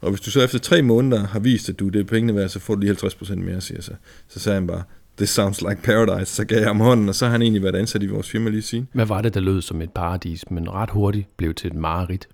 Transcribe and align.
Og 0.00 0.10
hvis 0.10 0.20
du 0.20 0.30
så 0.30 0.42
efter 0.42 0.58
tre 0.58 0.82
måneder 0.82 1.26
har 1.26 1.40
vist, 1.40 1.68
at 1.68 1.78
du 1.78 1.88
det 1.88 2.00
er 2.00 2.04
pengene 2.04 2.34
værd, 2.34 2.48
så 2.48 2.58
får 2.58 2.74
du 2.74 2.80
lige 2.80 2.92
50% 2.92 3.34
mere, 3.34 3.60
siger 3.60 3.80
så. 3.82 3.92
Så 4.28 4.40
sagde 4.40 4.54
han 4.54 4.66
bare, 4.66 4.82
this 5.16 5.30
sounds 5.30 5.62
like 5.62 5.82
paradise, 5.82 6.34
så 6.34 6.44
gav 6.44 6.58
jeg 6.58 6.66
ham 6.66 6.80
hånden, 6.80 7.08
og 7.08 7.14
så 7.14 7.24
har 7.24 7.32
han 7.32 7.42
egentlig 7.42 7.62
været 7.62 7.76
ansat 7.76 8.02
i 8.02 8.06
vores 8.06 8.30
firma 8.30 8.50
lige 8.50 8.62
siden. 8.62 8.88
Hvad 8.92 9.06
var 9.06 9.22
det, 9.22 9.34
der 9.34 9.40
lød 9.40 9.62
som 9.62 9.82
et 9.82 9.90
paradis, 9.90 10.50
men 10.50 10.70
ret 10.70 10.90
hurtigt 10.90 11.36
blev 11.36 11.54
til 11.54 11.70
et 11.70 11.76
mareridt? 11.76 12.28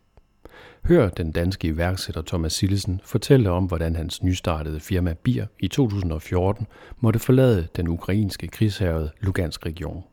Hør 0.84 1.08
den 1.08 1.32
danske 1.32 1.68
iværksætter 1.68 2.22
Thomas 2.22 2.52
Sillesen 2.52 3.00
fortælle 3.04 3.50
om, 3.50 3.64
hvordan 3.64 3.96
hans 3.96 4.22
nystartede 4.22 4.80
firma 4.80 5.14
Bier 5.22 5.46
i 5.60 5.68
2014 5.68 6.66
måtte 7.00 7.18
forlade 7.18 7.66
den 7.76 7.88
ukrainske 7.88 8.48
krigshærede 8.48 9.10
Lugansk 9.20 9.66
region. 9.66 10.04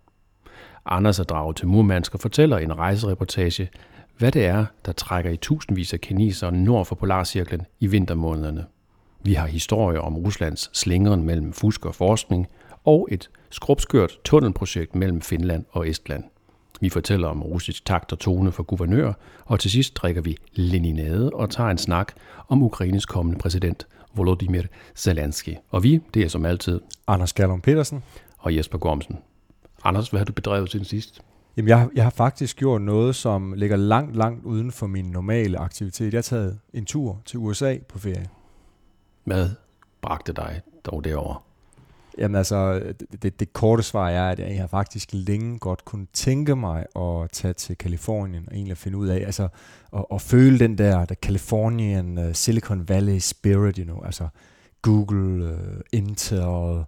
Anders 0.86 1.20
er 1.20 1.23
draget 1.23 1.55
til 1.55 1.68
Murmansk 1.68 2.13
og 2.13 2.20
fortæller 2.20 2.57
en 2.57 2.77
rejsereportage, 2.77 3.70
hvad 4.21 4.31
det 4.31 4.45
er, 4.45 4.65
der 4.85 4.91
trækker 4.91 5.31
i 5.31 5.37
tusindvis 5.37 5.93
af 5.93 6.01
kinesere 6.01 6.51
nord 6.51 6.85
for 6.85 6.95
Polarcirklen 6.95 7.61
i 7.79 7.87
vintermånederne. 7.87 8.65
Vi 9.23 9.33
har 9.33 9.47
historier 9.47 10.00
om 10.00 10.18
Ruslands 10.18 10.79
slingeren 10.79 11.23
mellem 11.23 11.54
fusk 11.54 11.86
og 11.86 11.96
forskning, 11.96 12.47
og 12.83 13.07
et 13.11 13.29
skrubskørt 13.49 14.19
tunnelprojekt 14.23 14.96
mellem 14.96 15.21
Finland 15.21 15.65
og 15.71 15.89
Estland. 15.89 16.23
Vi 16.82 16.89
fortæller 16.89 17.27
om 17.27 17.43
russisk 17.43 17.86
takt 17.86 18.11
og 18.11 18.19
tone 18.19 18.51
for 18.51 18.63
guvernør, 18.63 19.13
og 19.46 19.60
til 19.60 19.71
sidst 19.71 19.96
drikker 19.96 20.21
vi 20.21 20.38
Leninade 20.54 21.29
og 21.33 21.49
tager 21.49 21.69
en 21.69 21.77
snak 21.77 22.13
om 22.47 22.63
Ukraines 22.63 23.05
kommende 23.05 23.39
præsident, 23.39 23.88
Volodymyr 24.15 24.63
Zelensky. 24.96 25.55
Og 25.69 25.83
vi, 25.83 25.99
det 26.13 26.24
er 26.24 26.29
som 26.29 26.46
altid 26.46 26.82
Anders 27.07 27.33
Gallum 27.33 27.61
Petersen 27.61 28.04
og 28.38 28.55
Jesper 28.55 28.77
Gormsen. 28.77 29.18
Anders, 29.83 30.10
hvad 30.10 30.19
har 30.19 30.25
du 30.25 30.33
bedrevet 30.33 30.71
siden 30.71 30.85
sidst? 30.85 31.21
Jamen, 31.57 31.69
jeg, 31.69 31.89
jeg 31.96 32.03
har 32.03 32.09
faktisk 32.09 32.58
gjort 32.58 32.81
noget, 32.81 33.16
som 33.16 33.53
ligger 33.53 33.75
langt, 33.75 34.16
langt 34.16 34.45
uden 34.45 34.72
for 34.72 34.88
min 34.88 35.05
normale 35.05 35.58
aktivitet. 35.58 36.14
Jeg 36.14 36.17
har 36.17 36.22
taget 36.22 36.59
en 36.73 36.86
tur 36.86 37.22
til 37.25 37.39
USA 37.39 37.77
på 37.89 38.00
ferie. 38.00 38.30
Hvad 39.23 39.50
bragte 40.02 40.33
dig 40.33 40.61
dog 40.86 41.03
derover? 41.03 41.44
Jamen 42.17 42.35
altså, 42.35 42.79
det, 42.99 43.23
det, 43.23 43.39
det 43.39 43.53
korte 43.53 43.83
svar 43.83 44.09
er, 44.09 44.29
at 44.29 44.39
jeg 44.39 44.59
har 44.59 44.67
faktisk 44.67 45.09
længe 45.11 45.59
godt 45.59 45.85
kunne 45.85 46.07
tænke 46.13 46.55
mig 46.55 46.85
at 46.95 47.29
tage 47.31 47.53
til 47.53 47.77
Kalifornien 47.77 48.44
og 48.47 48.55
egentlig 48.55 48.77
finde 48.77 48.97
ud 48.97 49.07
af, 49.07 49.23
altså 49.25 49.47
at, 49.94 50.05
at 50.13 50.22
føle 50.22 50.59
den 50.59 50.77
der, 50.77 51.05
der 51.05 51.16
Californian 51.16 52.17
uh, 52.17 52.33
Silicon 52.33 52.89
Valley 52.89 53.19
spirit, 53.19 53.75
you 53.75 53.85
know, 53.85 54.03
altså 54.03 54.27
Google, 54.81 55.45
uh, 55.45 55.79
Intel, 55.91 56.83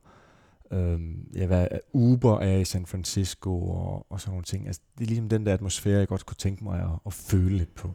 uh, 0.74 1.02
ja, 1.36 1.46
hvad, 1.46 1.68
Uber 1.94 2.40
er 2.40 2.58
i 2.58 2.66
San 2.66 2.86
Francisco 2.86 3.70
og, 3.70 4.06
og 4.10 4.22
sådan 4.22 4.32
nogle 4.32 4.44
ting. 4.44 4.68
Altså, 4.68 4.82
det 4.98 5.04
er 5.04 5.08
ligesom 5.08 5.30
den 5.30 5.46
der 5.46 5.54
atmosfære, 5.54 6.00
jeg 6.00 6.08
godt 6.08 6.26
kunne 6.26 6.36
tænke 6.36 6.64
mig 6.64 6.80
at, 6.80 6.90
at 7.06 7.14
føle 7.14 7.58
lidt 7.58 7.76
på. 7.76 7.92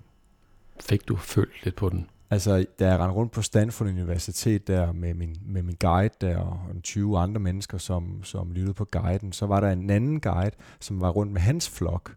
Fik 0.81 1.09
du 1.09 1.17
følt 1.17 1.65
lidt 1.65 1.77
på 1.77 1.89
den? 1.89 2.07
Altså, 2.31 2.67
da 2.79 2.89
jeg 2.89 2.99
rendte 2.99 3.15
rundt 3.15 3.33
på 3.33 3.43
Stanford 3.43 3.89
Universitet 3.89 4.67
der 4.67 4.93
med 4.93 5.15
min, 5.15 5.37
med 5.47 5.63
min 5.63 5.77
guide 5.81 6.15
der 6.21 6.39
og 6.39 6.83
20 6.83 7.19
andre 7.19 7.41
mennesker, 7.41 7.79
som, 7.79 8.25
som 8.25 8.53
lyttede 8.53 8.75
på 8.75 8.85
guiden, 8.85 9.33
så 9.33 9.47
var 9.47 9.61
der 9.61 9.71
en 9.71 9.91
anden 9.91 10.21
guide, 10.21 10.57
som 10.81 11.01
var 11.01 11.11
rundt 11.11 11.33
med 11.33 11.41
hans 11.41 11.69
flok. 11.69 12.15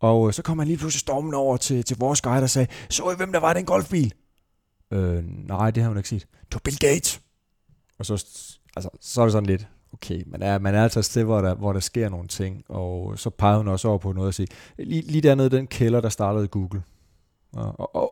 Og 0.00 0.26
øh, 0.26 0.32
så 0.32 0.42
kom 0.42 0.58
han 0.58 0.68
lige 0.68 0.78
pludselig 0.78 1.00
stormen 1.00 1.34
over 1.34 1.56
til, 1.56 1.84
til 1.84 1.96
vores 1.98 2.20
guide 2.20 2.42
og 2.42 2.50
sagde, 2.50 2.68
så 2.90 3.10
I 3.10 3.16
hvem 3.16 3.32
der 3.32 3.40
var 3.40 3.52
den 3.52 3.64
golfbil? 3.64 4.14
Øh, 4.90 5.24
nej, 5.24 5.70
det 5.70 5.82
har 5.82 5.90
hun 5.90 5.96
ikke 5.96 6.08
set. 6.08 6.26
Det 6.32 6.54
var 6.54 6.60
Bill 6.64 6.78
Gates. 6.78 7.20
Og 7.98 8.06
så, 8.06 8.12
altså, 8.76 8.90
så 9.00 9.20
er 9.20 9.24
det 9.24 9.32
sådan 9.32 9.46
lidt, 9.46 9.68
okay, 9.92 10.22
man 10.26 10.42
er, 10.42 10.58
man 10.58 10.74
er 10.74 10.82
altså 10.82 10.98
et 10.98 11.04
sted, 11.04 11.24
hvor 11.24 11.40
der, 11.40 11.54
hvor 11.54 11.72
der 11.72 11.80
sker 11.80 12.08
nogle 12.08 12.28
ting, 12.28 12.64
og 12.68 13.18
så 13.18 13.30
pegede 13.30 13.58
hun 13.58 13.68
også 13.68 13.88
over 13.88 13.98
på 13.98 14.12
noget 14.12 14.28
og 14.28 14.34
sige, 14.34 14.48
lige, 14.78 15.02
lige 15.02 15.22
dernede 15.22 15.50
den 15.50 15.66
kælder, 15.66 16.00
der 16.00 16.08
startede 16.08 16.48
Google. 16.48 16.82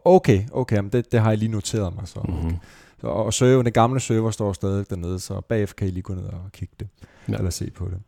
Okay, 0.05 0.45
okay, 0.53 0.79
men 0.79 0.89
det, 0.89 1.13
det 1.13 1.21
har 1.21 1.31
jeg 1.31 1.39
lige 1.39 1.51
noteret 1.51 1.95
mig. 1.95 2.09
Så. 2.09 2.21
Mm-hmm. 2.29 2.57
så 3.01 3.07
og 3.07 3.35
server, 3.35 3.63
den 3.63 3.73
gamle 3.73 4.01
server 4.01 4.31
står 4.31 4.53
stadig 4.53 4.91
dernede, 4.91 5.21
så 5.21 5.41
bagefter 5.41 5.75
kan 5.75 5.89
I 5.89 5.91
lige 5.91 6.03
gå 6.03 6.15
ned 6.15 6.25
og 6.25 6.53
kigge 6.53 6.75
det, 6.81 6.89
ja. 7.29 7.35
eller 7.35 7.51
se 7.51 7.71
på 7.71 7.85
det. 7.85 7.99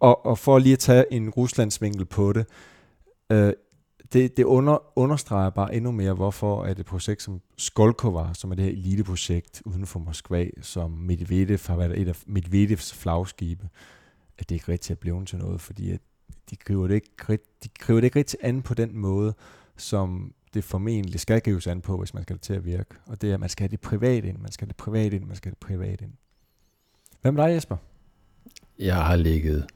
Og, 0.00 0.26
og 0.26 0.38
for 0.38 0.58
lige 0.58 0.72
at 0.72 0.78
tage 0.78 1.12
en 1.12 1.30
Ruslandsvinkel 1.30 2.04
på 2.04 2.32
det, 2.32 2.46
øh, 3.32 3.52
det, 4.12 4.36
det 4.36 4.44
under, 4.44 4.98
understreger 4.98 5.50
bare 5.50 5.74
endnu 5.74 5.90
mere, 5.90 6.14
hvorfor 6.14 6.62
at 6.62 6.78
et 6.78 6.86
projekt 6.86 7.22
som 7.22 7.40
Skolkova, 7.56 8.34
som 8.34 8.50
er 8.50 8.54
det 8.54 8.64
her 8.64 8.72
eliteprojekt 8.72 9.62
uden 9.64 9.86
for 9.86 9.98
Moskva, 9.98 10.46
som 10.60 10.90
Medvedev 10.90 11.58
har 11.66 11.76
været 11.76 12.00
et 12.00 12.08
af 12.08 12.22
Medvedevs 12.26 12.94
flagskibe, 12.94 13.68
at 14.38 14.48
det 14.48 14.54
ikke 14.54 14.72
rigtig 14.72 14.94
er 14.94 14.98
blevet 14.98 15.28
til 15.28 15.38
noget, 15.38 15.60
fordi 15.60 15.90
at 15.90 16.00
de 16.50 16.56
griber 16.56 16.86
det 16.86 16.94
ikke, 16.94 17.38
de 17.64 17.68
griber 17.78 18.00
det 18.00 18.04
ikke 18.04 18.18
rigtig 18.18 18.38
an 18.42 18.62
på 18.62 18.74
den 18.74 18.98
måde, 18.98 19.34
som 19.76 20.34
det 20.54 20.64
formentlig 20.64 21.20
skal 21.20 21.40
gives 21.40 21.66
an 21.66 21.80
på, 21.80 21.98
hvis 21.98 22.14
man 22.14 22.22
skal 22.22 22.36
det 22.36 22.42
til 22.42 22.54
at 22.54 22.64
virke. 22.64 22.94
Og 23.06 23.22
det 23.22 23.30
er, 23.30 23.34
at 23.34 23.40
man 23.40 23.48
skal 23.48 23.64
have 23.64 23.70
det 23.70 23.80
privat 23.80 24.24
ind, 24.24 24.38
man 24.38 24.52
skal 24.52 24.66
have 24.66 24.68
det 24.68 24.76
privat 24.76 25.12
ind, 25.12 25.24
man 25.24 25.36
skal 25.36 25.48
have 25.48 25.56
det 25.60 25.66
privat 25.66 26.00
ind. 26.00 26.12
Hvem 27.22 27.38
er 27.38 27.46
dig, 27.46 27.54
Jesper? 27.54 27.76
Jeg 28.78 29.04
har 29.04 29.16
ligget 29.16 29.66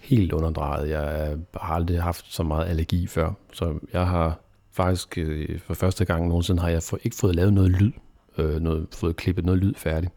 helt 0.00 0.32
underdrejet. 0.32 0.90
Jeg 0.90 1.36
har 1.60 1.74
aldrig 1.74 2.02
haft 2.02 2.24
så 2.28 2.42
meget 2.42 2.68
allergi 2.68 3.06
før, 3.06 3.32
så 3.52 3.78
jeg 3.92 4.06
har 4.06 4.40
faktisk 4.72 5.18
øh, 5.18 5.60
for 5.60 5.74
første 5.74 6.04
gang 6.04 6.28
nogensinde 6.28 6.62
har 6.62 6.68
jeg 6.68 6.82
ikke 7.02 7.16
fået 7.16 7.34
lavet 7.34 7.52
noget 7.52 7.70
lyd, 7.70 7.92
øh, 8.38 8.60
noget, 8.60 8.86
fået 8.92 9.16
klippet 9.16 9.44
noget 9.44 9.60
lyd 9.60 9.74
færdigt. 9.74 10.12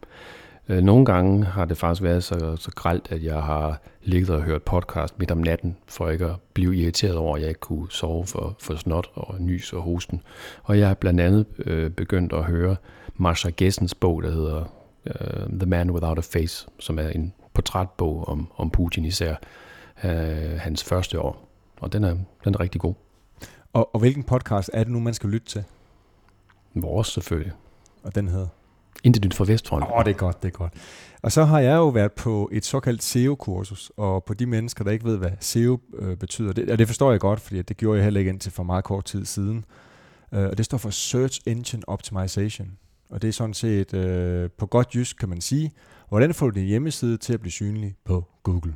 Øh, 0.68 0.82
nogle 0.82 1.04
gange 1.04 1.44
har 1.44 1.64
det 1.64 1.78
faktisk 1.78 2.02
været 2.02 2.24
så, 2.24 2.56
så 2.56 2.70
gralt, 2.74 3.12
at 3.12 3.24
jeg 3.24 3.42
har 3.42 3.80
ligget 4.02 4.30
og 4.30 4.42
hørt 4.42 4.62
podcast 4.62 5.18
midt 5.18 5.30
om 5.30 5.38
natten, 5.38 5.76
for 5.88 6.08
ikke 6.08 6.26
at 6.26 6.36
blive 6.54 6.76
irriteret 6.76 7.16
over, 7.16 7.36
at 7.36 7.42
jeg 7.42 7.48
ikke 7.48 7.60
kunne 7.60 7.90
sove 7.90 8.26
for, 8.26 8.56
for 8.60 8.74
snot 8.76 9.10
og 9.14 9.40
nys 9.40 9.72
og 9.72 9.82
hosten. 9.82 10.22
Og 10.62 10.78
jeg 10.78 10.88
har 10.88 10.94
blandt 10.94 11.20
andet 11.20 11.46
øh, 11.58 11.90
begyndt 11.90 12.32
at 12.32 12.44
høre 12.44 12.76
Marsha 13.16 13.50
Gessens 13.56 13.94
bog, 13.94 14.22
der 14.22 14.30
hedder 14.30 14.64
uh, 15.06 15.58
The 15.58 15.66
Man 15.66 15.90
Without 15.90 16.18
a 16.18 16.20
Face, 16.20 16.68
som 16.78 16.98
er 16.98 17.08
en 17.08 17.32
portrætbog 17.54 18.28
om, 18.28 18.48
om 18.56 18.70
Putin 18.70 19.04
især, 19.04 19.34
uh, 20.04 20.10
hans 20.58 20.84
første 20.84 21.20
år. 21.20 21.48
Og 21.80 21.92
den 21.92 22.04
er, 22.04 22.16
den 22.44 22.54
er 22.54 22.60
rigtig 22.60 22.80
god. 22.80 22.94
Og, 23.72 23.94
og 23.94 24.00
hvilken 24.00 24.22
podcast 24.22 24.70
er 24.72 24.84
det 24.84 24.92
nu, 24.92 25.00
man 25.00 25.14
skal 25.14 25.30
lytte 25.30 25.46
til? 25.46 25.64
Vores 26.74 27.08
selvfølgelig. 27.08 27.52
Og 28.02 28.14
den 28.14 28.28
hedder? 28.28 28.48
Intet 29.04 29.24
nyt 29.24 29.34
fra 29.34 29.44
Vestfront. 29.44 29.84
Åh, 29.84 29.92
oh, 29.92 30.04
det 30.04 30.10
er 30.10 30.14
godt, 30.14 30.42
det 30.42 30.48
er 30.48 30.52
godt. 30.52 30.72
Og 31.22 31.32
så 31.32 31.44
har 31.44 31.60
jeg 31.60 31.76
jo 31.76 31.88
været 31.88 32.12
på 32.12 32.48
et 32.52 32.64
såkaldt 32.64 33.02
SEO-kursus, 33.02 33.92
og 33.96 34.24
på 34.24 34.34
de 34.34 34.46
mennesker, 34.46 34.84
der 34.84 34.90
ikke 34.90 35.04
ved, 35.04 35.18
hvad 35.18 35.30
SEO 35.40 35.80
øh, 35.98 36.16
betyder, 36.16 36.52
det, 36.52 36.70
og 36.70 36.78
det 36.78 36.86
forstår 36.86 37.10
jeg 37.10 37.20
godt, 37.20 37.40
fordi 37.40 37.62
det 37.62 37.76
gjorde 37.76 37.96
jeg 37.96 38.04
heller 38.04 38.20
ikke 38.20 38.28
indtil 38.28 38.52
for 38.52 38.62
meget 38.62 38.84
kort 38.84 39.04
tid 39.04 39.24
siden. 39.24 39.64
Øh, 40.32 40.44
og 40.44 40.58
det 40.58 40.64
står 40.64 40.78
for 40.78 40.90
Search 40.90 41.40
Engine 41.46 41.82
Optimization. 41.88 42.68
Og 43.10 43.22
det 43.22 43.28
er 43.28 43.32
sådan 43.32 43.54
set, 43.54 43.94
øh, 43.94 44.50
på 44.58 44.66
godt 44.66 44.94
jysk 44.94 45.16
kan 45.16 45.28
man 45.28 45.40
sige, 45.40 45.72
hvordan 46.08 46.34
får 46.34 46.50
du 46.50 46.60
din 46.60 46.66
hjemmeside 46.66 47.16
til 47.16 47.32
at 47.32 47.40
blive 47.40 47.52
synlig 47.52 47.96
på 48.04 48.24
Google. 48.42 48.74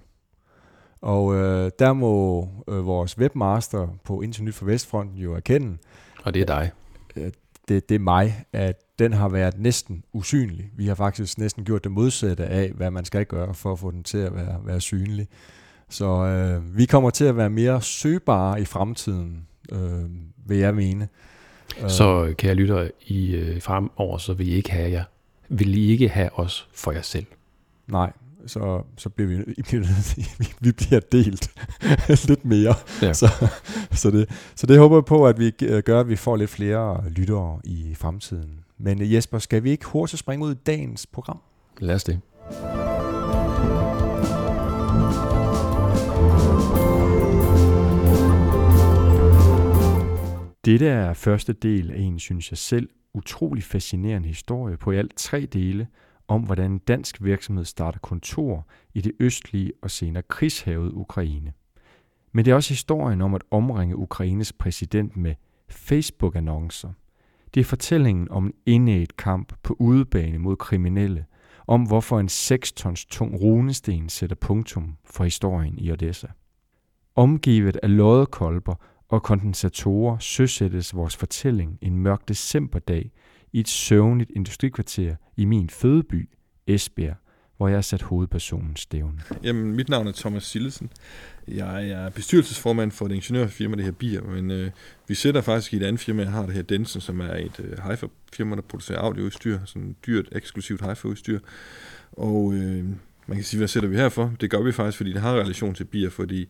Og 1.01 1.35
øh, 1.35 1.71
der 1.79 1.93
må 1.93 2.49
øh, 2.69 2.87
vores 2.87 3.19
webmaster 3.19 3.89
på 4.05 4.21
Internet 4.21 4.55
for 4.55 4.67
Vestfronten 4.67 5.19
jo 5.19 5.35
erkende. 5.35 5.79
Og 6.25 6.35
det 6.35 6.43
er 6.43 6.47
dig. 6.47 6.71
Øh, 7.17 7.33
det, 7.69 7.89
det 7.89 7.95
er 7.95 7.99
mig, 7.99 8.45
at 8.53 8.77
den 8.99 9.13
har 9.13 9.29
været 9.29 9.59
næsten 9.59 10.05
usynlig. 10.13 10.71
Vi 10.77 10.87
har 10.87 10.95
faktisk 10.95 11.39
næsten 11.39 11.65
gjort 11.65 11.85
det 11.85 11.93
modsatte 11.93 12.45
af, 12.45 12.71
hvad 12.71 12.91
man 12.91 13.05
skal 13.05 13.27
gøre 13.27 13.55
for 13.55 13.73
at 13.73 13.79
få 13.79 13.91
den 13.91 14.03
til 14.03 14.19
at 14.19 14.35
være, 14.35 14.61
være 14.65 14.81
synlig. 14.81 15.29
Så 15.89 16.07
øh, 16.07 16.77
vi 16.77 16.87
kommer 16.87 17.11
til 17.11 17.25
at 17.25 17.37
være 17.37 17.51
mere 17.51 17.83
søgbare 17.83 18.61
i 18.61 18.65
fremtiden, 18.65 19.47
øh, 19.73 20.05
vil 20.47 20.59
jeg 20.59 20.75
mene. 20.75 21.09
Så 21.89 22.35
kære 22.39 22.55
lytter, 22.55 22.89
i 23.07 23.35
øh, 23.35 23.63
fremover, 23.63 24.19
så 24.19 24.35
vil 24.35 24.49
I 24.49 24.51
ikke 24.51 24.71
have 24.71 24.91
jer, 24.91 25.05
vil 25.49 25.75
I 25.75 25.91
ikke 25.91 26.09
have 26.09 26.39
os 26.39 26.69
for 26.75 26.93
jer 26.93 27.03
selv? 27.03 27.27
Nej, 27.87 28.13
så, 28.47 28.83
så 28.97 29.09
bliver 29.09 29.29
vi, 29.29 29.37
vi 30.65 30.73
bliver 30.73 31.01
delt 31.13 31.51
lidt 32.29 32.45
mere. 32.45 32.75
Ja. 33.03 33.13
Så, 33.13 33.49
så, 33.93 34.11
det, 34.11 34.31
så 34.55 34.67
det 34.67 34.79
håber 34.79 34.97
jeg 34.97 35.05
på, 35.05 35.27
at 35.27 35.39
vi 35.39 35.51
gør, 35.81 36.01
at 36.01 36.09
vi 36.09 36.17
får 36.17 36.37
lidt 36.37 36.51
flere 36.51 37.11
lyttere 37.11 37.61
i 37.65 37.95
fremtiden. 37.95 38.61
Men 38.79 39.03
øh, 39.03 39.15
Jesper, 39.15 39.39
skal 39.39 39.65
vi 39.65 39.71
ikke 39.71 39.87
hurtigt 39.87 40.21
springe 40.21 40.47
ud 40.47 40.53
i 40.53 40.59
dagens 40.67 41.07
program? 41.07 41.39
Lad 41.79 41.95
os 41.95 42.05
det. 42.05 42.21
Dette 50.65 50.87
er 50.87 51.15
første 51.15 51.53
del 51.53 51.91
af 51.91 51.99
en, 51.99 52.19
synes 52.19 52.51
jeg 52.51 52.59
selv, 52.59 52.89
utrolig 53.15 53.65
fascinerende 53.65 54.29
historie 54.29 54.77
på 54.77 54.93
i 54.93 54.97
alt 54.97 55.17
tre 55.17 55.47
dele 55.47 55.87
om, 56.29 56.43
hvordan 56.43 56.71
en 56.71 56.79
dansk 56.79 57.23
virksomhed 57.23 57.65
starter 57.65 57.99
kontor 57.99 58.67
i 58.95 59.01
det 59.01 59.13
østlige 59.21 59.73
og 59.83 59.91
senere 59.91 60.23
krigshavet 60.23 60.93
Ukraine. 60.93 61.53
Men 62.33 62.45
det 62.45 62.51
er 62.51 62.55
også 62.55 62.71
historien 62.71 63.21
om 63.21 63.35
at 63.35 63.43
omringe 63.51 63.97
Ukraines 63.97 64.53
præsident 64.53 65.17
med 65.17 65.35
Facebook-annoncer– 65.69 66.93
det 67.57 67.61
er 67.61 67.65
fortællingen 67.65 68.31
om 68.31 68.47
en 68.47 68.53
indæget 68.67 69.17
kamp 69.17 69.53
på 69.63 69.77
udebane 69.79 70.39
mod 70.39 70.57
kriminelle, 70.57 71.27
om 71.67 71.83
hvorfor 71.83 72.21
en 72.21 72.29
6 72.29 72.73
tons 72.73 73.05
tung 73.05 73.41
runesten 73.41 74.09
sætter 74.09 74.37
punktum 74.37 74.97
for 75.05 75.25
historien 75.25 75.79
i 75.79 75.93
Odessa. 75.93 76.27
Omgivet 77.15 77.77
af 77.77 77.97
loddekolber 77.97 78.75
og 79.09 79.23
kondensatorer 79.23 80.19
søsættes 80.19 80.95
vores 80.95 81.17
fortælling 81.17 81.79
en 81.81 81.97
mørk 81.99 82.29
decemberdag 82.29 83.11
i 83.53 83.61
et 83.61 83.69
søvnigt 83.69 84.31
industrikvarter 84.37 85.17
i 85.37 85.45
min 85.45 85.71
fødeby, 85.71 86.29
Esbjerg, 86.67 87.17
hvor 87.57 87.69
jeg 87.69 87.77
har 87.77 87.83
sat 87.83 88.03
hovedpersonen 88.03 88.77
stævne. 88.77 89.21
Jamen, 89.43 89.77
mit 89.77 89.89
navn 89.89 90.07
er 90.07 90.13
Thomas 90.13 90.45
Sillesen. 90.45 90.91
Jeg 91.49 91.89
er 91.89 92.09
bestyrelsesformand 92.09 92.93
for 92.93 93.07
et 93.07 93.13
ingeniørfirma, 93.13 93.77
det 93.77 93.85
her 93.85 93.93
Bier, 93.93 94.23
men 94.23 94.51
øh, 94.51 94.71
vi 95.09 95.15
sætter 95.15 95.41
faktisk 95.41 95.73
i 95.73 95.77
et 95.77 95.83
andet 95.83 96.01
firma, 96.01 96.23
jeg 96.23 96.31
har 96.31 96.47
det 96.47 96.55
her 96.55 96.63
Densen, 96.63 97.01
som 97.01 97.21
er 97.21 97.35
et 97.35 97.61
øh, 97.61 97.73
hi-fi-firma, 97.89 98.57
der 98.57 98.63
producerer 98.63 98.99
audioudstyr, 98.99 99.59
sådan 99.65 99.97
dyrt, 100.07 100.29
eksklusivt 100.33 100.81
hi-fi-udstyr. 100.81 101.39
Og 102.13 102.55
øh, 102.55 102.85
man 103.27 103.37
kan 103.37 103.45
sige, 103.45 103.59
hvad 103.59 103.69
sætter 103.69 103.89
vi 103.89 103.97
her 103.97 104.09
for? 104.09 104.33
Det 104.41 104.51
gør 104.51 104.63
vi 104.63 104.73
faktisk, 104.73 104.97
fordi 104.97 105.13
det 105.13 105.21
har 105.21 105.35
relation 105.35 105.75
til 105.75 105.85
Bier, 105.85 106.11
fordi 106.11 106.49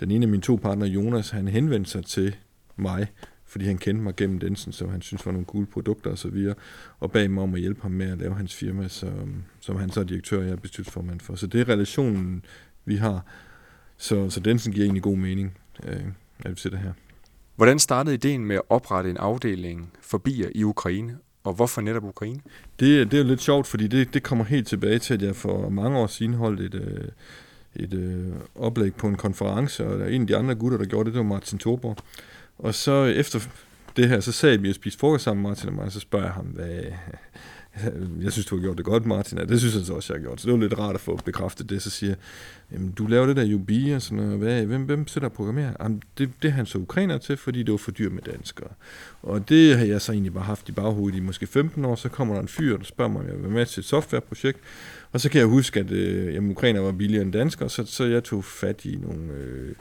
den 0.00 0.10
ene 0.10 0.24
af 0.24 0.28
mine 0.28 0.42
to 0.42 0.56
partnere, 0.56 0.88
Jonas, 0.88 1.30
han 1.30 1.48
henvendte 1.48 1.90
sig 1.90 2.04
til 2.04 2.36
mig, 2.76 3.06
fordi 3.54 3.66
han 3.66 3.78
kendte 3.78 4.02
mig 4.02 4.16
gennem 4.16 4.38
Densen, 4.38 4.72
så 4.72 4.86
han 4.86 5.02
synes 5.02 5.26
var 5.26 5.32
nogle 5.32 5.44
gode 5.44 5.66
produkter 5.66 6.10
og 6.10 6.18
så 6.18 6.28
videre, 6.28 6.54
og 7.00 7.12
bag 7.12 7.30
mig 7.30 7.42
om 7.42 7.54
at 7.54 7.60
hjælpe 7.60 7.82
ham 7.82 7.90
med 7.90 8.10
at 8.10 8.18
lave 8.18 8.34
hans 8.34 8.54
firma, 8.54 8.88
så, 8.88 9.12
som 9.60 9.76
han 9.76 9.90
så 9.90 10.00
er 10.00 10.04
direktør, 10.04 10.38
og 10.38 10.44
jeg 10.44 10.52
er 10.52 10.56
bestyrelsesformand 10.56 11.20
for. 11.20 11.34
Så 11.34 11.46
det 11.46 11.60
er 11.60 11.68
relationen, 11.68 12.44
vi 12.84 12.96
har. 12.96 13.26
Så, 13.96 14.30
så 14.30 14.40
Densen 14.40 14.72
giver 14.72 14.84
egentlig 14.84 15.02
god 15.02 15.16
mening, 15.16 15.58
øh, 15.86 16.02
at 16.44 16.50
vi 16.50 16.56
sidder 16.56 16.76
her. 16.76 16.92
Hvordan 17.56 17.78
startede 17.78 18.14
ideen 18.14 18.44
med 18.44 18.56
at 18.56 18.62
oprette 18.68 19.10
en 19.10 19.16
afdeling 19.16 19.92
for 20.00 20.18
bier 20.18 20.48
i 20.54 20.64
Ukraine, 20.64 21.18
og 21.44 21.54
hvorfor 21.54 21.80
netop 21.80 22.04
Ukraine? 22.04 22.40
Det, 22.80 23.10
det 23.10 23.14
er 23.18 23.22
jo 23.22 23.28
lidt 23.28 23.42
sjovt, 23.42 23.66
fordi 23.66 23.86
det, 23.86 24.14
det 24.14 24.22
kommer 24.22 24.44
helt 24.44 24.68
tilbage 24.68 24.98
til, 24.98 25.14
at 25.14 25.22
jeg 25.22 25.36
for 25.36 25.68
mange 25.68 25.98
år 25.98 26.06
siden 26.06 26.34
holdt 26.34 26.60
et, 26.60 26.74
øh, 26.74 27.08
et 27.76 27.94
øh, 27.94 28.32
oplæg 28.54 28.94
på 28.94 29.06
en 29.06 29.16
konference, 29.16 29.86
og 29.86 29.98
der 29.98 30.06
en 30.06 30.20
af 30.20 30.26
de 30.26 30.36
andre 30.36 30.54
gutter, 30.54 30.78
der 30.78 30.84
gjorde 30.84 31.04
det, 31.04 31.14
det 31.14 31.18
var 31.18 31.28
Martin 31.28 31.58
Thorborg. 31.58 31.96
Og 32.58 32.74
så 32.74 33.04
efter 33.04 33.40
det 33.96 34.08
her, 34.08 34.20
så 34.20 34.32
sagde 34.32 34.60
vi 34.60 34.68
at 34.68 34.74
spise 34.74 34.98
frokost 34.98 35.24
sammen, 35.24 35.42
Martin 35.42 35.68
og 35.68 35.74
mig, 35.74 35.84
og 35.84 35.92
så 35.92 36.00
spørger 36.00 36.24
jeg 36.24 36.34
ham, 36.34 36.46
hvad, 36.46 36.82
jeg 38.24 38.32
synes, 38.32 38.46
du 38.46 38.56
har 38.56 38.62
gjort 38.62 38.76
det 38.76 38.84
godt, 38.84 39.06
Martin, 39.06 39.38
og 39.38 39.48
det 39.48 39.60
synes 39.60 39.74
jeg 39.74 39.84
så 39.84 39.94
også, 39.94 40.12
jeg 40.12 40.20
har 40.20 40.24
gjort. 40.24 40.40
Så 40.40 40.46
det 40.46 40.54
var 40.54 40.60
lidt 40.60 40.78
rart 40.78 40.94
at 40.94 41.00
få 41.00 41.16
bekræftet 41.24 41.70
det. 41.70 41.82
Så 41.82 41.90
siger 41.90 42.14
jeg, 42.70 42.80
du 42.98 43.06
laver 43.06 43.26
det 43.26 43.36
der 43.36 43.54
UB 43.54 43.70
og 43.94 44.02
sådan 44.02 44.24
noget. 44.24 44.38
Hvad, 44.38 44.64
hvem, 44.64 44.82
hvem 44.82 45.08
sidder 45.08 45.28
og 45.28 45.32
programmerer? 45.32 45.72
Jamen, 45.80 46.02
det, 46.18 46.30
det 46.42 46.48
er 46.48 46.52
han 46.52 46.66
så 46.66 46.78
ukrainer 46.78 47.18
til, 47.18 47.36
fordi 47.36 47.62
det 47.62 47.72
var 47.72 47.78
for 47.78 47.90
dyrt 47.90 48.12
med 48.12 48.22
danskere. 48.22 48.68
Og 49.22 49.48
det 49.48 49.78
har 49.78 49.84
jeg 49.84 50.00
så 50.00 50.12
egentlig 50.12 50.34
bare 50.34 50.44
haft 50.44 50.68
i 50.68 50.72
baghovedet 50.72 51.18
i 51.18 51.20
måske 51.20 51.46
15 51.46 51.84
år. 51.84 51.94
Så 51.94 52.08
kommer 52.08 52.34
der 52.34 52.42
en 52.42 52.48
fyr, 52.48 52.76
der 52.76 52.84
spørger 52.84 53.10
mig, 53.12 53.20
om 53.20 53.26
jeg 53.26 53.34
vil 53.34 53.42
være 53.42 53.52
med 53.52 53.66
til 53.66 53.80
et 53.80 53.86
softwareprojekt. 53.86 54.58
Og 55.12 55.20
så 55.20 55.30
kan 55.30 55.38
jeg 55.38 55.48
huske, 55.48 55.80
at 55.80 55.90
øh, 55.90 56.34
jamen, 56.34 56.50
ukrainer 56.50 56.80
var 56.80 56.92
billigere 56.92 57.22
end 57.22 57.32
danskere, 57.32 57.70
så, 57.70 57.86
så 57.86 58.04
jeg 58.04 58.24
tog 58.24 58.44
fat 58.44 58.84
i 58.84 58.98
nogle... 59.02 59.32
Øh, 59.32 59.74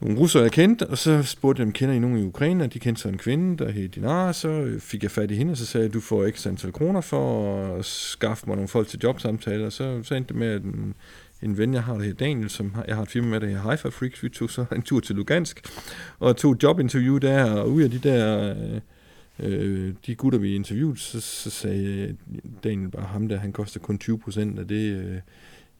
nogle 0.00 0.18
russere, 0.18 0.42
jeg 0.42 0.52
kendte, 0.52 0.86
og 0.86 0.98
så 0.98 1.22
spurgte 1.22 1.60
jeg 1.60 1.66
dem, 1.66 1.72
kender 1.72 1.94
I 1.94 1.98
nogen 1.98 2.18
i 2.18 2.22
Ukraine? 2.22 2.64
Og 2.64 2.74
de 2.74 2.78
kendte 2.78 3.02
så 3.02 3.08
en 3.08 3.18
kvinde, 3.18 3.64
der 3.64 3.70
hed 3.70 3.88
Dinar, 3.88 4.32
så 4.32 4.76
fik 4.80 5.02
jeg 5.02 5.10
fat 5.10 5.30
i 5.30 5.34
hende, 5.34 5.50
og 5.50 5.56
så 5.56 5.66
sagde 5.66 5.84
jeg, 5.86 5.94
du 5.94 6.00
får 6.00 6.24
ikke 6.24 6.38
antal 6.46 6.72
kroner 6.72 7.00
for 7.00 7.56
at 7.74 7.84
skaffe 7.84 8.44
mig 8.46 8.56
nogle 8.56 8.68
folk 8.68 8.88
til 8.88 9.00
jobsamtaler. 9.02 9.70
Så, 9.70 10.00
så 10.02 10.14
endte 10.14 10.28
det 10.28 10.36
med, 10.36 10.46
at 10.48 10.62
en, 10.62 10.94
en 11.42 11.58
ven, 11.58 11.74
jeg 11.74 11.82
har, 11.82 11.94
der 11.94 12.00
hedder 12.00 12.24
Daniel, 12.24 12.50
som 12.50 12.74
har, 12.74 12.84
jeg 12.88 12.96
har 12.96 13.02
et 13.02 13.10
firma 13.10 13.28
med, 13.28 13.40
der 13.40 13.46
hedder 13.46 13.62
Haifa 13.62 13.88
Freaks, 13.88 14.22
vi 14.22 14.28
tog 14.28 14.50
så 14.50 14.64
en 14.72 14.82
tur 14.82 15.00
til 15.00 15.16
Lugansk, 15.16 15.68
og 16.18 16.36
tog 16.36 16.52
et 16.52 16.62
jobinterview 16.62 17.18
der, 17.18 17.50
og 17.50 17.70
ud 17.70 17.82
af 17.82 17.90
de 17.90 17.98
der... 17.98 18.54
Øh, 18.54 18.80
øh 19.40 19.94
de 20.06 20.14
gutter, 20.14 20.38
vi 20.38 20.54
interviewede, 20.54 20.98
så, 20.98 21.20
så 21.20 21.50
sagde 21.50 22.16
Daniel 22.64 22.90
bare, 22.90 23.06
ham 23.06 23.28
der, 23.28 23.36
han 23.36 23.52
koster 23.52 23.80
kun 23.80 23.98
20 23.98 24.18
procent 24.18 24.58
af 24.58 24.68
det, 24.68 24.92
øh, 24.92 25.18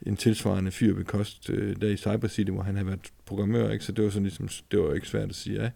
en 0.07 0.17
tilsvarende 0.17 0.71
fyr 0.71 0.95
vil 0.95 1.05
koste 1.05 1.53
øh, 1.53 1.77
der 1.81 1.89
i 1.89 1.97
Cyber 1.97 2.29
City, 2.29 2.51
hvor 2.51 2.63
han 2.63 2.77
har 2.77 2.85
været 2.85 3.01
programmør, 3.29 3.71
ikke? 3.71 3.85
så 3.85 3.93
det 3.93 4.05
var 4.05 4.11
sådan 4.11 4.23
ligesom, 4.23 4.49
det 4.71 4.81
var 4.81 4.95
ikke 4.95 5.09
svært 5.09 5.29
at 5.29 5.35
sige 5.35 5.63
ja. 5.63 5.71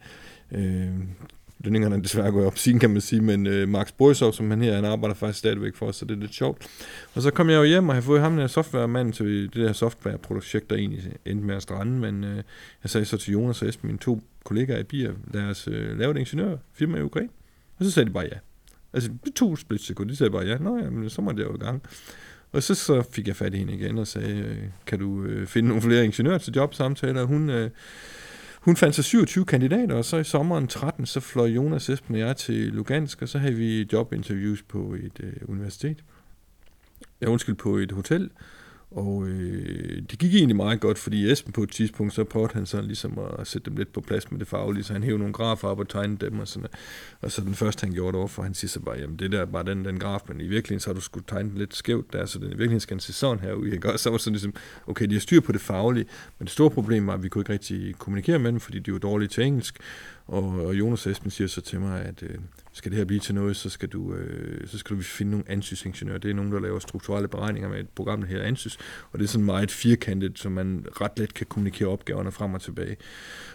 Øh, 0.59 0.91
lønningerne 1.65 1.97
er 1.97 2.01
desværre 2.01 2.31
gået 2.31 2.47
op 2.47 2.59
siden, 2.59 2.79
kan 2.79 2.91
man 2.91 3.01
sige, 3.01 3.21
men 3.21 3.47
øh, 3.47 3.69
Max 3.69 3.93
Borisov, 3.93 4.33
som 4.33 4.51
han 4.51 4.63
her, 4.63 4.75
han 4.75 4.85
arbejder 4.85 5.15
faktisk 5.15 5.39
stadigvæk 5.39 5.75
for 5.75 5.87
os, 5.87 5.97
så 5.97 6.05
det 6.05 6.17
er 6.17 6.21
lidt 6.21 6.35
sjovt. 6.35 6.67
Og 7.15 7.23
så 7.23 7.31
kom 7.31 7.51
jeg 7.51 7.57
jo 7.57 7.65
hjem 7.65 7.89
og 7.89 7.95
har 7.95 8.03
fået 8.03 8.21
ham 8.21 8.37
der 8.37 8.47
softwaremand 8.47 9.13
til 9.13 9.27
det 9.27 9.55
der 9.55 9.73
softwareprojekt, 9.73 10.71
der 10.71 10.77
egentlig 10.77 11.13
endte 11.25 11.47
med 11.47 11.55
at 11.55 11.63
strande, 11.63 11.93
men 11.93 12.25
øh, 12.25 12.37
jeg 12.83 12.91
sagde 12.91 13.05
så 13.05 13.17
til 13.17 13.33
Jonas 13.33 13.63
og 13.63 13.69
Esben, 13.69 13.89
mine 13.89 13.99
to 13.99 14.23
kollegaer 14.45 14.79
i 14.79 14.83
Bier, 14.83 15.13
lad 15.35 15.43
os 15.43 15.69
øh, 15.69 15.99
lave 15.99 16.11
et 16.11 16.17
ingeniørfirma 16.17 16.99
i 16.99 17.03
Ukraine. 17.03 17.31
Og 17.79 17.85
så 17.85 17.91
sagde 17.91 18.09
de 18.09 18.13
bare 18.13 18.25
ja. 18.33 18.39
Altså, 18.93 19.11
det 19.25 19.35
tog 19.35 19.59
splitsekund, 19.59 20.09
de 20.09 20.17
sagde 20.17 20.31
bare 20.31 20.47
ja. 20.47 20.59
Nå 20.59 20.77
ja, 20.77 20.91
men 20.91 21.11
så 21.11 21.23
måtte 21.23 21.43
jeg 21.43 21.51
jo 21.51 21.55
i 21.55 21.59
gang. 21.59 21.83
Og 22.53 22.63
så, 22.63 22.75
så 22.75 23.03
fik 23.11 23.29
jeg 23.29 23.37
fat 23.37 23.55
i 23.55 23.59
hende 23.59 23.75
igen 23.75 23.99
og 23.99 24.07
sagde, 24.07 24.37
øh, 24.37 24.59
kan 24.87 24.99
du 24.99 25.23
øh, 25.23 25.47
finde 25.47 25.69
nogle 25.69 25.83
flere 25.83 26.05
ingeniører 26.05 26.39
til 26.39 26.55
jobsamtaler? 26.55 27.25
Hun, 27.25 27.51
øh, 27.51 27.71
hun 28.61 28.77
fandt 28.77 28.95
sig 28.95 29.05
27 29.05 29.45
kandidater, 29.45 29.95
og 29.95 30.05
så 30.05 30.17
i 30.17 30.25
sommeren 30.25 30.67
13, 30.67 31.07
så 31.07 31.21
fløj 31.21 31.47
Jonas 31.47 31.89
Esben 31.89 32.15
og 32.15 32.21
jeg 32.21 32.37
til 32.37 32.57
Lugansk, 32.57 33.23
og 33.23 33.29
så 33.29 33.39
havde 33.39 33.55
vi 33.55 33.89
jobinterviews 33.93 34.63
på 34.63 34.95
et 34.95 35.21
øh, 35.21 35.33
universitet. 35.49 36.05
Ja, 37.21 37.27
undskyld, 37.27 37.55
på 37.55 37.77
et 37.77 37.93
hotel, 37.93 38.31
og 38.95 39.29
øh, 39.29 40.03
det 40.11 40.19
gik 40.19 40.35
egentlig 40.35 40.57
meget 40.57 40.81
godt, 40.81 40.99
fordi 40.99 41.31
Esben 41.31 41.53
på 41.53 41.63
et 41.63 41.71
tidspunkt, 41.71 42.15
så 42.15 42.25
prøvede 42.25 42.53
han 42.55 42.67
sådan 42.67 42.87
ligesom 42.87 43.19
at 43.39 43.47
sætte 43.47 43.71
dem 43.71 43.77
lidt 43.77 43.93
på 43.93 44.01
plads 44.01 44.31
med 44.31 44.41
det 44.41 44.49
faglige, 44.49 44.85
så 44.85 44.93
han 44.93 45.03
hævde 45.03 45.19
nogle 45.19 45.33
grafer 45.33 45.69
op 45.69 45.79
og 45.79 45.89
tegnede 45.89 46.27
dem 46.27 46.39
og 46.39 46.49
sådan 46.49 46.69
Og 47.21 47.33
så 47.33 47.41
den 47.41 47.55
første, 47.55 47.85
han 47.85 47.95
gjorde 47.95 48.13
det 48.13 48.19
overfor, 48.19 48.43
han 48.43 48.55
siger 48.55 48.69
så 48.69 48.81
bare, 48.81 48.99
jamen 48.99 49.17
det 49.17 49.33
der 49.33 49.41
er 49.41 49.45
bare 49.45 49.65
den, 49.65 49.85
den 49.85 49.99
graf, 49.99 50.21
men 50.29 50.41
i 50.41 50.47
virkeligheden 50.47 50.81
så 50.81 50.91
har 50.91 50.95
du 50.95 51.01
skulle 51.01 51.25
tegne 51.29 51.51
den 51.51 51.59
lidt 51.59 51.77
skævt 51.77 52.13
der, 52.13 52.27
så 52.27 52.39
den 52.39 52.47
i 52.47 52.49
virkeligheden 52.49 52.81
skal 52.81 52.95
den 52.95 53.01
se 53.01 53.13
sådan 53.13 53.45
her 53.45 53.53
ud, 53.53 53.67
ikke? 53.67 53.93
Og 53.93 53.99
så 53.99 54.11
var 54.11 54.19
sådan 54.19 54.33
ligesom, 54.33 54.55
okay, 54.87 55.07
de 55.07 55.15
har 55.15 55.21
styr 55.21 55.41
på 55.41 55.53
det 55.53 55.61
faglige, 55.61 56.07
men 56.39 56.47
det 56.47 56.53
store 56.53 56.71
problem 56.71 57.07
var, 57.07 57.15
at 57.15 57.23
vi 57.23 57.29
kunne 57.29 57.43
ikke 57.43 57.53
rigtig 57.53 57.95
kommunikere 57.99 58.39
med 58.39 58.53
dem, 58.53 58.61
fordi 58.61 58.79
de 58.79 58.93
var 58.93 58.99
dårlige 58.99 59.29
til 59.29 59.45
engelsk, 59.45 59.79
og, 60.27 60.45
og 60.45 60.75
Jonas 60.75 61.07
Esben 61.07 61.31
siger 61.31 61.49
så 61.49 61.61
til 61.61 61.81
mig, 61.81 62.03
at 62.03 62.23
øh, 62.23 62.39
skal 62.73 62.91
det 62.91 62.99
her 62.99 63.05
blive 63.05 63.21
til 63.21 63.35
noget, 63.35 63.57
så 63.57 63.71
skal 63.71 63.89
du, 63.89 64.15
øh, 64.15 64.69
så 64.69 64.79
skal 64.79 64.97
du 64.97 65.03
finde 65.03 65.31
nogle 65.31 65.45
ansysingeniører. 65.49 66.19
Det 66.19 66.31
er 66.31 66.35
nogen, 66.35 66.53
der 66.53 66.61
laver 66.61 66.79
strukturelle 66.79 67.29
beregninger 67.29 67.69
med 67.69 67.81
et 67.81 67.89
program, 67.89 68.21
der 68.21 68.29
hedder 68.29 68.45
Ansys, 68.45 68.79
og 69.13 69.19
det 69.19 69.25
er 69.25 69.29
sådan 69.29 69.45
meget 69.45 69.71
firkantet, 69.71 70.39
så 70.39 70.49
man 70.49 70.87
ret 71.01 71.19
let 71.19 71.35
kan 71.35 71.47
kommunikere 71.47 71.89
opgaverne 71.89 72.33
frem 72.33 72.55
og 72.55 72.61
tilbage. 72.61 72.97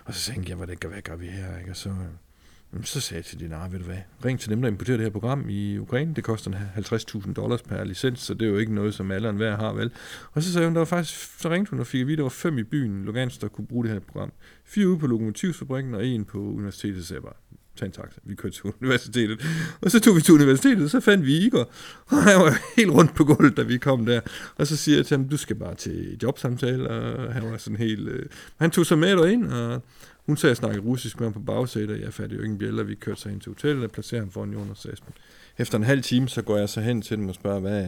Og 0.05 0.13
så 0.13 0.31
tænkte 0.31 0.49
jeg, 0.49 0.57
hvad, 0.57 0.67
det, 0.67 0.83
hvad 0.83 1.01
gør 1.01 1.15
vi 1.15 1.27
her? 1.27 1.57
Ikke? 1.57 1.71
Og 1.71 1.77
så, 1.77 1.89
øh, 1.89 2.83
så 2.83 2.99
sagde 3.01 3.17
jeg 3.17 3.25
til 3.25 3.39
din 3.39 3.51
ved 3.69 3.79
du 3.79 3.85
hvad, 3.85 3.97
ring 4.25 4.39
til 4.39 4.49
dem, 4.49 4.61
der 4.61 4.69
importerer 4.69 4.97
det 4.97 5.05
her 5.05 5.11
program 5.11 5.49
i 5.49 5.77
Ukraine. 5.77 6.15
Det 6.15 6.23
koster 6.23 6.51
50.000 6.51 7.33
dollars 7.33 7.61
per 7.61 7.83
licens, 7.83 8.19
så 8.19 8.33
det 8.33 8.41
er 8.41 8.49
jo 8.49 8.57
ikke 8.57 8.73
noget, 8.73 8.93
som 8.93 9.11
alle 9.11 9.31
hver 9.31 9.57
har, 9.57 9.73
vel? 9.73 9.91
Og 10.31 10.43
så 10.43 10.53
sagde 10.53 10.67
hun, 10.67 10.73
der 10.73 10.79
var 10.79 10.85
faktisk, 10.85 11.39
så 11.41 11.49
ringte 11.49 11.69
hun 11.69 11.79
og 11.79 11.87
fik 11.87 12.01
at 12.01 12.07
vide, 12.07 12.17
der 12.17 12.23
var 12.23 12.29
fem 12.29 12.57
i 12.57 12.63
byen, 12.63 13.05
Lugansk, 13.05 13.41
der 13.41 13.47
kunne 13.47 13.67
bruge 13.67 13.83
det 13.83 13.93
her 13.93 13.99
program. 13.99 14.31
Fire 14.63 14.87
ude 14.87 14.99
på 14.99 15.07
lokomotivsfabrikken, 15.07 15.95
og 15.95 16.05
en 16.05 16.25
på 16.25 16.39
universitetet, 16.39 17.05
så 17.05 17.13
jeg 17.15 17.23
bare, 17.23 17.33
tage 17.77 17.87
en 17.87 17.91
taxa. 17.91 18.19
Vi 18.23 18.35
kørte 18.35 18.55
til 18.55 18.63
universitetet. 18.81 19.45
Og 19.81 19.91
så 19.91 19.99
tog 19.99 20.15
vi 20.15 20.21
til 20.21 20.33
universitetet, 20.33 20.83
og 20.83 20.89
så 20.89 20.99
fandt 20.99 21.25
vi 21.25 21.37
Igor. 21.37 21.69
Og 22.11 22.23
han 22.23 22.39
var 22.39 22.57
helt 22.75 22.91
rundt 22.91 23.15
på 23.15 23.23
gulvet, 23.23 23.57
da 23.57 23.63
vi 23.63 23.77
kom 23.77 24.05
der. 24.05 24.21
Og 24.55 24.67
så 24.67 24.77
siger 24.77 24.97
jeg 24.97 25.05
til 25.05 25.17
ham, 25.17 25.29
du 25.29 25.37
skal 25.37 25.55
bare 25.55 25.75
til 25.75 26.17
jobsamtale. 26.23 26.89
Og 26.89 27.33
han 27.33 27.51
var 27.51 27.57
sådan 27.57 27.77
helt... 27.77 28.07
Øh... 28.07 28.25
Han 28.57 28.71
tog 28.71 28.85
sig 28.85 28.97
med 28.97 29.29
ind, 29.29 29.51
og 29.51 29.81
hun 30.25 30.37
sagde, 30.37 30.51
at 30.51 30.55
jeg 30.55 30.57
snakkede 30.57 30.85
russisk 30.85 31.19
med 31.19 31.25
ham 31.27 31.33
på 31.33 31.39
bagsædet, 31.39 31.89
og 31.89 32.01
jeg 32.01 32.13
fattede 32.13 32.39
jo 32.39 32.43
ingen 32.43 32.59
bjælder. 32.59 32.83
Vi 32.83 32.95
kørte 32.95 33.21
så 33.21 33.29
ind 33.29 33.41
til 33.41 33.51
hotellet 33.51 33.83
og 33.83 33.91
placerede 33.91 34.21
ham 34.21 34.31
foran 34.31 34.53
Jonas 34.53 34.85
Aspen. 34.85 35.13
Efter 35.57 35.77
en 35.77 35.83
halv 35.83 36.03
time, 36.03 36.29
så 36.29 36.41
går 36.41 36.57
jeg 36.57 36.69
så 36.69 36.81
hen 36.81 37.01
til 37.01 37.17
dem 37.17 37.29
og 37.29 37.35
spørger, 37.35 37.59
hvad, 37.59 37.85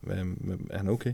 hvad, 0.00 0.16
hvad 0.16 0.56
er 0.70 0.78
han 0.78 0.88
okay? 0.88 1.12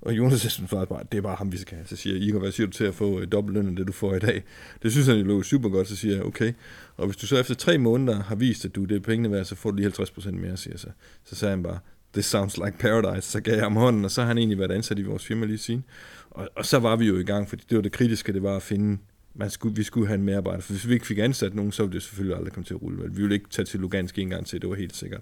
Og 0.00 0.16
Jonas 0.16 0.40
synes 0.40 0.56
faktisk 0.56 0.88
bare, 0.88 1.02
det 1.12 1.18
er 1.18 1.22
bare 1.22 1.36
ham, 1.36 1.52
vi 1.52 1.56
skal 1.56 1.76
have. 1.76 1.86
Så 1.86 1.96
siger 1.96 2.16
jeg, 2.16 2.22
Igor, 2.22 2.38
hvad 2.38 2.52
siger 2.52 2.66
du 2.66 2.72
til 2.72 2.84
at 2.84 2.94
få 2.94 3.20
øh, 3.20 3.32
dobbelt 3.32 3.54
løn 3.54 3.66
end 3.66 3.76
det, 3.76 3.86
du 3.86 3.92
får 3.92 4.14
i 4.14 4.18
dag? 4.18 4.44
Det 4.82 4.92
synes 4.92 5.06
han 5.06 5.16
jo 5.18 5.42
super 5.42 5.68
godt, 5.68 5.88
så 5.88 5.96
siger 5.96 6.14
jeg, 6.14 6.24
okay. 6.24 6.52
Og 6.96 7.06
hvis 7.06 7.16
du 7.16 7.26
så 7.26 7.38
efter 7.38 7.54
tre 7.54 7.78
måneder 7.78 8.22
har 8.22 8.34
vist, 8.34 8.64
at 8.64 8.74
du 8.74 8.84
det 8.84 8.96
er 8.96 9.00
pengene 9.00 9.32
værd, 9.32 9.44
så 9.44 9.54
får 9.54 9.70
du 9.70 9.76
lige 9.76 9.88
50% 9.88 10.30
mere, 10.30 10.56
siger 10.56 10.72
jeg 10.72 10.80
så. 10.80 10.88
Så 11.24 11.36
sagde 11.36 11.50
han 11.50 11.62
bare, 11.62 11.78
this 12.12 12.26
sounds 12.26 12.56
like 12.56 12.78
paradise. 12.78 13.30
Så 13.30 13.40
gav 13.40 13.54
jeg 13.54 13.62
ham 13.62 13.76
hånden, 13.76 14.04
og 14.04 14.10
så 14.10 14.20
har 14.20 14.28
han 14.28 14.38
egentlig 14.38 14.58
været 14.58 14.70
ansat 14.70 14.98
i 14.98 15.02
vores 15.02 15.24
firma 15.24 15.46
lige 15.46 15.58
siden. 15.58 15.84
Og, 16.30 16.48
og 16.56 16.66
så 16.66 16.78
var 16.78 16.96
vi 16.96 17.06
jo 17.06 17.18
i 17.18 17.24
gang, 17.24 17.48
fordi 17.48 17.64
det 17.70 17.76
var 17.76 17.82
det 17.82 17.92
kritiske, 17.92 18.32
det 18.32 18.42
var 18.42 18.56
at 18.56 18.62
finde 18.62 18.98
man 19.34 19.50
skulle, 19.50 19.76
vi 19.76 19.82
skulle 19.82 20.06
have 20.06 20.14
en 20.14 20.24
medarbejder, 20.24 20.60
for 20.60 20.72
hvis 20.72 20.88
vi 20.88 20.94
ikke 20.94 21.06
fik 21.06 21.18
ansat 21.18 21.54
nogen, 21.54 21.72
så 21.72 21.82
ville 21.82 21.94
det 21.94 22.02
selvfølgelig 22.02 22.36
aldrig 22.36 22.52
komme 22.52 22.64
til 22.64 22.74
at 22.74 22.82
rulle. 22.82 23.02
Vi 23.10 23.22
ville 23.22 23.34
ikke 23.34 23.48
tage 23.50 23.66
til 23.66 23.80
Lugansk 23.80 24.18
en 24.18 24.30
gang 24.30 24.46
til, 24.46 24.60
det 24.60 24.70
var 24.70 24.76
helt 24.76 24.96
sikkert. 24.96 25.20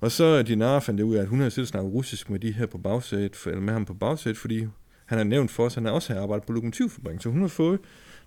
Og 0.00 0.12
så 0.12 0.42
Dinara 0.42 0.78
fandt 0.78 0.98
det 0.98 1.04
ud 1.04 1.16
af, 1.16 1.22
at 1.22 1.28
hun 1.28 1.38
havde 1.38 1.50
siddet 1.50 1.68
snakket 1.68 1.92
russisk 1.92 2.30
med 2.30 2.38
de 2.38 2.52
her 2.52 2.66
på 2.66 2.78
bagsædet, 2.78 3.36
eller 3.46 3.60
med 3.60 3.72
ham 3.72 3.84
på 3.84 3.94
bagsædet, 3.94 4.36
fordi 4.36 4.66
han 5.06 5.18
har 5.18 5.24
nævnt 5.24 5.50
for 5.50 5.64
os, 5.64 5.76
at 5.76 5.82
han 5.82 5.92
også 5.92 6.12
har 6.12 6.22
arbejdet 6.22 6.46
på 6.46 6.52
lokomotivfabrikken. 6.52 7.20
Så 7.20 7.28
hun 7.28 7.40
har 7.40 7.48
fået 7.48 7.78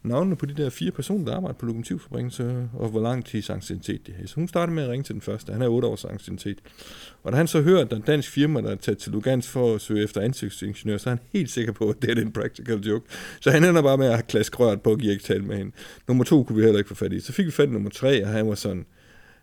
navnene 0.04 0.36
på 0.36 0.46
de 0.46 0.54
der 0.54 0.70
fire 0.70 0.92
personer, 0.92 1.26
der 1.26 1.36
arbejder 1.36 1.58
på 1.58 1.66
lokomotivfabrikken, 1.66 2.32
så, 2.32 2.68
og 2.74 2.90
hvor 2.90 3.02
lang 3.02 3.26
tid 3.26 3.50
anciennitet 3.50 4.08
de 4.08 4.12
har. 4.12 4.28
Så 4.28 4.36
hun 4.36 4.48
startede 4.48 4.76
med 4.76 4.84
at 4.84 4.90
ringe 4.90 5.04
til 5.04 5.14
den 5.14 5.22
første. 5.22 5.54
Han 5.54 5.62
er 5.62 5.68
8 5.68 5.88
års 5.88 6.06
anciennitet. 6.06 6.58
Og 7.24 7.32
da 7.32 7.38
han 7.38 7.48
så 7.48 7.62
hører, 7.62 7.82
at 7.82 7.90
der 7.90 7.96
er 7.96 8.00
en 8.00 8.06
dansk 8.06 8.32
firma, 8.32 8.62
der 8.62 8.72
er 8.72 8.76
taget 8.76 8.98
til 8.98 9.12
Lugansk 9.12 9.50
for 9.50 9.76
at 9.76 9.82
søge 9.82 10.04
efter 10.04 10.22
ansigtsingeniør, 10.22 10.98
så 10.98 11.10
er 11.10 11.16
han 11.16 11.24
helt 11.34 11.50
sikker 11.50 11.72
på, 11.72 11.90
at 11.90 12.02
det 12.02 12.18
er 12.18 12.22
en 12.22 12.32
practical 12.32 12.80
joke. 12.80 13.06
Så 13.40 13.52
han 13.52 13.64
ender 13.64 13.82
bare 13.82 13.98
med 13.98 14.06
at 14.06 14.14
have 14.14 14.24
klask 14.24 14.60
rørt 14.60 14.82
på 14.82 14.92
at 14.92 15.00
give 15.00 15.12
ikke 15.12 15.24
tale 15.24 15.44
med 15.44 15.58
hende. 15.58 15.72
Nummer 16.08 16.24
to 16.24 16.44
kunne 16.44 16.56
vi 16.56 16.64
heller 16.64 16.78
ikke 16.78 16.88
få 16.88 16.96
fat 16.96 17.14
i. 17.14 17.20
Så 17.20 17.34
fik 17.34 17.46
vi 17.46 17.52
fat 17.52 17.70
i 17.70 17.72
nummer 17.72 17.90
tre, 17.90 18.24
og 18.24 18.30
han 18.30 18.48
var 18.48 18.56
sådan, 18.56 18.86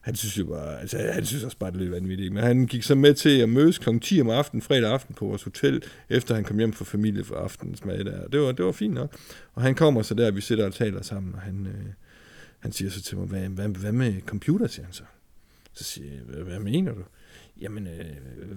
han 0.04 0.16
synes 0.16 0.38
jo 0.38 0.44
bare, 0.44 0.80
altså, 0.80 0.98
han 0.98 1.26
synes 1.26 1.44
også 1.44 1.56
bare, 1.56 1.70
det 1.70 1.76
er 1.76 1.80
lidt 1.80 1.92
vanvittigt. 1.92 2.32
Men 2.32 2.42
han 2.42 2.66
gik 2.66 2.82
så 2.82 2.94
med 2.94 3.14
til 3.14 3.40
at 3.40 3.48
mødes 3.48 3.78
kl. 3.78 3.98
10 3.98 4.20
om 4.20 4.30
aftenen, 4.30 4.62
fredag 4.62 4.92
aften 4.92 5.14
på 5.14 5.26
vores 5.26 5.42
hotel, 5.42 5.82
efter 6.08 6.34
han 6.34 6.44
kom 6.44 6.58
hjem 6.58 6.72
fra 6.72 6.84
familie 6.84 7.24
for 7.24 7.36
aftenens 7.36 7.84
mad 7.84 8.04
der. 8.04 8.26
Det 8.28 8.40
var, 8.40 8.52
det 8.52 8.64
var 8.64 8.72
fint 8.72 8.94
nok. 8.94 9.16
Og 9.54 9.62
han 9.62 9.74
kommer 9.74 10.02
så 10.02 10.14
der, 10.14 10.30
vi 10.30 10.40
sidder 10.40 10.66
og 10.66 10.74
taler 10.74 11.02
sammen, 11.02 11.34
og 11.34 11.40
han, 11.40 11.66
øh, 11.66 11.92
han 12.58 12.72
siger 12.72 12.90
så 12.90 13.02
til 13.02 13.18
mig, 13.18 13.26
hvad, 13.26 13.48
hvad, 13.48 13.68
hvad 13.68 13.92
med 13.92 14.20
computer, 14.26 14.66
siger 14.66 14.84
han 14.84 14.92
så. 14.92 15.02
Så 15.72 15.84
siger 15.84 16.12
jeg, 16.12 16.20
hvad, 16.26 16.44
hvad 16.44 16.58
mener 16.58 16.92
du? 16.92 17.02
Jamen, 17.64 17.86
øh, 17.86 18.04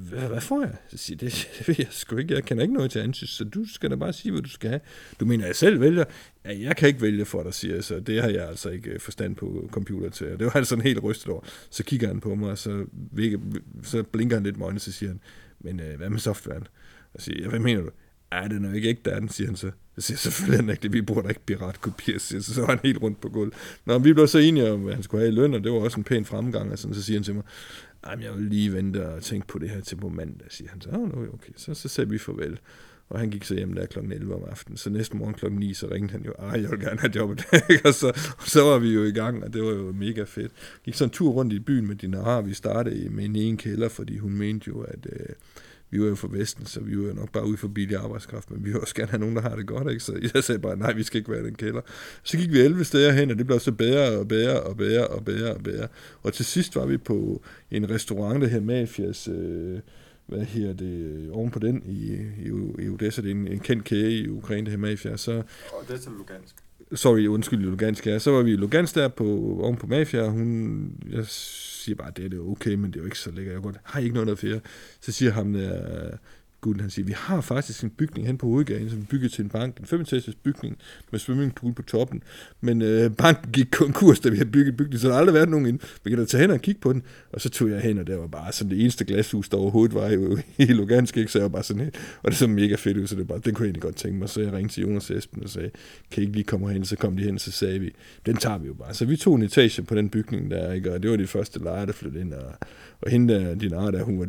hvad, 0.10 0.28
hvad 0.28 0.42
får 0.42 0.62
jeg? 0.62 0.76
Så 0.90 0.98
siger 0.98 1.18
det, 1.18 1.50
det 1.58 1.68
ved 1.68 1.76
jeg 1.78 1.88
sgu 1.90 2.18
ikke. 2.18 2.34
Jeg 2.34 2.44
kender 2.44 2.64
ikke 2.64 2.74
noget 2.74 2.92
til 2.92 3.00
ansys, 3.00 3.30
så 3.30 3.44
du 3.44 3.66
skal 3.74 3.90
da 3.90 3.96
bare 3.96 4.14
sige, 4.14 4.32
hvad 4.32 4.42
du 4.42 4.50
skal 4.50 4.70
have. 4.70 4.82
Du 5.20 5.26
mener, 5.26 5.46
jeg 5.46 5.56
selv 5.56 5.80
vælger? 5.80 6.04
Ja, 6.46 6.60
jeg 6.60 6.76
kan 6.76 6.88
ikke 6.88 7.02
vælge 7.02 7.26
for 7.26 7.44
dig, 7.44 7.54
siger 7.54 7.76
jeg, 7.76 7.84
så 7.84 8.00
det 8.00 8.22
har 8.22 8.30
jeg 8.30 8.48
altså 8.48 8.70
ikke 8.70 8.90
øh, 8.90 9.00
forstand 9.00 9.36
på 9.36 9.70
computer 9.72 10.10
til. 10.10 10.34
Og 10.34 10.40
det 10.40 10.46
var 10.46 10.56
altså 10.56 10.76
en 10.76 10.82
helt 10.82 11.04
rystet 11.04 11.28
over. 11.28 11.42
Så 11.70 11.84
kigger 11.84 12.08
han 12.08 12.20
på 12.20 12.36
mig, 12.36 12.52
og 12.52 12.58
så, 12.58 12.86
så 13.84 14.04
blinker 14.04 14.36
han 14.36 14.44
lidt 14.44 14.58
med 14.58 14.66
øjnene, 14.66 14.80
så 14.80 14.92
siger 14.92 15.10
han, 15.10 15.20
men 15.60 15.80
øh, 15.80 15.98
hvad 15.98 16.10
med 16.10 16.20
softwaren? 16.20 16.68
Og 17.14 17.22
siger 17.22 17.50
hvad 17.50 17.60
mener 17.60 17.82
du? 17.82 17.90
Ja, 18.32 18.48
det 18.48 18.66
er 18.66 18.74
ikke 18.74 18.90
ægte, 18.90 19.12
den, 19.12 19.30
siger 19.30 19.48
han 19.48 19.56
så. 19.56 19.72
Jeg 19.96 20.04
siger 20.04 20.18
selvfølgelig 20.18 20.72
ikke 20.72 20.82
det, 20.82 20.94
vi 20.94 21.02
bruger 21.02 21.22
da 21.22 21.30
ikke 21.30 21.46
piratkopier, 21.46 22.20
siger 22.20 22.42
så, 22.42 22.54
så 22.54 22.62
var 22.62 22.68
han 22.68 22.80
helt 22.84 23.02
rundt 23.02 23.22
på 23.22 23.30
gulvet. 23.30 23.54
Nå, 23.86 24.00
vi 24.00 24.14
blev 24.14 24.28
så 24.28 24.38
enige 24.38 24.72
om, 24.72 24.80
hvad 24.80 24.94
han 24.94 25.04
skulle 25.04 25.22
have 25.22 25.32
i 25.32 25.36
løn, 25.36 25.54
og 25.54 25.64
det 25.64 25.72
var 25.72 25.78
også 25.78 25.98
en 25.98 26.04
pæn 26.04 26.26
fremgang, 26.26 26.72
og 26.72 26.80
sådan, 26.80 26.96
så 26.96 27.04
siger 27.04 27.20
han 27.20 27.24
til 27.24 27.36
mig, 27.36 27.44
Jamen, 28.10 28.26
jeg 28.26 28.36
vil 28.36 28.44
lige 28.44 28.74
vente 28.74 29.08
og 29.08 29.24
tænke 29.24 29.48
på 29.48 29.60
det 29.60 29.70
her 29.70 29.82
til 29.82 29.96
på 29.96 30.10
mandag, 30.10 30.48
siger 30.50 30.70
han. 30.70 30.82
Så, 30.82 30.90
oh, 30.90 31.10
okay, 31.34 31.52
så, 31.56 31.74
så 31.74 31.88
sagde 31.88 32.10
vi 32.10 32.18
farvel. 32.18 32.60
Og 33.10 33.20
han 33.20 33.30
gik 33.30 33.44
så 33.44 33.56
hjem 33.56 33.74
der 33.74 33.86
kl. 33.86 34.00
11 34.00 34.36
om 34.36 34.44
aftenen. 34.50 34.78
Så 34.78 34.90
næste 34.90 35.18
morgen 35.18 35.34
kl. 35.34 35.52
9, 35.52 35.74
så 35.74 35.88
ringte 35.92 36.12
han 36.12 36.24
jo, 36.26 36.34
ej, 36.40 36.62
jeg 36.62 36.72
vil 36.72 36.80
gerne 36.80 37.00
have 37.00 37.12
jobbet. 37.16 37.46
og, 37.86 37.94
så, 37.94 38.08
og 38.38 38.48
så 38.48 38.64
var 38.64 38.80
vi 38.80 38.94
jo 38.94 39.04
i 39.04 39.12
gang, 39.12 39.44
og 39.44 39.54
det 39.54 39.64
var 39.64 39.70
jo 39.70 39.92
mega 39.92 40.24
fedt. 40.24 40.52
Gik 40.84 40.94
så 40.94 41.04
en 41.04 41.10
tur 41.10 41.32
rundt 41.32 41.54
i 41.54 41.60
byen 41.60 41.88
med 41.88 41.96
Dinar. 41.96 42.42
Vi 42.42 42.54
startede 42.54 43.10
med 43.10 43.26
en 43.26 43.36
ene 43.36 43.58
kælder, 43.58 43.90
fordi 43.90 44.18
hun 44.18 44.34
mente 44.34 44.68
jo, 44.68 44.82
at 44.82 45.08
øh, 45.12 45.36
vi 45.90 46.02
var 46.02 46.08
jo 46.08 46.16
fra 46.16 46.28
Vesten, 46.32 46.66
så 46.66 46.80
vi 46.80 46.98
var 46.98 47.08
jo 47.08 47.14
nok 47.14 47.32
bare 47.32 47.46
ude 47.46 47.58
for 47.58 47.68
billig 47.68 47.98
arbejdskraft, 47.98 48.52
men 48.52 48.66
vi 48.66 48.72
vil 48.72 48.82
også 48.82 48.96
gerne 48.96 49.10
have 49.10 49.20
nogen, 49.20 49.36
der 49.36 49.42
har 49.42 49.56
det 49.56 49.68
godt, 49.68 49.92
ikke? 49.92 50.04
Så 50.04 50.30
jeg 50.34 50.44
sagde 50.44 50.60
bare, 50.60 50.78
nej, 50.78 50.94
vi 50.94 51.04
skal 51.04 51.18
ikke 51.18 51.32
være 51.32 51.44
den 51.44 51.56
kælder. 51.56 51.82
Så 52.24 52.38
gik 52.38 52.52
vi 52.52 52.60
11 52.60 52.84
steder 52.84 53.12
hen, 53.12 53.32
og 53.32 53.38
det 53.38 53.48
blev 53.48 53.60
så 53.60 53.72
bedre 53.72 54.20
og 54.20 54.28
bedre 54.28 54.62
og 54.62 54.78
bedre 54.78 55.08
og 55.08 55.26
bedre 55.26 55.54
og 55.54 55.64
bedre. 55.64 55.88
Og 56.24 56.34
til 56.34 56.46
sidst 56.46 56.76
var 56.76 56.86
vi 56.86 56.98
på 56.98 57.44
en 57.72 57.90
restaurant, 57.90 58.42
der 58.42 58.48
her 58.48 58.62
Mafias, 58.62 59.28
øh, 59.28 59.80
hvad 60.26 60.42
her 60.42 60.74
det, 60.74 61.30
oven 61.32 61.52
på 61.52 61.60
den 61.60 61.84
i, 61.86 62.14
i, 62.46 62.84
i 62.86 62.90
Odessa, 62.90 63.22
det 63.22 63.32
er 63.32 63.36
en, 63.36 63.48
en 63.48 63.60
kendt 63.60 63.84
kæde 63.84 64.12
i 64.12 64.30
Ukraine, 64.30 64.66
det 64.66 64.72
her 64.72 64.78
Mafias. 64.78 65.22
så... 65.22 65.44
Odessa 65.82 66.10
Lugansk. 66.10 66.56
Sorry, 66.94 67.28
undskyld, 67.28 67.60
Lugansk, 67.60 68.08
ja. 68.08 68.20
Så 68.20 68.32
var 68.32 68.42
vi 68.42 68.52
i 68.52 68.56
Lugansk 68.56 68.96
der 68.96 69.08
på, 69.08 69.24
oven 69.62 69.78
på 69.78 69.88
Mafia, 69.88 70.30
hun, 70.30 70.92
jeg 71.10 71.26
siger 71.28 71.96
bare, 71.96 72.12
det 72.16 72.26
er 72.26 72.30
det 72.30 72.40
okay, 72.40 72.74
men 72.74 72.92
det 72.92 72.96
er 72.96 73.00
jo 73.00 73.06
ikke 73.06 73.20
så 73.20 73.32
lækkert. 73.32 73.54
Jeg 73.54 73.62
går, 73.62 73.74
har 73.84 74.00
I 74.00 74.04
ikke 74.04 74.14
noget 74.14 74.28
der 74.28 74.36
fjerde? 74.36 74.62
Så 75.02 75.12
siger 75.12 75.32
ham 75.32 75.54
der, 75.54 76.10
Guden, 76.68 76.82
han 76.82 76.90
siger, 76.90 77.06
vi 77.06 77.14
har 77.18 77.42
faktisk 77.42 77.84
en 77.84 77.90
bygning 77.90 78.28
hen 78.28 78.38
på 78.38 78.48
hovedgaden, 78.48 78.90
som 78.90 79.00
er 79.00 79.06
bygget 79.06 79.32
til 79.32 79.44
en 79.44 79.50
bank, 79.50 79.78
en 79.78 79.86
5 79.86 80.06
bygning 80.44 80.78
med 81.12 81.20
swimmingpool 81.20 81.74
på 81.74 81.82
toppen, 81.82 82.24
men 82.62 82.82
øh, 82.82 83.12
banken 83.12 83.52
gik 83.52 83.68
konkurs, 83.72 84.20
da 84.20 84.30
vi 84.30 84.36
havde 84.36 84.50
bygget 84.50 84.78
bygningen, 84.78 85.00
så 85.00 85.08
der 85.08 85.14
har 85.14 85.20
aldrig 85.20 85.34
været 85.34 85.50
nogen 85.50 85.66
ind. 85.66 85.80
Vi 86.04 86.10
kan 86.10 86.20
da 86.20 86.26
tage 86.26 86.42
hen 86.42 86.52
og 86.52 86.62
kigge 86.62 86.82
på 86.82 86.94
den, 86.94 87.04
og 87.34 87.42
så 87.42 87.50
tog 87.50 87.70
jeg 87.70 87.82
hen, 87.82 87.98
og 87.98 88.08
der 88.08 88.18
var 88.18 88.28
bare 88.28 88.52
sådan 88.52 88.72
det 88.72 88.82
eneste 88.82 89.06
glashus, 89.06 89.50
der 89.50 89.58
overhovedet 89.58 89.96
var 89.96 90.10
jo 90.10 90.38
i 90.58 90.66
Lugansk, 90.66 91.18
ikke? 91.18 91.32
så 91.32 91.40
jeg 91.40 91.44
var 91.44 91.50
bare 91.50 91.64
sådan 91.64 91.84
helt, 91.84 91.96
og 92.24 92.32
det 92.32 92.38
så 92.38 92.48
mega 92.48 92.76
fedt 92.76 92.98
ud, 92.98 93.08
så 93.08 93.16
det, 93.16 93.28
bare, 93.28 93.40
det 93.46 93.56
kunne 93.56 93.64
jeg 93.64 93.68
egentlig 93.68 93.82
godt 93.82 93.96
tænke 93.96 94.20
mig, 94.20 94.30
så 94.30 94.42
jeg 94.42 94.54
ringte 94.54 94.74
til 94.74 94.84
Jonas 94.84 95.12
Esben 95.12 95.44
og 95.44 95.50
sagde, 95.50 95.70
kan 96.12 96.24
I 96.24 96.26
ikke 96.26 96.36
lige 96.36 96.44
komme 96.44 96.74
hen, 96.74 96.86
så 96.86 96.96
kom 96.96 97.18
de 97.18 97.24
hen, 97.24 97.40
så 97.40 97.52
sagde 97.52 97.80
vi, 97.80 97.92
den 98.26 98.38
tager 98.38 98.58
vi 98.58 98.68
jo 98.68 98.74
bare. 98.74 98.94
Så 98.94 99.06
vi 99.06 99.18
tog 99.18 99.36
en 99.36 99.42
etage 99.42 99.82
på 99.82 99.96
den 99.96 100.10
bygning 100.10 100.52
der, 100.52 100.74
ikke? 100.74 100.94
og 100.94 101.04
det 101.04 101.12
var 101.12 101.18
de 101.18 101.28
første 101.28 101.60
lejere, 101.60 101.86
der 101.86 101.94
flyttede 101.94 102.22
ind, 102.22 102.34
og, 102.34 102.54
og 103.02 103.12
hende 103.12 103.34
der, 103.34 103.56
din 103.56 103.72
der, 103.72 104.04
hun 104.04 104.20
var 104.20 104.28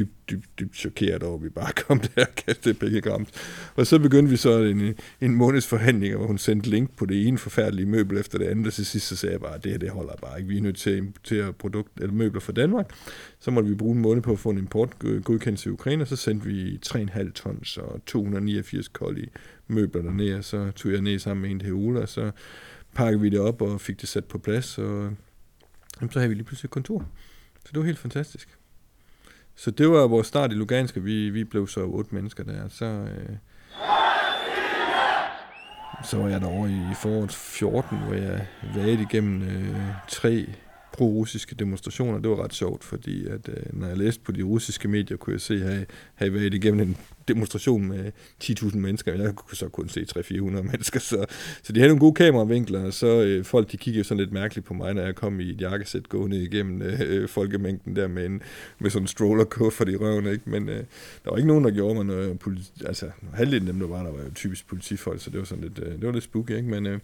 dybt, 0.00 0.30
dybt, 0.30 0.58
dybt 0.60 0.76
chokeret 0.76 1.22
over, 1.22 1.36
at 1.36 1.42
vi 1.42 1.48
bare 1.48 1.72
kom 1.86 2.00
der 2.00 2.26
og 2.26 2.34
kastede 2.34 2.74
pækkegrams. 2.74 3.28
Og 3.74 3.86
så 3.86 3.98
begyndte 3.98 4.30
vi 4.30 4.36
så 4.36 4.58
en, 4.58 4.94
en 5.20 5.34
måneds 5.34 5.66
forhandling, 5.66 6.16
hvor 6.16 6.26
hun 6.26 6.38
sendte 6.38 6.70
link 6.70 6.96
på 6.96 7.06
det 7.06 7.26
ene 7.26 7.38
forfærdelige 7.38 7.86
møbel 7.86 8.18
efter 8.18 8.38
det 8.38 8.46
andet, 8.46 8.66
og 8.66 8.72
til 8.72 8.86
sidst 8.86 9.06
så 9.06 9.16
sagde 9.16 9.32
jeg 9.32 9.40
bare, 9.40 9.54
at 9.54 9.64
det 9.64 9.72
her 9.72 9.78
det 9.78 9.90
holder 9.90 10.16
bare 10.22 10.38
ikke. 10.38 10.48
Vi 10.48 10.56
er 10.56 10.62
nødt 10.62 10.76
til 10.76 10.90
at 10.90 10.96
importere 10.96 11.52
produkt, 11.52 12.00
eller 12.00 12.14
møbler 12.14 12.40
fra 12.40 12.52
Danmark. 12.52 12.90
Så 13.38 13.50
måtte 13.50 13.68
vi 13.68 13.74
bruge 13.74 13.96
en 13.96 14.02
måned 14.02 14.22
på 14.22 14.32
at 14.32 14.38
få 14.38 14.50
en 14.50 14.58
import 14.58 14.96
i 15.66 15.68
Ukraine, 15.68 16.02
og 16.02 16.08
så 16.08 16.16
sendte 16.16 16.46
vi 16.46 16.78
3,5 16.86 17.32
tons 17.32 17.76
og 17.76 18.00
289 18.06 18.88
kold 18.88 19.18
i 19.18 19.28
møbler 19.68 20.02
dernede, 20.02 20.38
og 20.38 20.44
så 20.44 20.70
tog 20.70 20.92
jeg 20.92 21.00
ned 21.00 21.18
sammen 21.18 21.42
med 21.42 21.66
en 21.66 21.72
Ola, 21.72 22.00
og 22.00 22.08
så 22.08 22.30
pakkede 22.94 23.20
vi 23.20 23.28
det 23.28 23.40
op 23.40 23.62
og 23.62 23.80
fik 23.80 24.00
det 24.00 24.08
sat 24.08 24.24
på 24.24 24.38
plads, 24.38 24.78
og 24.78 25.12
så 26.10 26.18
havde 26.18 26.28
vi 26.28 26.34
lige 26.34 26.44
pludselig 26.44 26.66
et 26.66 26.70
kontor. 26.70 27.08
Så 27.64 27.70
det 27.72 27.78
var 27.78 27.86
helt 27.86 27.98
fantastisk. 27.98 28.59
Så 29.60 29.70
det 29.70 29.90
var 29.90 30.06
vores 30.06 30.26
start 30.26 30.52
i 30.52 30.54
Lugansk, 30.54 30.96
og 30.96 31.04
vi, 31.04 31.30
vi 31.30 31.44
blev 31.44 31.68
så 31.68 31.80
otte 31.80 32.14
mennesker 32.14 32.44
der. 32.44 32.68
Så, 32.68 32.84
øh, 32.84 33.36
så 36.04 36.16
var 36.16 36.28
jeg 36.28 36.40
derovre 36.40 36.70
i 36.70 36.94
foråret 36.94 37.32
14, 37.32 37.98
hvor 37.98 38.14
jeg 38.14 38.46
vagede 38.74 39.02
igennem 39.02 39.42
øh, 39.42 39.76
tre 40.08 40.46
pro-russiske 40.92 41.54
demonstrationer. 41.54 42.18
Det 42.18 42.30
var 42.30 42.44
ret 42.44 42.54
sjovt, 42.54 42.84
fordi 42.84 43.26
at, 43.26 43.48
øh, 43.48 43.80
når 43.80 43.86
jeg 43.86 43.96
læste 43.96 44.22
på 44.24 44.32
de 44.32 44.42
russiske 44.42 44.88
medier, 44.88 45.16
kunne 45.16 45.32
jeg 45.32 45.40
se, 45.40 45.54
at 45.54 45.60
jeg 45.60 45.86
havde 46.14 46.34
været 46.34 46.54
igennem 46.54 46.80
en 46.80 46.96
demonstration 47.28 47.88
med 47.88 48.12
10.000 48.44 48.76
mennesker. 48.76 49.14
Jeg 49.14 49.34
kunne 49.34 49.56
så 49.56 49.68
kun 49.68 49.88
se 49.88 50.06
300-400 50.18 50.40
mennesker, 50.40 51.00
så, 51.00 51.26
så 51.62 51.72
de 51.72 51.80
havde 51.80 51.88
nogle 51.88 52.00
gode 52.00 52.14
kameravinkler, 52.14 52.84
og 52.84 52.92
så 52.92 53.22
øh, 53.22 53.44
folk 53.44 53.72
de 53.72 53.76
kiggede 53.76 54.04
sådan 54.04 54.20
lidt 54.20 54.32
mærkeligt 54.32 54.66
på 54.66 54.74
mig, 54.74 54.94
når 54.94 55.02
jeg 55.02 55.14
kom 55.14 55.40
i 55.40 55.50
et 55.50 55.60
jakkesæt 55.60 56.08
gående 56.08 56.42
igennem 56.42 56.82
øh, 56.82 57.00
øh 57.00 57.28
folkemængden 57.28 57.96
der 57.96 58.08
med, 58.08 58.26
en, 58.26 58.42
med 58.78 58.90
sådan 58.90 59.04
en 59.04 59.06
stroller 59.06 59.70
for 59.72 59.88
i 59.88 59.96
røven, 59.96 60.26
ikke? 60.26 60.50
men 60.50 60.68
øh, 60.68 60.84
der 61.24 61.30
var 61.30 61.36
ikke 61.36 61.48
nogen, 61.48 61.64
der 61.64 61.70
gjorde 61.70 61.94
mig 61.94 62.04
noget. 62.04 62.38
Politi- 62.38 62.86
altså, 62.86 63.10
halvdelen 63.34 63.68
af 63.68 63.72
dem, 63.72 63.80
der 63.80 63.88
var 63.88 64.02
der, 64.02 64.10
var 64.10 64.22
jo 64.22 64.30
typisk 64.34 64.68
politifolk, 64.68 65.20
så 65.20 65.30
det 65.30 65.38
var 65.38 65.44
sådan 65.44 65.64
lidt, 65.64 65.78
øh, 65.78 65.92
det 65.92 66.06
var 66.06 66.12
lidt 66.12 66.24
spooky, 66.24 66.56
ikke? 66.56 66.68
men... 66.68 66.86
Øh, 66.86 66.98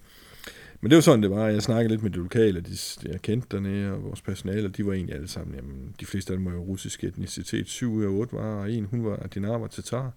men 0.86 0.90
det 0.90 0.96
var 0.96 1.02
sådan, 1.02 1.22
det 1.22 1.30
var. 1.30 1.48
Jeg 1.48 1.62
snakkede 1.62 1.88
lidt 1.88 2.02
med 2.02 2.10
de 2.10 2.16
lokale, 2.16 2.60
de, 2.60 2.76
jeg 3.08 3.22
kendte 3.22 3.48
dernede, 3.50 3.92
og 3.92 4.04
vores 4.04 4.20
personale, 4.20 4.68
de 4.68 4.86
var 4.86 4.92
egentlig 4.92 5.14
alle 5.14 5.28
sammen, 5.28 5.56
jamen, 5.56 5.94
de 6.00 6.06
fleste 6.06 6.32
af 6.32 6.36
dem 6.36 6.46
var 6.46 6.52
jo 6.52 6.58
russisk 6.58 7.04
etnicitet. 7.04 7.68
7 7.68 7.92
ud 7.92 8.04
af 8.04 8.08
8 8.08 8.32
var, 8.32 8.60
og 8.60 8.72
en, 8.72 8.84
hun 8.84 9.04
var 9.04 9.26
dinar, 9.34 9.58
var 9.58 9.66
tatar. 9.66 10.12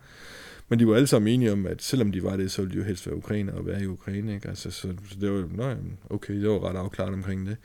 Men 0.68 0.80
de 0.80 0.88
var 0.88 0.96
alle 0.96 1.08
sammen 1.08 1.34
enige 1.34 1.52
om, 1.52 1.66
at 1.66 1.82
selvom 1.82 2.12
de 2.12 2.24
var 2.24 2.38
det, 2.38 2.52
så 2.52 2.62
ville 2.62 2.74
de 2.74 2.78
jo 2.78 2.84
helst 2.84 3.08
være 3.08 3.16
ukrainer 3.16 3.54
og 3.54 3.66
være 3.66 3.82
i 3.82 3.86
Ukraine. 3.86 4.34
Ikke? 4.34 4.50
Altså, 4.50 4.72
så, 4.72 4.88
så 5.10 5.16
det 5.22 5.32
var 5.32 5.38
jo, 5.38 5.76
okay, 6.10 6.34
det 6.34 6.50
var 6.50 6.70
ret 6.70 6.78
afklaret 6.78 7.14
omkring 7.14 7.48
det. 7.48 7.58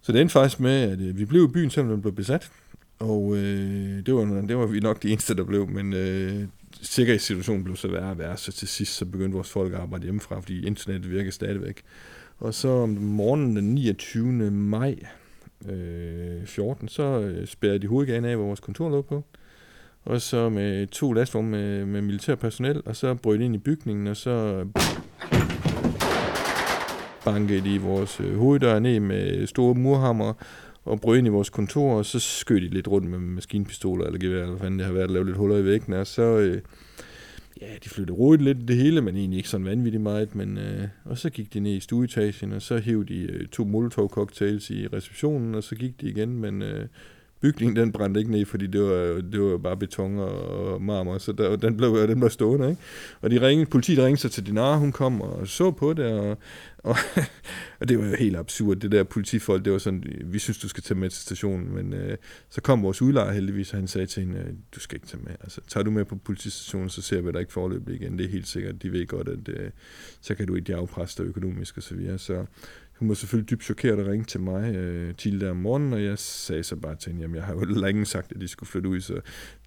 Så 0.00 0.12
det 0.12 0.20
endte 0.20 0.32
faktisk 0.32 0.60
med, 0.60 0.82
at 0.82 1.00
øh, 1.00 1.18
vi 1.18 1.24
blev 1.24 1.44
i 1.44 1.52
byen, 1.52 1.70
selvom 1.70 1.90
den 1.92 2.00
blev 2.00 2.14
besat. 2.14 2.50
Og 2.98 3.36
øh, 3.36 4.06
det, 4.06 4.14
var, 4.14 4.44
det 4.48 4.56
var 4.56 4.66
vi 4.66 4.80
nok 4.80 5.02
de 5.02 5.10
eneste, 5.10 5.36
der 5.36 5.44
blev, 5.44 5.68
men 5.68 5.92
øh, 5.92 6.44
sikkerhedssituationen 6.82 7.64
blev 7.64 7.76
så 7.76 7.88
værre 7.88 8.10
og 8.10 8.18
værre, 8.18 8.36
så 8.36 8.52
til 8.52 8.68
sidst 8.68 8.96
så 8.96 9.04
begyndte 9.04 9.34
vores 9.34 9.50
folk 9.50 9.72
at 9.74 9.80
arbejde 9.80 10.04
hjemmefra, 10.04 10.40
fordi 10.40 10.66
internettet 10.66 11.10
virkede 11.10 11.32
stadigvæk. 11.32 11.82
Og 12.38 12.54
så 12.54 12.68
om 12.68 12.88
morgenen 12.88 13.56
den 13.56 13.74
29. 13.74 14.50
maj 14.50 14.96
øh, 15.68 16.46
14, 16.46 16.88
så 16.88 17.02
øh, 17.02 17.46
spærrede 17.46 17.78
de 17.78 17.86
hovedgaden 17.86 18.24
af, 18.24 18.36
hvor 18.36 18.46
vores 18.46 18.60
kontor 18.60 18.88
lå 18.88 19.02
på. 19.02 19.24
Og 20.04 20.20
så 20.20 20.48
med 20.48 20.86
to 20.86 21.12
lastvogne 21.12 21.50
med, 21.50 21.86
med 21.86 22.02
militær 22.02 22.34
personel, 22.34 22.82
og 22.84 22.96
så 22.96 23.14
brød 23.14 23.38
ind 23.38 23.54
i 23.54 23.58
bygningen, 23.58 24.06
og 24.06 24.16
så 24.16 24.30
øh, 24.30 24.66
bankede 27.24 27.64
de 27.64 27.80
vores 27.80 28.20
øh, 28.20 28.38
hoveddør 28.38 28.78
ned 28.78 29.00
med 29.00 29.46
store 29.46 29.74
murhammer, 29.74 30.32
og 30.84 31.00
brød 31.00 31.18
ind 31.18 31.26
i 31.26 31.30
vores 31.30 31.50
kontor, 31.50 31.98
og 31.98 32.06
så 32.06 32.20
skød 32.20 32.60
de 32.60 32.68
lidt 32.68 32.88
rundt 32.88 33.10
med 33.10 33.18
maskinpistoler 33.18 34.04
eller 34.04 34.18
gevær, 34.18 34.36
eller 34.36 34.50
hvad 34.50 34.60
fanden 34.60 34.78
det 34.78 34.86
har 34.86 34.92
været, 34.92 35.04
at 35.04 35.10
lave 35.10 35.26
lidt 35.26 35.36
huller 35.36 35.56
i 35.56 35.64
væggen, 35.64 35.92
og 35.92 36.06
så, 36.06 36.22
øh, 36.22 36.60
ja, 37.60 37.66
de 37.84 37.88
flyttede 37.88 38.18
roligt 38.18 38.42
lidt 38.42 38.68
det 38.68 38.76
hele, 38.76 39.00
men 39.00 39.16
egentlig 39.16 39.36
ikke 39.36 39.48
sådan 39.48 39.66
vanvittigt 39.66 40.02
meget, 40.02 40.34
men, 40.34 40.58
øh, 40.58 40.88
og 41.04 41.18
så 41.18 41.30
gik 41.30 41.54
de 41.54 41.60
ned 41.60 41.72
i 41.72 41.80
stueetagen, 41.80 42.52
og 42.52 42.62
så 42.62 42.78
hævde 42.78 43.14
de 43.14 43.20
øh, 43.20 43.46
to 43.46 43.64
Molotov-cocktails 43.64 44.70
i 44.70 44.86
receptionen, 44.86 45.54
og 45.54 45.62
så 45.62 45.74
gik 45.74 46.00
de 46.00 46.08
igen, 46.08 46.38
men 46.38 46.62
øh, 46.62 46.86
bygningen 47.40 47.76
den 47.76 47.92
brændte 47.92 48.20
ikke 48.20 48.30
ned, 48.30 48.46
fordi 48.46 48.66
det 48.66 48.82
var, 48.82 49.20
det 49.32 49.40
var 49.40 49.58
bare 49.58 49.76
beton 49.76 50.18
og 50.18 50.82
marmor, 50.82 51.18
så 51.18 51.32
der, 51.32 51.56
den, 51.56 51.76
blev, 51.76 52.08
den 52.08 52.20
blev 52.20 52.30
stående. 52.30 52.70
Ikke? 52.70 52.82
Og 53.20 53.30
de 53.30 53.46
ringede, 53.46 53.70
politiet 53.70 53.98
ringede 53.98 54.20
sig 54.20 54.30
til 54.30 54.46
Dinar, 54.46 54.76
hun 54.76 54.92
kom 54.92 55.20
og 55.20 55.48
så 55.48 55.70
på 55.70 55.92
det, 55.92 56.06
og, 56.06 56.38
og, 56.78 56.96
og 57.80 57.88
det 57.88 57.98
var 57.98 58.06
jo 58.06 58.16
helt 58.16 58.36
absurd, 58.36 58.76
det 58.76 58.92
der 58.92 59.04
politifolk, 59.04 59.64
det 59.64 59.72
var 59.72 59.78
sådan, 59.78 60.04
vi 60.24 60.38
synes, 60.38 60.58
du 60.58 60.68
skal 60.68 60.82
tage 60.82 60.98
med 60.98 61.10
til 61.10 61.22
stationen, 61.22 61.74
men 61.74 61.92
øh, 61.92 62.16
så 62.50 62.60
kom 62.60 62.82
vores 62.82 63.02
udlejer 63.02 63.32
heldigvis, 63.32 63.72
og 63.72 63.78
han 63.78 63.88
sagde 63.88 64.06
til 64.06 64.22
hende, 64.22 64.38
øh, 64.38 64.52
du 64.74 64.80
skal 64.80 64.96
ikke 64.96 65.06
tage 65.06 65.22
med, 65.22 65.32
altså 65.40 65.60
tager 65.68 65.84
du 65.84 65.90
med 65.90 66.04
på 66.04 66.16
politistationen, 66.16 66.88
så 66.88 67.02
ser 67.02 67.20
vi 67.20 67.32
dig 67.32 67.40
ikke 67.40 67.52
forløbet 67.52 67.94
igen, 67.94 68.18
det 68.18 68.26
er 68.26 68.30
helt 68.30 68.48
sikkert, 68.48 68.82
de 68.82 68.92
ved 68.92 69.06
godt, 69.06 69.28
at 69.28 69.48
øh, 69.48 69.70
så 70.20 70.34
kan 70.34 70.46
du 70.46 70.54
ikke 70.54 70.74
afpresse 70.74 71.22
dig 71.22 71.28
økonomisk 71.28 71.76
og 71.76 71.82
så 71.82 71.94
videre, 71.94 72.18
så 72.18 72.44
hun 73.00 73.08
var 73.08 73.14
selvfølgelig 73.14 73.50
dybt 73.50 73.64
chokeret 73.64 73.98
og 73.98 74.06
ringte 74.06 74.30
til 74.30 74.40
mig 74.40 74.74
øh, 74.74 75.14
tidligere 75.14 75.50
om 75.50 75.56
morgenen, 75.56 75.92
og 75.92 76.04
jeg 76.04 76.18
sagde 76.18 76.62
så 76.62 76.76
bare 76.76 76.96
til 76.96 77.12
hende, 77.12 77.22
jamen 77.22 77.36
jeg 77.36 77.44
har 77.44 77.54
jo 77.54 77.64
længe 77.64 78.06
sagt, 78.06 78.32
at 78.32 78.40
de 78.40 78.48
skulle 78.48 78.68
flytte 78.68 78.88
ud, 78.88 79.00
så 79.00 79.20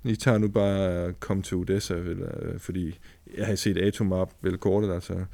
I 0.03 0.15
tager 0.15 0.37
nu 0.37 0.47
bare 0.47 1.07
øh, 1.07 1.13
kom 1.13 1.41
til 1.41 1.57
Odessa, 1.57 1.93
eller, 1.93 2.29
øh, 2.41 2.59
fordi 2.59 2.99
jeg 3.37 3.45
har 3.45 3.55
set 3.55 3.77
Atomap 3.77 4.33
vel 4.41 4.57
kortet, 4.57 4.93
altså 4.93 5.25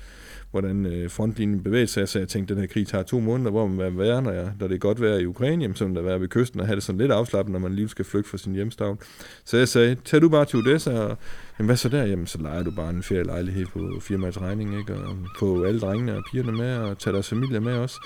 hvordan 0.52 0.86
øh, 0.86 1.10
frontlinjen 1.10 1.64
bevægede 1.64 1.88
sig, 1.88 2.10
så 2.10 2.20
jeg 2.20 2.28
tænkte, 2.28 2.52
at 2.52 2.56
den 2.56 2.64
her 2.64 2.74
krig 2.74 2.88
tager 2.88 3.04
to 3.04 3.20
måneder, 3.20 3.52
hvor 3.52 3.68
man 3.68 3.78
vil 3.78 3.98
være, 3.98 4.22
når, 4.22 4.32
jeg, 4.32 4.52
når 4.60 4.68
det 4.68 4.76
er 4.76 4.80
godt 4.80 5.02
være 5.02 5.22
i 5.22 5.26
Ukraine, 5.26 5.62
jamen, 5.62 5.76
som 5.76 5.96
der 5.96 6.02
være 6.02 6.22
ved 6.22 6.28
kysten, 6.28 6.60
og 6.60 6.66
have 6.66 6.76
det 6.76 6.84
sådan 6.84 7.00
lidt 7.00 7.12
afslappet, 7.12 7.52
når 7.52 7.60
man 7.60 7.76
lige 7.76 7.90
skal 7.90 8.06
flygte 8.06 8.30
fra 8.30 8.38
sin 8.38 8.54
hjemstavn. 8.54 9.00
Så 9.46 9.58
jeg 9.58 9.68
sagde, 9.68 9.96
tag 10.06 10.22
du 10.22 10.30
bare 10.30 10.46
til 10.46 10.60
Odessa, 10.60 10.92
og 10.92 11.18
jamen, 11.60 11.68
hvad 11.68 11.78
så 11.78 11.90
der? 11.90 12.04
Jamen, 12.04 12.28
så 12.28 12.38
leger 12.42 12.64
du 12.64 12.72
bare 12.72 12.90
en 12.90 13.04
ferielejlighed 13.04 13.66
på 13.66 14.00
firmaets 14.02 14.42
regning, 14.42 14.80
ikke? 14.80 14.94
og 14.94 15.16
få 15.40 15.64
alle 15.64 15.80
drengene 15.80 16.16
og 16.16 16.24
pigerne 16.32 16.52
med, 16.52 16.78
og 16.78 16.98
tage 16.98 17.14
deres 17.14 17.30
familie 17.30 17.60
med 17.60 17.74
også. 17.74 18.00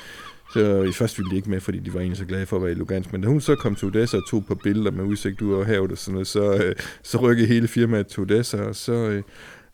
Så 0.54 0.84
i 0.84 0.92
første 0.92 1.18
ville 1.18 1.32
de 1.32 1.36
ikke 1.36 1.50
med, 1.50 1.60
fordi 1.60 1.80
de 1.80 1.94
var 1.94 2.00
egentlig 2.00 2.18
så 2.18 2.26
glade 2.26 2.46
for 2.46 2.56
at 2.56 2.64
være 2.64 2.72
i 2.72 2.76
Lugansk. 2.76 3.12
Men 3.12 3.22
da 3.22 3.28
hun 3.28 3.42
så 3.42 3.56
kom 3.56 3.76
til 3.76 3.88
Odessa 3.88 4.18
og 4.18 4.30
tog 4.30 4.46
på 4.46 4.56
billeder 4.56 4.92
med 4.92 5.04
udsigt 5.04 5.42
ud 5.42 5.54
over 5.54 5.64
havet 5.66 5.92
og 5.92 5.98
sådan 5.98 6.14
noget, 6.14 6.28
så, 6.28 6.54
øh, 6.54 6.76
så 7.04 7.18
rykkede 7.18 7.48
hele 7.48 7.68
firmaet 7.68 8.08
til 8.08 8.22
Odessa, 8.22 8.58
og 8.58 8.76
så, 8.76 8.94
øh, 8.94 9.24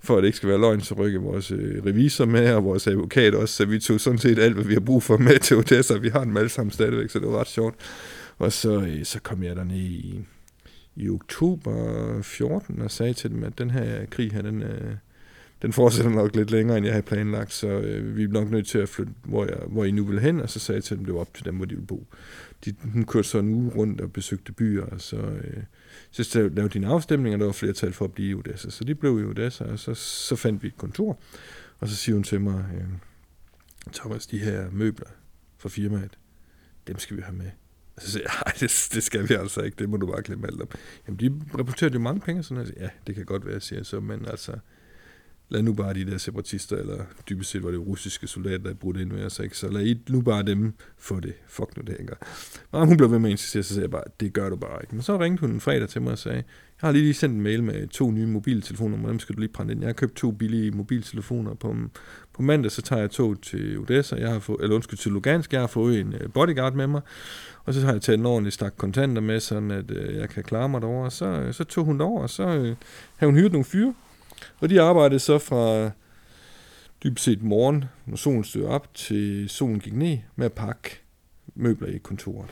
for 0.01 0.17
at 0.17 0.21
det 0.21 0.27
ikke 0.27 0.37
skal 0.37 0.49
være 0.49 0.59
løgn, 0.59 0.81
så 0.81 0.95
rykker 0.95 1.19
vores 1.19 1.51
øh, 1.51 1.85
revisor 1.85 2.25
med, 2.25 2.53
og 2.53 2.63
vores 2.63 2.87
advokat 2.87 3.35
også, 3.35 3.55
så 3.55 3.65
vi 3.65 3.79
tog 3.79 3.99
sådan 3.99 4.19
set 4.19 4.39
alt, 4.39 4.53
hvad 4.53 4.63
vi 4.63 4.73
har 4.73 4.79
brug 4.79 5.03
for 5.03 5.17
med 5.17 5.39
til 5.39 5.57
Odessa. 5.57 5.97
Vi 5.97 6.09
har 6.09 6.23
dem 6.23 6.37
alle 6.37 6.49
sammen 6.49 6.71
stadigvæk, 6.71 7.09
så 7.09 7.19
det 7.19 7.27
var 7.27 7.39
ret 7.39 7.47
sjovt. 7.47 7.75
Og 8.37 8.51
så, 8.51 8.81
øh, 8.81 9.05
så 9.05 9.19
kom 9.21 9.43
jeg 9.43 9.55
derned 9.55 9.75
i, 9.75 10.19
i 10.95 11.09
oktober 11.09 12.21
14 12.21 12.81
og 12.81 12.91
sagde 12.91 13.13
til 13.13 13.29
dem, 13.29 13.43
at 13.43 13.57
den 13.57 13.71
her 13.71 14.05
krig 14.05 14.31
her, 14.31 14.41
den, 14.41 14.63
øh, 14.63 14.95
den 15.61 15.73
fortsætter 15.73 16.11
nok 16.11 16.35
lidt 16.35 16.51
længere, 16.51 16.77
end 16.77 16.85
jeg 16.85 16.93
havde 16.93 17.05
planlagt, 17.05 17.53
så 17.53 17.67
øh, 17.67 18.17
vi 18.17 18.23
er 18.23 18.27
nok 18.27 18.51
nødt 18.51 18.67
til 18.67 18.77
at 18.77 18.89
flytte, 18.89 19.13
hvor, 19.23 19.45
jeg, 19.45 19.57
hvor 19.67 19.85
I 19.85 19.91
nu 19.91 20.03
vil 20.03 20.19
hen, 20.19 20.39
og 20.39 20.49
så 20.49 20.59
sagde 20.59 20.77
jeg 20.77 20.83
til 20.83 20.97
dem, 20.97 21.05
det 21.05 21.13
var 21.13 21.19
op 21.19 21.33
til 21.33 21.45
dem, 21.45 21.55
hvor 21.55 21.65
de 21.65 21.75
ville 21.75 21.87
bo. 21.87 22.07
De, 22.65 22.73
hun 22.93 23.05
kørte 23.05 23.27
så 23.27 23.39
en 23.39 23.49
uge 23.49 23.71
rundt 23.75 24.01
og 24.01 24.13
besøgte 24.13 24.51
byer, 24.51 24.85
og 24.85 25.01
så, 25.01 25.17
øh, 25.17 25.63
så 26.11 26.49
lavede 26.53 26.73
de 26.73 26.77
en 26.77 26.83
afstemning, 26.83 27.33
og 27.35 27.39
der 27.39 27.45
var 27.45 27.53
flertal 27.53 27.93
for 27.93 28.05
at 28.05 28.13
blive 28.13 28.29
i 28.29 28.33
Odessa. 28.33 28.69
Så 28.69 28.83
de 28.83 28.95
blev 28.95 29.19
i 29.19 29.23
Odessa, 29.23 29.63
og 29.63 29.79
så, 29.79 29.93
så 29.93 30.35
fandt 30.35 30.63
vi 30.63 30.67
et 30.67 30.77
kontor, 30.77 31.19
og 31.79 31.87
så 31.87 31.95
siger 31.95 32.15
hun 32.15 32.23
til 32.23 32.41
mig, 32.41 32.65
øh, 32.75 32.87
Thomas, 33.93 34.27
de 34.27 34.39
her 34.39 34.69
møbler 34.71 35.07
fra 35.57 35.69
firmaet, 35.69 36.17
dem 36.87 36.99
skal 36.99 37.17
vi 37.17 37.21
have 37.21 37.37
med. 37.37 37.51
Og 37.95 38.01
så 38.01 38.11
siger 38.11 38.23
jeg, 38.23 38.31
nej, 38.45 38.53
det, 38.59 38.89
det 38.93 39.03
skal 39.03 39.29
vi 39.29 39.33
altså 39.33 39.61
ikke, 39.61 39.75
det 39.79 39.89
må 39.89 39.97
du 39.97 40.07
bare 40.07 40.21
glemme 40.21 40.47
alt 40.47 40.61
om. 40.61 40.67
Jamen, 41.07 41.19
de 41.19 41.57
rapporterer 41.57 41.91
jo 41.93 41.99
mange 41.99 42.21
penge, 42.21 42.43
sådan 42.43 42.63
noget. 42.63 42.73
Ja, 42.77 42.89
det 43.07 43.15
kan 43.15 43.25
godt 43.25 43.45
være, 43.45 43.59
siger 43.59 43.79
jeg 43.79 43.85
så, 43.85 43.99
men 43.99 44.25
altså, 44.25 44.51
lad 45.49 45.61
nu 45.63 45.73
bare 45.73 45.93
de 45.93 46.05
der 46.05 46.17
separatister, 46.17 46.77
eller 46.77 47.03
dybest 47.29 47.49
set 47.49 47.63
var 47.63 47.71
det 47.71 47.79
russiske 47.79 48.27
soldater, 48.27 48.57
der 48.57 48.73
brugte 48.73 49.01
ind 49.01 49.11
med 49.11 49.25
os, 49.25 49.39
ikke? 49.39 49.57
så 49.57 49.69
lad 49.69 49.85
I 49.85 50.01
nu 50.09 50.21
bare 50.21 50.43
dem 50.43 50.73
få 50.97 51.19
det. 51.19 51.33
Fuck 51.47 51.77
nu 51.77 51.83
det, 51.87 51.97
ikke? 51.99 52.13
Og 52.71 52.87
hun 52.87 52.97
blev 52.97 53.11
ved 53.11 53.19
med 53.19 53.29
at 53.29 53.31
insistere, 53.31 53.63
så 53.63 53.73
sagde 53.73 53.83
jeg 53.83 53.91
bare, 53.91 54.03
det 54.19 54.33
gør 54.33 54.49
du 54.49 54.55
bare 54.55 54.81
ikke. 54.81 54.95
Men 54.95 55.01
så 55.01 55.19
ringte 55.19 55.41
hun 55.41 55.51
en 55.51 55.59
fredag 55.59 55.89
til 55.89 56.01
mig 56.01 56.11
og 56.11 56.17
sagde, 56.17 56.43
jeg 56.81 56.87
har 56.87 56.91
lige 56.91 57.13
sendt 57.13 57.35
en 57.35 57.41
mail 57.41 57.63
med 57.63 57.87
to 57.87 58.11
nye 58.11 58.25
mobiltelefoner, 58.25 59.07
dem 59.07 59.19
skal 59.19 59.35
du 59.35 59.39
lige 59.39 59.51
brænde 59.53 59.71
ind. 59.71 59.81
Jeg 59.81 59.87
har 59.87 59.93
købt 59.93 60.15
to 60.15 60.31
billige 60.31 60.71
mobiltelefoner 60.71 61.53
på, 61.53 61.75
på 62.33 62.41
mandag, 62.41 62.71
så 62.71 62.81
tager 62.81 62.99
jeg 62.99 63.11
tog 63.11 63.41
til 63.41 63.79
Odessa, 63.79 64.15
jeg 64.15 64.29
har 64.29 64.39
fået, 64.39 64.61
eller 64.61 64.75
undskyld, 64.75 64.99
til 64.99 65.11
Lugansk, 65.11 65.53
jeg 65.53 65.61
har 65.61 65.67
fået 65.67 65.99
en 65.99 66.13
øh, 66.13 66.29
bodyguard 66.33 66.73
med 66.73 66.87
mig, 66.87 67.01
og 67.65 67.73
så 67.73 67.81
har 67.81 67.91
jeg 67.91 68.01
taget 68.01 68.19
en 68.19 68.25
ordentlig 68.25 68.53
stak 68.53 68.73
kontanter 68.77 69.21
med, 69.21 69.39
sådan 69.39 69.71
at 69.71 69.91
øh, 69.91 70.15
jeg 70.15 70.29
kan 70.29 70.43
klare 70.43 70.69
mig 70.69 70.81
derovre, 70.81 71.11
så, 71.11 71.25
øh, 71.25 71.53
så 71.53 71.63
tog 71.63 71.85
hun 71.85 71.99
derover, 71.99 72.21
og 72.21 72.29
så 72.29 72.43
øh, 72.43 72.75
havde 73.15 73.31
hun 73.31 73.35
hyret 73.35 73.51
nogle 73.51 73.65
fyre, 73.65 73.93
og 74.59 74.69
de 74.69 74.81
arbejdede 74.81 75.19
så 75.19 75.37
fra 75.37 75.91
dybest 77.03 77.25
set 77.25 77.43
morgen, 77.43 77.85
når 78.05 78.17
solen 78.17 78.43
stod 78.43 78.63
op, 78.63 78.93
til 78.93 79.49
solen 79.49 79.79
gik 79.79 79.93
ned 79.93 80.17
med 80.35 80.45
at 80.45 80.53
pakke 80.53 80.99
møbler 81.55 81.87
i 81.87 81.97
kontoret. 81.97 82.49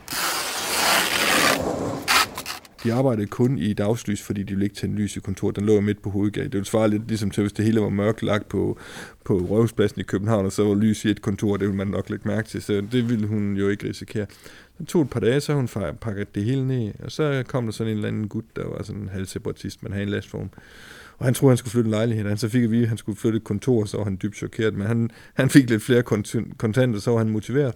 De 2.83 2.93
arbejdede 2.93 3.27
kun 3.27 3.57
i 3.57 3.73
dagslys, 3.73 4.21
fordi 4.21 4.43
de 4.43 4.49
ville 4.49 4.65
ikke 4.65 4.75
tænde 4.75 4.95
lys 4.95 5.17
i 5.17 5.19
kontoret. 5.19 5.55
Den 5.55 5.65
lå 5.65 5.81
midt 5.81 6.01
på 6.01 6.09
hovedgaden. 6.09 6.51
Det 6.51 6.53
ville 6.53 6.65
svare 6.65 6.89
lidt 6.89 7.07
ligesom 7.07 7.31
til, 7.31 7.41
hvis 7.41 7.53
det 7.53 7.65
hele 7.65 7.81
var 7.81 7.89
mørkt 7.89 8.23
lagt 8.23 8.49
på, 8.49 8.79
på 9.25 9.37
Røvspladsen 9.37 9.99
i 9.99 10.03
København, 10.03 10.45
og 10.45 10.51
så 10.51 10.63
var 10.63 10.75
lys 10.75 11.05
i 11.05 11.09
et 11.09 11.21
kontor, 11.21 11.57
det 11.57 11.67
ville 11.67 11.77
man 11.77 11.87
nok 11.87 12.09
lægge 12.09 12.27
mærke 12.27 12.47
til, 12.47 12.61
så 12.61 12.73
det 12.91 13.09
ville 13.09 13.27
hun 13.27 13.55
jo 13.57 13.69
ikke 13.69 13.89
risikere. 13.89 14.25
Så 14.77 14.85
tog 14.85 15.01
et 15.01 15.09
par 15.09 15.19
dage, 15.19 15.39
så 15.39 15.53
hun 15.53 15.67
pakket 16.01 16.35
det 16.35 16.43
hele 16.43 16.67
ned, 16.67 16.93
og 17.03 17.11
så 17.11 17.43
kom 17.47 17.65
der 17.65 17.71
sådan 17.71 17.91
en 17.91 17.97
eller 17.97 18.07
anden 18.07 18.27
gut, 18.27 18.45
der 18.55 18.67
var 18.67 18.83
sådan 18.83 19.01
en 19.01 19.09
halvseparatist, 19.09 19.83
men 19.83 19.91
havde 19.91 20.03
en 20.03 20.09
lastform. 20.09 20.49
Og 21.17 21.25
han 21.25 21.33
troede, 21.33 21.51
han 21.51 21.57
skulle 21.57 21.71
flytte 21.71 21.87
en 21.87 21.91
lejlighed. 21.91 22.27
Han 22.27 22.37
så 22.37 22.49
fik 22.49 22.63
at 22.63 22.71
vide, 22.71 22.83
at 22.83 22.89
han 22.89 22.97
skulle 22.97 23.17
flytte 23.17 23.37
et 23.37 23.43
kontor, 23.43 23.85
så 23.85 23.97
var 23.97 24.03
han 24.03 24.19
dybt 24.21 24.35
chokeret. 24.35 24.73
Men 24.73 24.87
han, 24.87 25.09
han 25.33 25.49
fik 25.49 25.69
lidt 25.69 25.83
flere 25.83 26.03
kontanter, 26.57 26.99
så 26.99 27.11
var 27.11 27.17
han 27.17 27.29
motiveret. 27.29 27.73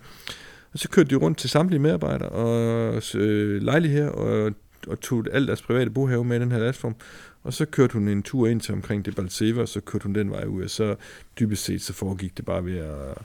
Og 0.73 0.79
så 0.79 0.89
kørte 0.89 1.09
de 1.09 1.15
rundt 1.15 1.37
til 1.37 1.49
samtlige 1.49 1.79
medarbejdere 1.79 2.29
og 2.29 3.01
øh, 3.15 3.61
lejligheder 3.61 4.09
og, 4.09 4.51
og 4.87 4.99
tog 4.99 5.25
alt 5.31 5.47
deres 5.47 5.61
private 5.61 5.91
bohave 5.91 6.25
med 6.25 6.37
i 6.37 6.39
den 6.39 6.51
her 6.51 6.59
lastform. 6.59 6.95
Og 7.43 7.53
så 7.53 7.65
kørte 7.65 7.93
hun 7.93 8.07
en 8.07 8.23
tur 8.23 8.47
ind 8.47 8.61
til 8.61 8.73
omkring 8.73 9.05
det 9.05 9.15
Balseva, 9.15 9.61
og 9.61 9.67
så 9.67 9.81
kørte 9.81 10.03
hun 10.03 10.15
den 10.15 10.31
vej 10.31 10.45
ud, 10.45 10.63
og 10.63 10.69
så 10.69 10.95
dybest 11.39 11.63
set 11.63 11.81
så 11.81 11.93
foregik 11.93 12.37
det 12.37 12.45
bare 12.45 12.65
ved 12.65 12.77
at 12.77 13.17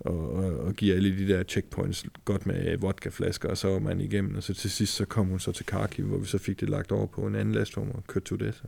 og, 0.00 0.32
og, 0.32 0.58
og 0.58 0.74
give 0.74 0.94
alle 0.94 1.18
de 1.18 1.28
der 1.28 1.42
checkpoints 1.42 2.04
godt 2.24 2.46
med 2.46 2.78
vodkaflasker, 2.78 3.48
og 3.48 3.58
så 3.58 3.68
var 3.68 3.78
man 3.78 4.00
igennem, 4.00 4.34
og 4.34 4.42
så 4.42 4.54
til 4.54 4.70
sidst 4.70 4.94
så 4.94 5.04
kom 5.04 5.26
hun 5.26 5.38
så 5.38 5.52
til 5.52 5.66
Kharkiv, 5.66 6.06
hvor 6.06 6.18
vi 6.18 6.26
så 6.26 6.38
fik 6.38 6.60
det 6.60 6.68
lagt 6.68 6.92
over 6.92 7.06
på 7.06 7.26
en 7.26 7.34
anden 7.34 7.54
lastform 7.54 7.90
og 7.90 8.04
kørte 8.06 8.26
til 8.26 8.34
Odessa. 8.34 8.64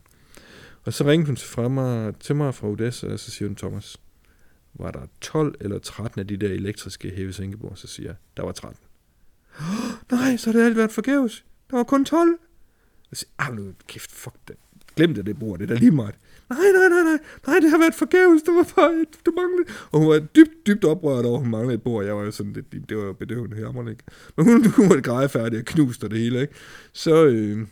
Og 0.84 0.92
så 0.92 1.04
ringede 1.04 1.26
hun 1.26 1.36
fra 1.36 1.68
mig, 1.68 2.14
til 2.20 2.36
mig 2.36 2.54
fra 2.54 2.68
Odessa, 2.68 3.06
og 3.06 3.18
så 3.18 3.30
siger 3.30 3.48
hun, 3.48 3.56
Thomas, 3.56 3.96
var 4.74 4.90
der 4.90 5.00
12 5.20 5.54
eller 5.60 5.78
13 5.78 6.20
af 6.20 6.26
de 6.26 6.36
der 6.36 6.48
elektriske 6.48 7.10
hævesænkebord? 7.10 7.76
Så 7.76 7.86
siger 7.86 8.08
jeg, 8.08 8.16
der 8.36 8.42
var 8.42 8.52
13. 8.52 8.78
Oh, 9.58 9.64
nej, 10.18 10.36
så 10.36 10.50
har 10.50 10.58
det 10.58 10.66
alt 10.66 10.76
været 10.76 10.92
forgæves. 10.92 11.44
Der 11.70 11.76
var 11.76 11.84
kun 11.84 12.04
12. 12.04 12.38
Jeg 13.10 13.16
siger, 13.16 13.30
ah, 13.38 13.56
nu 13.56 13.72
kæft, 13.86 14.12
fuck 14.12 14.36
det. 14.48 14.56
Glem 14.96 15.14
det, 15.14 15.26
det 15.26 15.38
bord, 15.38 15.58
det 15.58 15.70
er 15.70 15.74
da 15.74 15.80
lige 15.80 15.90
meget. 15.90 16.14
Nej, 16.50 16.58
nej, 16.58 16.88
nej, 16.88 17.02
nej, 17.02 17.18
nej, 17.46 17.58
det 17.60 17.70
har 17.70 17.78
været 17.78 17.94
forgæves, 17.94 18.42
det 18.42 18.54
var 18.54 18.72
bare 18.76 18.94
et, 18.94 19.26
du 19.26 19.32
manglede. 19.36 19.68
Og 19.90 19.98
hun 20.00 20.08
var 20.08 20.18
dybt, 20.18 20.66
dybt 20.66 20.84
oprørt 20.84 21.24
over, 21.24 21.36
at 21.36 21.42
hun 21.42 21.50
manglede 21.50 21.74
et 21.74 21.82
bord. 21.82 22.04
Jeg 22.04 22.16
var 22.16 22.22
jo 22.22 22.30
sådan, 22.30 22.52
lidt, 22.52 22.88
det 22.88 22.96
var 22.96 23.12
bedøvende 23.12 23.56
her, 23.56 23.88
ikke? 23.88 24.04
Men 24.36 24.46
hun, 24.46 24.66
hun 24.66 24.88
var 24.88 25.00
grædefærdig 25.00 25.58
og 25.58 25.64
knuste 25.64 26.08
det 26.08 26.18
hele, 26.18 26.40
ikke? 26.40 26.54
Så, 26.92 27.24
øh, 27.24 27.66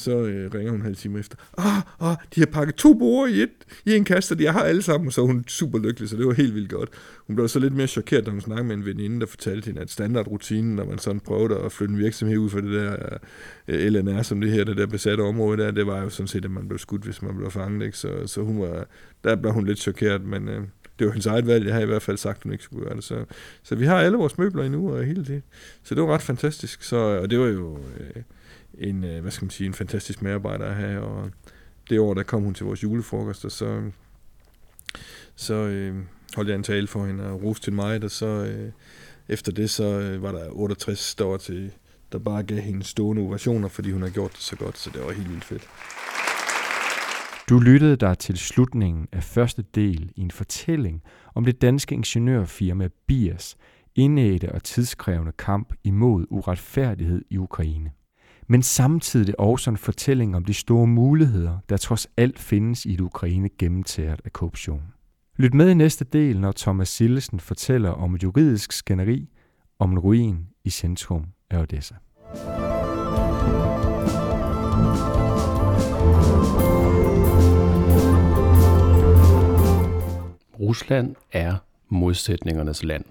så 0.00 0.10
øh, 0.10 0.54
ringer 0.54 0.70
hun 0.70 0.80
en 0.80 0.84
halv 0.84 0.96
time 0.96 1.18
efter. 1.18 1.36
Ah, 1.58 1.82
ah, 2.00 2.16
de 2.34 2.40
har 2.40 2.46
pakket 2.46 2.74
to 2.74 2.94
borer 2.94 3.26
i, 3.26 3.42
et, 3.42 3.50
i 3.86 3.96
en 3.96 4.04
kasse, 4.04 4.34
de 4.34 4.46
har 4.46 4.62
alle 4.62 4.82
sammen, 4.82 5.06
og 5.06 5.12
så 5.12 5.20
er 5.20 5.26
hun 5.26 5.44
super 5.48 5.78
lykkelig, 5.78 6.08
så 6.08 6.16
det 6.16 6.26
var 6.26 6.32
helt 6.32 6.54
vildt 6.54 6.70
godt. 6.70 6.88
Hun 7.26 7.36
blev 7.36 7.48
så 7.48 7.58
lidt 7.58 7.74
mere 7.74 7.86
chokeret, 7.86 8.26
da 8.26 8.30
hun 8.30 8.40
snakkede 8.40 8.68
med 8.68 8.76
en 8.76 8.84
veninde, 8.84 9.20
der 9.20 9.26
fortalte 9.26 9.66
hende, 9.66 9.80
at 9.80 9.90
standardrutinen, 9.90 10.76
når 10.76 10.84
man 10.84 10.98
sådan 10.98 11.20
prøvede 11.20 11.58
at 11.58 11.72
flytte 11.72 11.92
en 11.92 11.98
virksomhed 11.98 12.38
ud 12.38 12.50
for 12.50 12.60
det 12.60 12.72
der 12.72 13.18
øh, 13.68 13.92
LNR, 13.92 14.22
som 14.22 14.40
det 14.40 14.50
her, 14.50 14.64
det 14.64 14.76
der 14.76 14.86
besatte 14.86 15.22
område 15.22 15.62
der, 15.62 15.70
det 15.70 15.86
var 15.86 16.02
jo 16.02 16.08
sådan 16.08 16.28
set, 16.28 16.44
at 16.44 16.50
man 16.50 16.68
blev 16.68 16.78
skudt, 16.78 17.02
hvis 17.02 17.22
man 17.22 17.36
blev 17.36 17.50
fanget, 17.50 17.86
ikke? 17.86 17.98
Så, 17.98 18.26
så 18.26 18.42
hun 18.42 18.60
var, 18.60 18.86
der 19.24 19.36
blev 19.36 19.52
hun 19.52 19.66
lidt 19.66 19.78
chokeret, 19.78 20.24
men 20.24 20.48
øh, 20.48 20.62
det 21.00 21.06
var 21.06 21.12
hendes 21.12 21.26
eget 21.26 21.46
valg. 21.46 21.66
Jeg 21.66 21.74
har 21.74 21.80
i 21.80 21.86
hvert 21.86 22.02
fald 22.02 22.16
sagt, 22.16 22.36
at 22.36 22.42
hun 22.42 22.52
ikke 22.52 22.64
skulle 22.64 22.86
gøre 22.86 22.96
det. 22.96 23.04
Så, 23.04 23.24
så 23.62 23.74
vi 23.74 23.86
har 23.86 24.00
alle 24.00 24.18
vores 24.18 24.38
møbler 24.38 24.64
endnu 24.64 24.92
og 24.92 25.04
hele 25.04 25.24
det. 25.24 25.42
Så 25.82 25.94
det 25.94 26.02
var 26.02 26.14
ret 26.14 26.22
fantastisk. 26.22 26.82
Så, 26.82 26.96
og 26.96 27.30
det 27.30 27.38
var 27.38 27.46
jo... 27.46 27.78
Øh, 28.00 28.22
en, 28.80 29.04
øh, 29.04 29.20
hvad 29.20 29.30
skal 29.30 29.44
man 29.44 29.50
sige, 29.50 29.66
en 29.66 29.74
fantastisk 29.74 30.22
medarbejder 30.22 30.66
at 30.66 30.74
have, 30.74 31.00
og 31.00 31.30
det 31.90 32.00
år, 32.00 32.14
der 32.14 32.22
kom 32.22 32.42
hun 32.42 32.54
til 32.54 32.66
vores 32.66 32.82
julefrokost, 32.82 33.44
og 33.44 33.52
så, 33.52 33.90
så 35.34 35.54
øh, 35.54 35.96
holdt 36.34 36.48
jeg 36.48 36.56
en 36.56 36.62
tale 36.62 36.86
for 36.86 37.06
hende 37.06 37.24
og 37.24 37.42
roste 37.42 37.66
til 37.66 37.72
mig, 37.72 38.04
og 38.04 38.10
så 38.10 38.26
øh, 38.26 38.72
efter 39.28 39.52
det, 39.52 39.70
så 39.70 39.84
øh, 39.84 40.22
var 40.22 40.32
der 40.32 40.48
68 40.50 41.14
der 41.14 41.24
var 41.24 41.36
til, 41.36 41.72
der 42.12 42.18
bare 42.18 42.42
gav 42.42 42.58
hende 42.58 42.84
stående 42.84 43.22
ovationer, 43.22 43.68
fordi 43.68 43.90
hun 43.90 44.02
har 44.02 44.10
gjort 44.10 44.32
det 44.32 44.40
så 44.40 44.56
godt, 44.56 44.78
så 44.78 44.90
det 44.90 45.04
var 45.04 45.12
helt 45.12 45.30
vildt 45.30 45.44
fedt. 45.44 45.68
Du 47.48 47.58
lyttede 47.58 47.96
dig 47.96 48.18
til 48.18 48.38
slutningen 48.38 49.08
af 49.12 49.22
første 49.22 49.64
del 49.74 50.12
i 50.16 50.20
en 50.20 50.30
fortælling 50.30 51.02
om 51.34 51.44
det 51.44 51.62
danske 51.62 51.94
ingeniørfirma 51.94 52.88
Bias 53.06 53.56
indædte 53.94 54.52
og 54.52 54.62
tidskrævende 54.62 55.32
kamp 55.32 55.74
imod 55.84 56.26
uretfærdighed 56.30 57.22
i 57.30 57.38
Ukraine 57.38 57.90
men 58.50 58.62
samtidig 58.62 59.40
også 59.40 59.70
en 59.70 59.76
fortælling 59.76 60.36
om 60.36 60.44
de 60.44 60.54
store 60.54 60.86
muligheder, 60.86 61.58
der 61.68 61.76
trods 61.76 62.06
alt 62.16 62.38
findes 62.38 62.86
i 62.86 62.94
et 62.94 63.00
Ukraine 63.00 63.48
gennemtæret 63.58 64.20
af 64.24 64.32
korruption. 64.32 64.82
Lyt 65.36 65.54
med 65.54 65.70
i 65.70 65.74
næste 65.74 66.04
del, 66.04 66.40
når 66.40 66.52
Thomas 66.52 66.88
Sillesen 66.88 67.40
fortæller 67.40 67.90
om 67.90 68.14
et 68.14 68.22
juridisk 68.22 68.72
skænderi 68.72 69.28
om 69.78 69.92
en 69.92 69.98
ruin 69.98 70.46
i 70.64 70.70
centrum 70.70 71.24
af 71.50 71.58
Odessa. 71.58 71.94
Rusland 80.60 81.14
er 81.32 81.56
modsætningernes 81.88 82.84
land. 82.84 83.04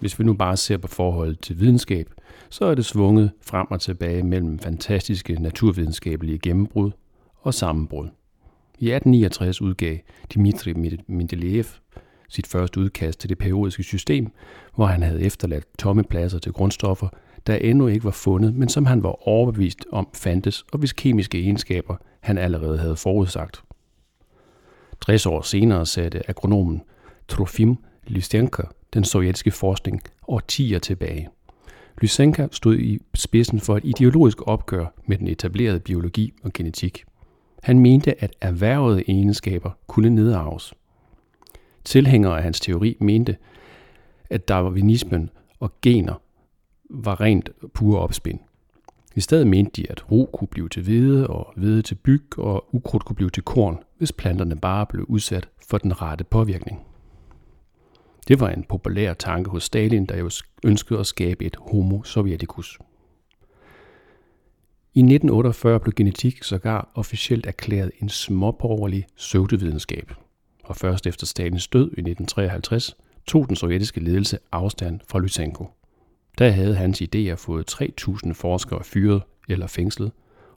Hvis 0.00 0.18
vi 0.18 0.24
nu 0.24 0.34
bare 0.34 0.56
ser 0.56 0.76
på 0.76 0.88
forholdet 0.88 1.40
til 1.40 1.60
videnskab, 1.60 2.10
så 2.50 2.64
er 2.64 2.74
det 2.74 2.84
svunget 2.84 3.30
frem 3.42 3.66
og 3.70 3.80
tilbage 3.80 4.22
mellem 4.22 4.58
fantastiske 4.58 5.42
naturvidenskabelige 5.42 6.38
gennembrud 6.38 6.90
og 7.40 7.54
sammenbrud. 7.54 8.08
I 8.78 8.90
1869 8.90 9.60
udgav 9.60 9.98
Dmitri 10.34 10.72
Mendeleev 11.06 11.64
sit 12.28 12.46
første 12.46 12.80
udkast 12.80 13.20
til 13.20 13.28
det 13.28 13.38
periodiske 13.38 13.82
system, 13.82 14.32
hvor 14.74 14.86
han 14.86 15.02
havde 15.02 15.22
efterladt 15.22 15.64
tomme 15.78 16.04
pladser 16.04 16.38
til 16.38 16.52
grundstoffer, 16.52 17.08
der 17.46 17.54
endnu 17.54 17.86
ikke 17.86 18.04
var 18.04 18.10
fundet, 18.10 18.54
men 18.54 18.68
som 18.68 18.86
han 18.86 19.02
var 19.02 19.28
overbevist 19.28 19.86
om 19.92 20.08
fandtes, 20.14 20.64
og 20.72 20.78
hvis 20.78 20.92
kemiske 20.92 21.40
egenskaber 21.40 21.96
han 22.20 22.38
allerede 22.38 22.78
havde 22.78 22.96
forudsagt. 22.96 23.62
60 25.00 25.26
år 25.26 25.42
senere 25.42 25.86
satte 25.86 26.30
agronomen 26.30 26.82
Trofim 27.28 27.76
Lysenko 28.06 28.62
den 28.94 29.04
sovjetiske 29.04 29.50
forskning 29.50 30.02
årtier 30.28 30.78
tilbage– 30.78 31.28
Lysenka 32.00 32.46
stod 32.50 32.76
i 32.76 32.98
spidsen 33.14 33.60
for 33.60 33.76
et 33.76 33.84
ideologisk 33.84 34.38
opgør 34.46 34.86
med 35.06 35.18
den 35.18 35.26
etablerede 35.26 35.80
biologi 35.80 36.32
og 36.42 36.52
genetik. 36.52 37.04
Han 37.62 37.78
mente, 37.78 38.22
at 38.22 38.36
erhvervede 38.40 39.04
egenskaber 39.08 39.70
kunne 39.86 40.10
nedarves. 40.10 40.74
Tilhængere 41.84 42.36
af 42.36 42.42
hans 42.42 42.60
teori 42.60 42.96
mente, 43.00 43.36
at 44.30 44.48
darwinismen 44.48 45.30
og 45.60 45.72
gener 45.82 46.14
var 46.90 47.20
rent 47.20 47.50
pure 47.74 48.00
opspind. 48.00 48.38
I 49.16 49.20
stedet 49.20 49.46
mente 49.46 49.82
de, 49.82 49.90
at 49.90 50.12
ro 50.12 50.30
kunne 50.32 50.48
blive 50.48 50.68
til 50.68 50.82
hvede 50.82 51.26
og 51.26 51.52
hvede 51.56 51.82
til 51.82 51.94
byg, 51.94 52.38
og 52.38 52.74
ukrudt 52.74 53.04
kunne 53.04 53.16
blive 53.16 53.30
til 53.30 53.42
korn, 53.42 53.78
hvis 53.98 54.12
planterne 54.12 54.56
bare 54.56 54.86
blev 54.86 55.04
udsat 55.08 55.48
for 55.68 55.78
den 55.78 56.02
rette 56.02 56.24
påvirkning. 56.24 56.89
Det 58.30 58.40
var 58.40 58.48
en 58.48 58.64
populær 58.64 59.14
tanke 59.14 59.50
hos 59.50 59.64
Stalin, 59.64 60.06
der 60.06 60.16
jo 60.16 60.30
ønskede 60.64 61.00
at 61.00 61.06
skabe 61.06 61.44
et 61.44 61.56
homo 61.60 62.02
sovjeticus. 62.02 62.78
I 64.94 65.00
1948 65.00 65.80
blev 65.80 65.94
genetik 65.94 66.42
sågar 66.42 66.90
officielt 66.94 67.46
erklæret 67.46 67.90
en 68.02 68.08
småborgerlig 68.08 69.06
pseudovidenskab, 69.16 70.12
og 70.64 70.76
først 70.76 71.06
efter 71.06 71.26
Stalins 71.26 71.68
død 71.68 71.84
i 71.84 72.00
1953 72.00 72.96
tog 73.26 73.48
den 73.48 73.56
sovjetiske 73.56 74.00
ledelse 74.00 74.38
afstand 74.52 75.00
fra 75.08 75.18
Lysenko. 75.18 75.66
Der 76.38 76.50
havde 76.50 76.76
hans 76.76 77.02
idéer 77.02 77.34
fået 77.34 77.82
3.000 77.82 78.32
forskere 78.32 78.84
fyret 78.84 79.22
eller 79.48 79.66
fængslet, 79.66 80.12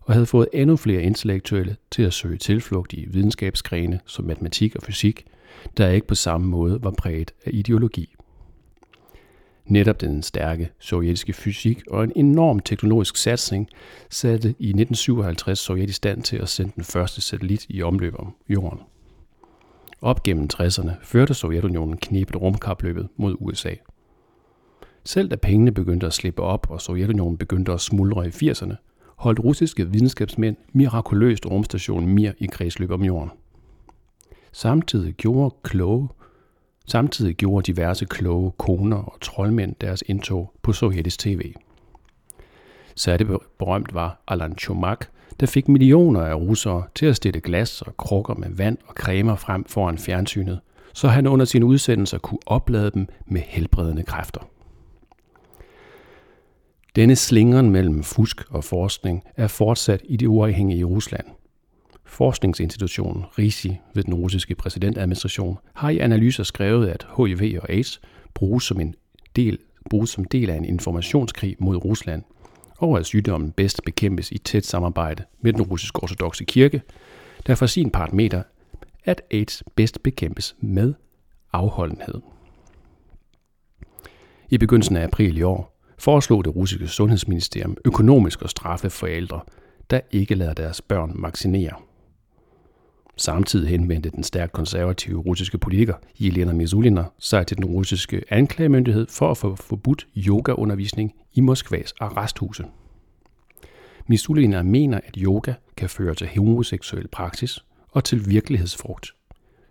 og 0.05 0.13
havde 0.13 0.25
fået 0.25 0.47
endnu 0.53 0.75
flere 0.75 1.01
intellektuelle 1.01 1.75
til 1.91 2.03
at 2.03 2.13
søge 2.13 2.37
tilflugt 2.37 2.93
i 2.93 3.05
videnskabsgrene 3.09 3.99
som 4.05 4.25
matematik 4.25 4.75
og 4.75 4.83
fysik, 4.83 5.25
der 5.77 5.89
ikke 5.89 6.07
på 6.07 6.15
samme 6.15 6.47
måde 6.47 6.83
var 6.83 6.91
præget 6.91 7.33
af 7.45 7.51
ideologi. 7.53 8.15
Netop 9.65 10.01
den 10.01 10.23
stærke 10.23 10.69
sovjetiske 10.79 11.33
fysik 11.33 11.83
og 11.87 12.03
en 12.03 12.11
enorm 12.15 12.59
teknologisk 12.59 13.17
satsning 13.17 13.69
satte 14.09 14.47
i 14.47 14.69
1957 14.69 15.59
Sovjet 15.59 15.89
i 15.89 15.93
stand 15.93 16.21
til 16.21 16.37
at 16.37 16.49
sende 16.49 16.71
den 16.75 16.83
første 16.83 17.21
satellit 17.21 17.65
i 17.69 17.81
omløb 17.81 18.13
om 18.19 18.33
jorden. 18.49 18.79
Op 20.01 20.23
gennem 20.23 20.49
60'erne 20.53 20.91
førte 21.03 21.33
Sovjetunionen 21.33 21.97
knebet 21.97 22.35
rumkapløbet 22.35 23.09
mod 23.17 23.35
USA. 23.39 23.73
Selv 25.03 25.29
da 25.29 25.35
pengene 25.35 25.71
begyndte 25.71 26.07
at 26.07 26.13
slippe 26.13 26.41
op, 26.41 26.67
og 26.69 26.81
Sovjetunionen 26.81 27.37
begyndte 27.37 27.71
at 27.71 27.81
smuldre 27.81 28.27
i 28.27 28.29
80'erne, 28.29 28.75
holdt 29.23 29.39
russiske 29.39 29.89
videnskabsmænd 29.89 30.55
mirakuløst 30.73 31.45
rumstationen 31.45 32.09
Mir 32.09 32.31
i 32.39 32.45
kredsløb 32.45 32.91
om 32.91 33.03
jorden. 33.03 33.31
Samtidig 34.51 35.13
gjorde 35.13 35.55
kloge 35.63 36.09
Samtidig 36.87 37.35
gjorde 37.35 37.73
diverse 37.73 38.05
kloge 38.05 38.51
koner 38.57 38.97
og 38.97 39.17
troldmænd 39.21 39.75
deres 39.81 40.03
indtog 40.07 40.53
på 40.61 40.73
sovjetisk 40.73 41.19
tv. 41.19 41.53
Særligt 42.95 43.29
berømt 43.59 43.93
var 43.93 44.23
Alan 44.27 44.57
Chomak, 44.57 45.05
der 45.39 45.45
fik 45.45 45.67
millioner 45.67 46.21
af 46.21 46.35
russere 46.35 46.83
til 46.95 47.05
at 47.05 47.15
stille 47.15 47.41
glas 47.41 47.81
og 47.81 47.97
krukker 47.97 48.33
med 48.33 48.49
vand 48.49 48.77
og 48.87 48.93
cremer 48.93 49.35
frem 49.35 49.65
foran 49.65 49.97
fjernsynet, 49.97 50.59
så 50.93 51.07
han 51.07 51.27
under 51.27 51.45
sine 51.45 51.65
udsendelser 51.65 52.17
kunne 52.17 52.39
oplade 52.45 52.91
dem 52.91 53.07
med 53.27 53.41
helbredende 53.41 54.03
kræfter. 54.03 54.47
Denne 56.95 57.15
slingeren 57.15 57.69
mellem 57.69 58.03
fusk 58.03 58.43
og 58.49 58.63
forskning 58.63 59.23
er 59.35 59.47
fortsat 59.47 60.01
i 60.03 60.17
det 60.17 60.27
uafhængige 60.27 60.83
Rusland– 60.83 61.25
Forskningsinstitutionen 62.05 63.23
RISI 63.37 63.77
ved 63.93 64.03
den 64.03 64.13
russiske 64.13 64.55
præsidentadministration 64.55 65.57
har 65.73 65.89
i 65.89 65.99
analyser 65.99 66.43
skrevet, 66.43 66.87
at 66.87 67.07
HIV 67.17 67.59
og 67.61 67.69
AIDS 67.69 68.01
bruges 68.33 68.63
som 68.63 68.79
en 68.79 68.95
del, 69.35 69.57
bruges 69.89 70.09
som 70.09 70.25
del 70.25 70.49
af 70.49 70.55
en 70.55 70.65
informationskrig 70.65 71.55
mod 71.59 71.85
Rusland, 71.85 72.23
og 72.77 72.99
at 72.99 73.05
sygdommen 73.05 73.51
bedst 73.51 73.81
bekæmpes 73.85 74.31
i 74.31 74.37
tæt 74.37 74.65
samarbejde 74.65 75.23
med 75.41 75.53
den 75.53 75.61
russiske 75.61 76.03
ortodoxe 76.03 76.43
kirke, 76.43 76.81
der 77.47 77.55
for 77.55 77.65
sin 77.65 77.89
part 77.89 78.13
meter, 78.13 78.43
at 79.05 79.21
AIDS 79.31 79.63
bedst 79.75 80.03
bekæmpes 80.03 80.55
med 80.59 80.93
afholdenhed. 81.53 82.21
I 84.49 84.57
begyndelsen 84.57 84.97
af 84.97 85.03
april 85.03 85.37
i 85.37 85.41
år 85.41 85.72
foreslog 85.97 86.45
det 86.45 86.55
russiske 86.55 86.87
sundhedsministerium 86.87 87.77
økonomisk 87.85 88.41
at 88.41 88.49
straffe 88.49 88.89
forældre, 88.89 89.41
der 89.89 89.99
ikke 90.11 90.35
lader 90.35 90.53
deres 90.53 90.81
børn 90.81 91.11
vaccinere. 91.15 91.73
Samtidig 93.17 93.69
henvendte 93.69 94.09
den 94.09 94.23
stærkt 94.23 94.51
konservative 94.51 95.19
russiske 95.19 95.57
politiker 95.57 95.93
Jelena 96.19 96.53
Mizulina 96.53 97.03
sig 97.19 97.47
til 97.47 97.57
den 97.57 97.65
russiske 97.65 98.23
anklagemyndighed 98.29 99.07
for 99.09 99.31
at 99.31 99.37
få 99.37 99.55
forbudt 99.55 100.07
yogaundervisning 100.17 101.13
i 101.33 101.41
Moskvas 101.41 101.93
arresthuse. 101.99 102.65
Mizulina 104.07 104.63
mener, 104.63 104.99
at 105.03 105.15
yoga 105.17 105.53
kan 105.77 105.89
føre 105.89 106.15
til 106.15 106.29
homoseksuel 106.35 107.07
praksis 107.07 107.65
og 107.91 108.03
til 108.03 108.29
virkelighedsfrugt. 108.29 109.11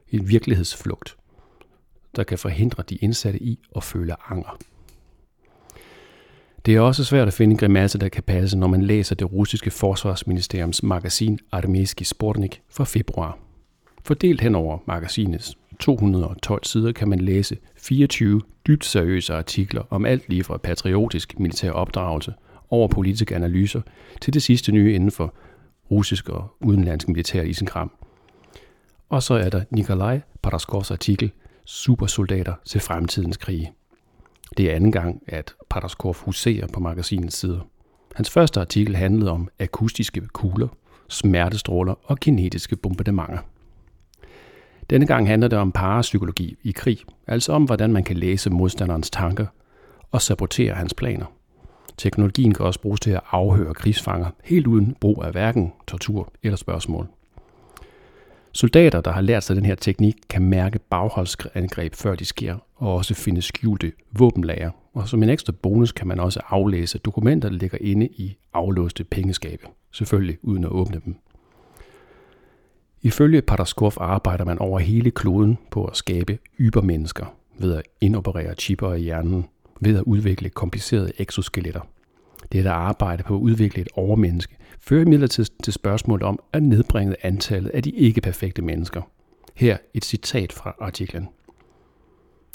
En 0.08 0.28
virkelighedsflugt, 0.28 1.16
der 2.16 2.24
kan 2.24 2.38
forhindre 2.38 2.82
de 2.88 2.96
indsatte 2.96 3.42
i 3.42 3.58
at 3.76 3.82
føle 3.82 4.14
anger. 4.30 4.58
Det 6.66 6.76
er 6.76 6.80
også 6.80 7.04
svært 7.04 7.28
at 7.28 7.34
finde 7.34 7.52
en 7.52 7.58
grimasse, 7.58 7.98
der 7.98 8.08
kan 8.08 8.22
passe, 8.22 8.58
når 8.58 8.66
man 8.66 8.82
læser 8.82 9.14
det 9.14 9.32
russiske 9.32 9.70
forsvarsministeriums 9.70 10.82
magasin 10.82 11.38
Armeski 11.52 12.04
Sportnik 12.04 12.62
fra 12.70 12.84
februar. 12.84 13.38
Fordelt 14.04 14.40
henover 14.40 14.78
magasinets 14.86 15.58
212 15.80 16.64
sider 16.64 16.92
kan 16.92 17.08
man 17.08 17.20
læse 17.20 17.56
24 17.76 18.40
dybt 18.66 18.84
seriøse 18.84 19.34
artikler 19.34 19.82
om 19.90 20.04
alt 20.04 20.28
lige 20.28 20.44
fra 20.44 20.56
patriotisk 20.56 21.38
militær 21.38 21.70
opdragelse 21.70 22.34
over 22.70 22.88
politiske 22.88 23.34
analyser 23.34 23.80
til 24.20 24.34
det 24.34 24.42
sidste 24.42 24.72
nye 24.72 24.94
inden 24.94 25.10
for 25.10 25.34
russisk 25.90 26.28
og 26.28 26.56
udenlandsk 26.60 27.08
militær 27.08 27.42
isenkram. 27.42 27.90
Og 29.08 29.22
så 29.22 29.34
er 29.34 29.50
der 29.50 29.64
Nikolaj 29.70 30.20
Paraskovs 30.42 30.90
artikel 30.90 31.30
Supersoldater 31.64 32.54
til 32.64 32.80
fremtidens 32.80 33.36
krige. 33.36 33.72
Det 34.56 34.70
er 34.70 34.76
anden 34.76 34.92
gang, 34.92 35.22
at 35.26 35.54
Paterskov 35.70 36.16
huserer 36.16 36.66
på 36.66 36.80
magasinets 36.80 37.36
sider. 37.36 37.60
Hans 38.14 38.30
første 38.30 38.60
artikel 38.60 38.96
handlede 38.96 39.30
om 39.30 39.48
akustiske 39.60 40.20
kugler, 40.32 40.68
smertestråler 41.08 41.94
og 42.04 42.18
kinetiske 42.18 42.76
bombardementer. 42.76 43.38
Denne 44.90 45.06
gang 45.06 45.28
handler 45.28 45.48
det 45.48 45.58
om 45.58 45.72
parapsykologi 45.72 46.56
i 46.62 46.72
krig, 46.72 46.98
altså 47.26 47.52
om 47.52 47.64
hvordan 47.64 47.92
man 47.92 48.04
kan 48.04 48.16
læse 48.16 48.50
modstanderens 48.50 49.10
tanker 49.10 49.46
og 50.10 50.22
sabotere 50.22 50.74
hans 50.74 50.94
planer. 50.94 51.26
Teknologien 51.98 52.54
kan 52.54 52.66
også 52.66 52.80
bruges 52.80 53.00
til 53.00 53.10
at 53.10 53.20
afhøre 53.30 53.74
krigsfanger, 53.74 54.30
helt 54.44 54.66
uden 54.66 54.96
brug 55.00 55.24
af 55.24 55.32
hverken 55.32 55.72
tortur 55.88 56.32
eller 56.42 56.56
spørgsmål. 56.56 57.08
Soldater, 58.52 59.00
der 59.00 59.12
har 59.12 59.20
lært 59.20 59.44
sig 59.44 59.56
den 59.56 59.64
her 59.64 59.74
teknik, 59.74 60.14
kan 60.30 60.42
mærke 60.42 60.78
bagholdsangreb, 60.78 61.94
før 61.94 62.14
de 62.14 62.24
sker, 62.24 62.56
og 62.76 62.94
også 62.94 63.14
finde 63.14 63.42
skjulte 63.42 63.92
våbenlager. 64.18 64.70
Og 64.94 65.08
som 65.08 65.22
en 65.22 65.28
ekstra 65.28 65.52
bonus 65.62 65.92
kan 65.92 66.06
man 66.06 66.20
også 66.20 66.40
aflæse 66.48 66.98
dokumenter, 66.98 67.48
der 67.48 67.56
ligger 67.56 67.78
inde 67.80 68.06
i 68.06 68.36
aflåste 68.54 69.04
pengeskabe. 69.04 69.66
Selvfølgelig 69.92 70.38
uden 70.42 70.64
at 70.64 70.70
åbne 70.70 71.00
dem. 71.04 71.16
Ifølge 73.02 73.42
Pataskov 73.42 73.92
arbejder 73.96 74.44
man 74.44 74.58
over 74.58 74.78
hele 74.78 75.10
kloden 75.10 75.58
på 75.70 75.84
at 75.84 75.96
skabe 75.96 76.38
ybermennesker 76.60 77.26
ved 77.58 77.74
at 77.74 77.82
indoperere 78.00 78.54
chipper 78.54 78.94
i 78.94 79.00
hjernen, 79.00 79.44
ved 79.80 79.96
at 79.96 80.02
udvikle 80.02 80.48
komplicerede 80.48 81.12
exoskeletter. 81.18 81.80
Det 82.52 82.58
er 82.58 82.62
der 82.62 82.72
arbejde 82.72 83.22
på 83.22 83.34
at 83.34 83.40
udvikle 83.40 83.82
et 83.82 83.88
overmenneske, 83.94 84.56
fører 84.82 85.02
imidlertid 85.02 85.44
til 85.62 85.72
spørgsmålet 85.72 86.22
om 86.22 86.38
at 86.52 86.62
nedbringe 86.62 87.16
antallet 87.22 87.70
af 87.70 87.82
de 87.82 87.90
ikke-perfekte 87.90 88.62
mennesker. 88.62 89.02
Her 89.54 89.76
et 89.94 90.04
citat 90.04 90.52
fra 90.52 90.74
artiklen. 90.80 91.28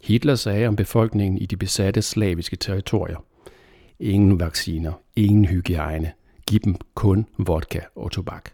Hitler 0.04 0.36
sagde 0.36 0.68
om 0.68 0.76
befolkningen 0.76 1.38
i 1.38 1.46
de 1.46 1.58
besatte 1.58 2.02
slaviske 2.02 2.56
territorier. 2.56 3.26
Ingen 4.00 4.40
vacciner, 4.40 4.94
ingen 5.16 5.46
hygiejne. 5.46 6.12
Giv 6.48 6.60
dem 6.60 6.76
kun 6.96 7.26
vodka 7.38 7.80
og 7.96 8.12
tobak. 8.12 8.50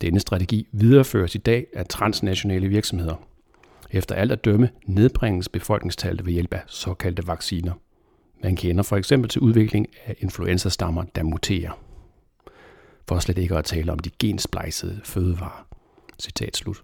Denne 0.00 0.20
strategi 0.20 0.68
videreføres 0.72 1.34
i 1.34 1.38
dag 1.38 1.66
af 1.74 1.86
transnationale 1.86 2.68
virksomheder. 2.68 3.26
Efter 3.90 4.14
alt 4.14 4.32
at 4.32 4.44
dømme 4.44 4.70
nedbringes 4.86 5.48
befolkningstallet 5.48 6.26
ved 6.26 6.32
hjælp 6.32 6.54
af 6.54 6.62
såkaldte 6.66 7.26
vacciner. 7.26 7.72
Man 8.42 8.56
kender 8.56 8.82
for 8.82 8.96
eksempel 8.96 9.30
til 9.30 9.40
udvikling 9.40 9.86
af 10.06 10.16
influenzastammer, 10.18 11.02
der 11.14 11.22
muterer. 11.22 11.78
For 13.08 13.18
slet 13.18 13.38
ikke 13.38 13.56
at 13.56 13.64
tale 13.64 13.92
om 13.92 13.98
de 13.98 14.10
gensplejsede 14.18 15.00
fødevarer. 15.04 15.66
Citat 16.18 16.56
slut. 16.56 16.82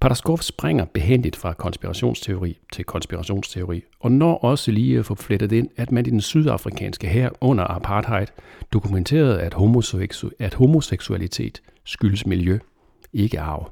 Pataskov 0.00 0.38
springer 0.38 0.84
behendigt 0.84 1.36
fra 1.36 1.52
konspirationsteori 1.52 2.58
til 2.72 2.84
konspirationsteori, 2.84 3.82
og 4.00 4.12
når 4.12 4.34
også 4.34 4.70
lige 4.70 4.98
at 4.98 5.06
få 5.06 5.14
flettet 5.14 5.52
ind, 5.52 5.68
at 5.76 5.92
man 5.92 6.06
i 6.06 6.10
den 6.10 6.20
sydafrikanske 6.20 7.06
her 7.06 7.30
under 7.40 7.64
apartheid 7.64 8.26
dokumenterede, 8.72 9.40
at, 9.40 9.54
homoseksu- 9.54 10.30
at 10.38 10.54
homoseksualitet 10.54 11.62
skyldes 11.84 12.26
miljø, 12.26 12.58
ikke 13.12 13.40
arv. 13.40 13.70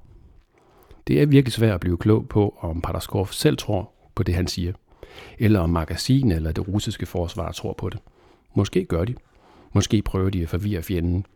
Det 1.06 1.22
er 1.22 1.26
virkelig 1.26 1.52
svært 1.52 1.74
at 1.74 1.80
blive 1.80 1.96
klog 1.96 2.28
på, 2.28 2.58
om 2.60 2.80
Pataskov 2.80 3.28
selv 3.28 3.56
tror 3.56 3.90
på 4.14 4.22
det, 4.22 4.34
han 4.34 4.46
siger, 4.46 4.72
eller 5.38 5.60
om 5.60 5.70
magasinet 5.70 6.36
eller 6.36 6.52
det 6.52 6.68
russiske 6.68 7.06
forsvar 7.06 7.52
tror 7.52 7.72
på 7.72 7.88
det. 7.88 7.98
Måske 8.54 8.84
gør 8.84 9.04
de. 9.04 9.14
Måske 9.74 10.02
prøver 10.02 10.30
de 10.30 10.42
at 10.42 10.48
forvirre 10.48 10.82
fjenden. 10.82 11.26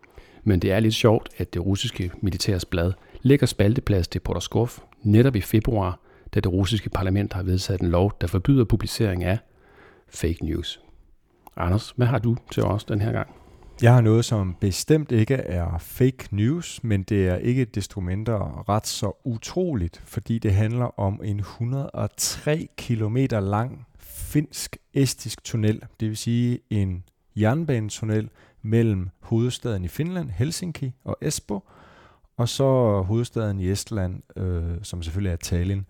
Men 0.45 0.61
det 0.61 0.73
er 0.73 0.81
lidt 0.81 0.95
sjovt, 0.95 1.29
at 1.37 1.55
det 1.55 1.67
russiske 1.67 2.11
militærs 2.21 2.65
blad 2.65 2.93
lægger 3.23 3.47
spalteplads 3.47 4.09
til 4.09 4.21
Podoskov 4.21 4.69
netop 5.03 5.37
i 5.37 5.41
februar, 5.41 6.01
da 6.35 6.41
det 6.41 6.53
russiske 6.53 6.91
parlament 6.91 7.33
har 7.33 7.43
vedtaget 7.43 7.81
en 7.81 7.89
lov, 7.89 8.13
der 8.21 8.27
forbyder 8.27 8.65
publicering 8.65 9.25
af 9.25 9.39
fake 10.09 10.45
news. 10.45 10.81
Anders, 11.57 11.95
hvad 11.97 12.07
har 12.07 12.19
du 12.19 12.37
til 12.53 12.63
os 12.63 12.85
den 12.85 13.01
her 13.01 13.13
gang? 13.13 13.29
Jeg 13.83 13.95
har 13.95 14.01
noget, 14.01 14.25
som 14.25 14.57
bestemt 14.61 15.13
ikke 15.13 15.35
er 15.35 15.79
fake 15.79 16.29
news, 16.31 16.85
men 16.85 17.03
det 17.03 17.29
er 17.29 17.37
ikke 17.37 17.65
desto 17.65 18.01
mindre 18.01 18.65
ret 18.69 18.87
så 18.87 19.21
utroligt, 19.25 20.03
fordi 20.05 20.39
det 20.39 20.53
handler 20.53 21.01
om 21.01 21.21
en 21.25 21.39
103 21.39 22.69
km 22.77 23.17
lang 23.31 23.87
finsk-estisk 23.99 25.45
tunnel, 25.45 25.83
det 26.01 26.09
vil 26.09 26.17
sige 26.17 26.59
en 26.71 27.05
jernbanetunnel 27.37 28.31
mellem 28.63 29.09
hovedstaden 29.21 29.85
i 29.85 29.89
Finland, 29.89 30.31
Helsinki 30.31 30.93
og 31.05 31.17
Espoo, 31.21 31.63
og 32.37 32.49
så 32.49 33.03
hovedstaden 33.03 33.61
i 33.61 33.71
Estland, 33.71 34.23
øh, 34.37 34.77
som 34.83 35.03
selvfølgelig 35.03 35.33
er 35.33 35.37
Tallinn. 35.37 35.87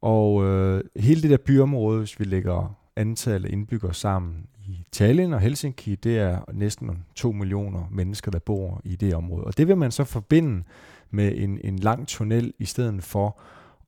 Og 0.00 0.44
øh, 0.44 0.84
hele 0.96 1.22
det 1.22 1.30
der 1.30 1.36
byområde, 1.36 1.98
hvis 1.98 2.20
vi 2.20 2.24
lægger 2.24 2.76
antallet 2.96 3.48
af 3.48 3.52
indbyggere 3.52 3.94
sammen 3.94 4.46
i 4.66 4.84
Tallinn 4.92 5.32
og 5.32 5.40
Helsinki, 5.40 5.94
det 5.94 6.18
er 6.18 6.40
næsten 6.52 7.04
2 7.14 7.32
millioner 7.32 7.88
mennesker, 7.90 8.30
der 8.30 8.38
bor 8.38 8.80
i 8.84 8.96
det 8.96 9.14
område. 9.14 9.44
Og 9.44 9.58
det 9.58 9.68
vil 9.68 9.76
man 9.76 9.90
så 9.90 10.04
forbinde 10.04 10.64
med 11.10 11.32
en, 11.36 11.60
en 11.64 11.78
lang 11.78 12.08
tunnel 12.08 12.52
i 12.58 12.64
stedet 12.64 13.02
for 13.02 13.38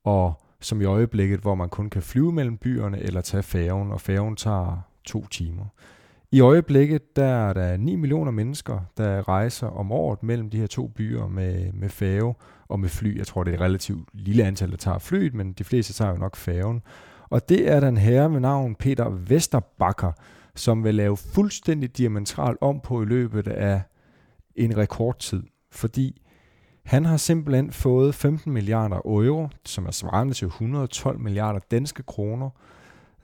at, 0.07 0.33
som 0.61 0.81
i 0.81 0.85
øjeblikket, 0.85 1.41
hvor 1.41 1.55
man 1.55 1.69
kun 1.69 1.91
kan 1.91 2.03
flyve 2.03 2.33
mellem 2.33 2.57
byerne 2.57 2.99
eller 2.99 3.21
tage 3.21 3.43
færgen, 3.43 3.93
og 3.93 4.01
færgen 4.01 4.37
tager 4.37 4.81
to 5.05 5.27
timer. 5.27 5.65
I 6.33 6.41
øjeblikket 6.41 7.17
der 7.17 7.25
er 7.25 7.53
der 7.53 7.77
9 7.77 7.97
millioner 7.97 8.31
mennesker, 8.31 8.81
der 8.97 9.29
rejser 9.29 9.67
om 9.67 9.93
året 9.93 10.23
mellem 10.23 10.51
de 10.51 10.59
her 10.59 10.67
to 10.67 10.87
byer 10.87 11.27
med, 11.27 11.73
med 11.73 11.89
færge 11.89 12.35
og 12.69 12.81
med 12.81 12.89
fly. 12.89 13.19
Jeg 13.19 13.27
tror, 13.27 13.45
det 13.45 13.51
er 13.51 13.55
et 13.55 13.61
relativt 13.61 14.09
lille 14.13 14.45
antal, 14.45 14.71
der 14.71 14.77
tager 14.77 14.99
flyet, 14.99 15.35
men 15.35 15.53
de 15.53 15.65
fleste 15.65 15.93
tager 15.93 16.11
jo 16.11 16.17
nok 16.17 16.37
færgen. 16.37 16.83
Og 17.31 17.49
det 17.49 17.71
er 17.71 17.81
den 17.81 17.97
herre 17.97 18.31
med 18.31 18.41
navn 18.41 18.75
Peter 18.75 19.09
Vesterbakker, 19.09 20.13
som 20.55 20.85
vil 20.85 20.95
lave 20.95 21.17
fuldstændig 21.17 21.99
diametral 21.99 22.57
om 22.61 22.81
på 22.81 23.03
i 23.03 23.05
løbet 23.05 23.49
af 23.49 23.83
en 24.57 24.77
rekordtid. 24.77 25.43
Fordi 25.71 26.23
han 26.85 27.05
har 27.05 27.17
simpelthen 27.17 27.71
fået 27.71 28.15
15 28.15 28.53
milliarder 28.53 28.97
euro, 28.97 29.49
som 29.65 29.87
er 29.87 29.91
svarende 29.91 30.35
til 30.35 30.47
112 30.47 31.21
milliarder 31.21 31.61
danske 31.71 32.03
kroner, 32.03 32.51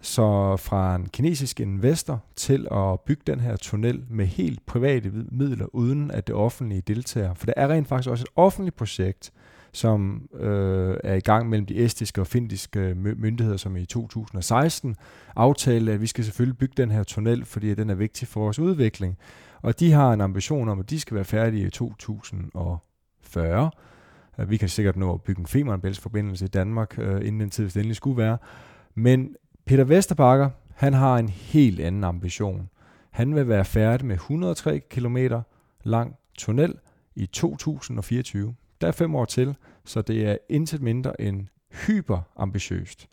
så 0.05 0.57
fra 0.57 0.95
en 0.95 1.09
kinesisk 1.09 1.61
investor 1.61 2.23
til 2.37 2.69
at 2.71 3.01
bygge 3.01 3.23
den 3.27 3.41
her 3.41 3.57
tunnel 3.57 4.05
med 4.11 4.27
helt 4.27 4.67
private 4.67 5.13
midler, 5.31 5.67
uden 5.73 6.11
at 6.11 6.27
det 6.27 6.35
offentlige 6.35 6.81
deltager. 6.81 7.35
For 7.35 7.47
der 7.47 7.53
er 7.57 7.69
rent 7.69 7.89
faktisk 7.89 8.11
også 8.11 8.25
et 8.25 8.31
offentligt 8.37 8.77
projekt, 8.77 9.33
som 9.73 10.29
øh, 10.35 10.97
er 11.05 11.15
i 11.15 11.21
gang 11.21 11.49
mellem 11.49 11.67
de 11.67 11.85
estiske 11.85 12.21
og 12.21 12.27
findiske 12.27 12.81
øh, 12.81 12.97
myndigheder, 12.97 13.57
som 13.57 13.77
i 13.77 13.85
2016 13.85 14.97
aftalte, 15.37 15.93
at 15.93 16.01
vi 16.01 16.07
skal 16.07 16.25
selvfølgelig 16.25 16.59
bygge 16.59 16.75
den 16.77 16.91
her 16.91 17.03
tunnel, 17.03 17.45
fordi 17.45 17.75
den 17.75 17.91
er 17.91 17.95
vigtig 17.95 18.29
for 18.29 18.41
vores 18.41 18.59
udvikling. 18.59 19.19
Og 19.63 19.81
de 19.81 19.93
har 19.93 20.13
en 20.13 20.21
ambition 20.21 20.69
om, 20.69 20.81
at 20.81 20.91
de 20.91 21.01
skal 21.01 21.15
være 21.15 21.25
færdige 21.25 21.67
i 21.67 21.71
2040. 21.71 23.71
Vi 24.47 24.57
kan 24.57 24.69
sikkert 24.69 24.97
nå 24.97 25.15
at 25.15 25.23
bygge 25.23 25.41
en 25.41 25.47
Femernbæltsforbindelse 25.47 26.45
i 26.45 26.49
Danmark, 26.49 26.99
øh, 26.99 27.27
inden 27.27 27.41
den 27.41 27.51
tid, 27.51 27.65
hvis 27.65 27.73
det 27.73 27.81
endelig 27.81 27.97
skulle 27.97 28.17
være. 28.17 28.39
Men 28.95 29.37
Peter 29.67 29.85
Vesterbakker, 29.85 30.51
han 30.75 30.95
har 30.95 31.19
en 31.19 31.29
helt 31.29 31.81
anden 31.81 32.05
ambition. 32.05 32.71
Han 33.11 33.35
vil 33.35 33.49
være 33.49 33.65
færdig 33.65 34.07
med 34.07 34.15
103 34.15 34.79
km 34.79 35.17
lang 35.85 36.17
tunnel 36.39 36.75
i 37.15 37.27
2024. 37.27 38.55
Der 38.81 38.87
er 38.87 38.93
fem 38.93 39.15
år 39.15 39.25
til, 39.25 39.57
så 39.85 40.03
det 40.03 40.27
er 40.27 40.37
intet 40.49 40.83
mindre 40.83 41.21
end 41.21 41.47
hyperambitiøst. 41.87 43.09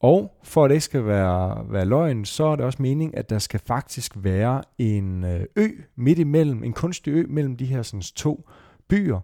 Og 0.00 0.38
for 0.42 0.64
at 0.64 0.68
det 0.68 0.74
ikke 0.74 0.84
skal 0.84 1.06
være, 1.06 1.72
være 1.72 1.84
løgn, 1.84 2.24
så 2.24 2.44
er 2.44 2.56
det 2.56 2.64
også 2.64 2.82
meningen, 2.82 3.18
at 3.18 3.30
der 3.30 3.38
skal 3.38 3.60
faktisk 3.66 4.12
være 4.16 4.62
en 4.78 5.24
øh, 5.24 5.44
ø 5.56 5.68
midt 5.96 6.18
imellem, 6.18 6.64
en 6.64 6.72
kunstig 6.72 7.10
ø 7.10 7.24
mellem 7.28 7.56
de 7.56 7.66
her 7.66 7.82
sådan, 7.82 8.00
to 8.00 8.48
byer, 8.88 9.20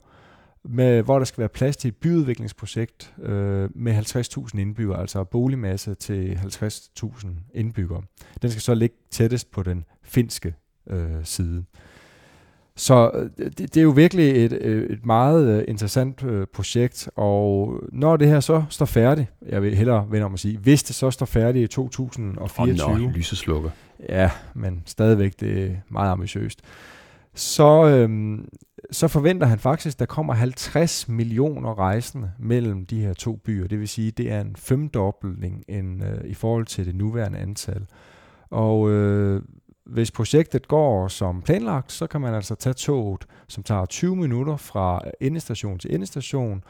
med, 0.65 1.03
hvor 1.03 1.19
der 1.19 1.25
skal 1.25 1.39
være 1.39 1.49
plads 1.49 1.77
til 1.77 1.89
et 1.89 1.97
byudviklingsprojekt 1.97 3.15
øh, 3.23 3.71
med 3.75 3.99
50.000 3.99 4.59
indbyggere, 4.59 5.01
altså 5.01 5.25
boligmasse 5.25 5.95
til 5.95 6.39
50.000 6.43 7.27
indbyggere. 7.55 8.03
Den 8.43 8.51
skal 8.51 8.63
så 8.63 8.75
ligge 8.75 8.97
tættest 9.11 9.51
på 9.51 9.63
den 9.63 9.85
finske 10.03 10.55
øh, 10.91 11.25
side. 11.25 11.65
Så 12.77 13.11
øh, 13.15 13.31
det, 13.47 13.59
det 13.59 13.77
er 13.77 13.83
jo 13.83 13.91
virkelig 13.91 14.45
et, 14.45 14.53
øh, 14.53 14.91
et 14.91 15.07
meget 15.07 15.49
øh, 15.49 15.65
interessant 15.69 16.25
projekt, 16.53 17.09
og 17.17 17.75
når 17.93 18.17
det 18.17 18.29
her 18.29 18.41
så 18.41 18.65
står 18.71 18.87
færdigt, 18.87 19.29
jeg 19.49 19.63
vil 19.63 19.75
hellere 19.75 20.07
vende 20.11 20.25
om 20.25 20.35
at 20.35 20.41
sige, 20.41 20.59
hvis 20.59 20.83
det 20.83 20.95
så 20.95 21.11
står 21.11 21.27
færdigt 21.27 21.65
i 21.65 21.75
2024. 21.75 22.85
Og 22.85 23.01
når 23.01 23.11
lyset 23.11 23.39
slukker. 23.39 23.71
Ja, 24.09 24.31
men 24.55 24.83
stadigvæk 24.87 25.41
det 25.41 25.63
er 25.63 25.71
meget 25.89 26.13
ambitiøst. 26.13 26.61
Så, 27.35 27.87
øhm, 27.87 28.49
så 28.91 29.09
forventer 29.09 29.47
han 29.47 29.59
faktisk, 29.59 29.95
at 29.95 29.99
der 29.99 30.07
kommer 30.07 30.35
50 30.35 31.09
millioner 31.09 31.79
rejsende 31.79 32.31
mellem 32.39 32.87
de 32.87 33.01
her 33.01 33.13
to 33.13 33.37
byer. 33.37 33.67
Det 33.69 33.81
vil 33.81 33.89
sige, 33.89 34.11
det 34.11 34.33
er 34.33 34.41
en 34.41 34.57
femdobling 34.57 35.65
end, 35.69 36.05
øh, 36.05 36.25
i 36.25 36.35
forhold 36.35 36.67
til 36.67 36.87
det 36.87 36.95
nuværende 36.95 37.39
antal. 37.39 37.87
Og 38.51 38.91
øh, 38.91 39.43
hvis 39.87 40.11
projektet 40.11 40.69
går 40.69 41.09
som 41.09 41.43
planlagt, 41.43 41.93
så 41.93 42.07
kan 42.07 42.21
man 42.21 42.35
altså 42.35 42.55
tage 42.55 42.75
toget, 42.75 43.27
som 43.49 43.63
tager 43.63 43.87
20 43.87 44.17
minutter 44.17 44.57
fra 44.57 45.01
endestation 45.21 45.79
til 45.79 45.95
endestation, 45.95 46.65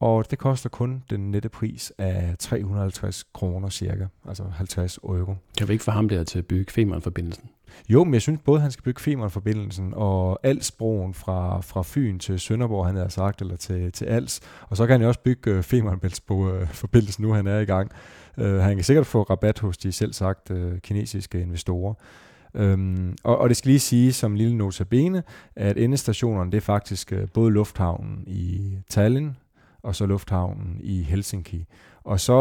og 0.00 0.30
det 0.30 0.38
koster 0.38 0.68
kun 0.68 1.02
den 1.10 1.30
nette 1.30 1.48
pris 1.48 1.92
af 1.98 2.34
350 2.38 3.24
kroner 3.34 3.68
cirka, 3.68 4.06
altså 4.28 4.44
50 4.44 4.98
euro. 4.98 5.34
Kan 5.58 5.68
vi 5.68 5.72
ikke 5.72 5.84
få 5.84 5.90
ham 5.90 6.08
der 6.08 6.24
til 6.24 6.38
at 6.38 6.46
bygge 6.46 6.72
Femern-forbindelsen? 6.72 7.50
Jo, 7.88 8.04
men 8.04 8.14
jeg 8.14 8.22
synes 8.22 8.40
både, 8.44 8.60
han 8.60 8.70
skal 8.70 8.82
bygge 8.82 9.00
Femern-forbindelsen 9.00 9.92
og 9.96 10.38
Alsbroen 10.42 11.14
fra, 11.14 11.60
fra 11.60 11.82
Fyn 11.84 12.18
til 12.18 12.40
Sønderborg, 12.40 12.86
han 12.86 12.96
havde 12.96 13.10
sagt, 13.10 13.40
eller 13.40 13.56
til, 13.56 13.92
til 13.92 14.04
Als. 14.04 14.40
Og 14.68 14.76
så 14.76 14.86
kan 14.86 15.00
han 15.00 15.08
også 15.08 15.20
bygge 15.20 15.50
øh, 15.50 15.58
uh, 15.58 15.64
Femern-forbindelsen, 15.64 17.24
nu 17.24 17.32
han 17.32 17.46
er 17.46 17.58
i 17.58 17.64
gang. 17.64 17.90
Uh, 18.36 18.46
han 18.46 18.76
kan 18.76 18.84
sikkert 18.84 19.06
få 19.06 19.22
rabat 19.22 19.58
hos 19.58 19.78
de 19.78 19.92
selv 19.92 20.12
sagt 20.12 20.50
uh, 20.50 20.78
kinesiske 20.78 21.40
investorer. 21.40 21.94
Um, 22.58 23.16
og, 23.24 23.38
og 23.38 23.48
det 23.48 23.56
skal 23.56 23.68
lige 23.68 23.80
sige 23.80 24.12
som 24.12 24.34
lille 24.34 24.56
notabene, 24.56 25.22
at 25.56 25.76
endestationerne 25.76 26.50
det 26.50 26.56
er 26.56 26.60
faktisk 26.60 27.12
uh, 27.12 27.28
både 27.34 27.52
lufthavnen 27.52 28.24
i 28.26 28.76
Tallinn 28.88 29.36
og 29.82 29.94
så 29.94 30.06
lufthavnen 30.06 30.80
i 30.80 31.02
Helsinki. 31.02 31.66
Og 32.04 32.20
så 32.20 32.32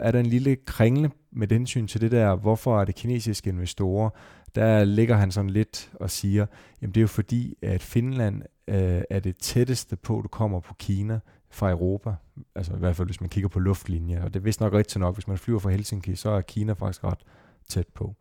er 0.00 0.10
der 0.10 0.20
en 0.20 0.26
lille 0.26 0.56
kringle 0.56 1.10
med 1.32 1.48
hensyn 1.52 1.86
til 1.86 2.00
det 2.00 2.10
der, 2.10 2.34
hvorfor 2.34 2.80
er 2.80 2.84
det 2.84 2.94
kinesiske 2.94 3.50
investorer, 3.50 4.10
der 4.54 4.84
ligger 4.84 5.16
han 5.16 5.30
sådan 5.30 5.50
lidt 5.50 5.90
og 5.94 6.10
siger, 6.10 6.46
jamen 6.82 6.94
det 6.94 7.00
er 7.00 7.02
jo 7.02 7.08
fordi, 7.08 7.54
at 7.62 7.82
Finland 7.82 8.42
øh, 8.68 9.02
er 9.10 9.20
det 9.20 9.36
tætteste 9.36 9.96
på, 9.96 10.20
du 10.22 10.28
kommer 10.28 10.60
på 10.60 10.74
Kina 10.74 11.20
fra 11.50 11.70
Europa. 11.70 12.14
Altså 12.54 12.74
i 12.74 12.78
hvert 12.78 12.96
fald, 12.96 13.08
hvis 13.08 13.20
man 13.20 13.30
kigger 13.30 13.48
på 13.48 13.58
luftlinjer. 13.58 14.24
Og 14.24 14.34
det 14.34 14.40
er 14.40 14.44
vist 14.44 14.60
nok 14.60 14.72
rigtigt 14.72 15.00
nok, 15.00 15.14
hvis 15.14 15.28
man 15.28 15.38
flyver 15.38 15.58
fra 15.58 15.70
Helsinki, 15.70 16.14
så 16.14 16.30
er 16.30 16.40
Kina 16.40 16.72
faktisk 16.72 17.04
ret 17.04 17.24
tæt 17.68 17.86
på. 17.94 18.16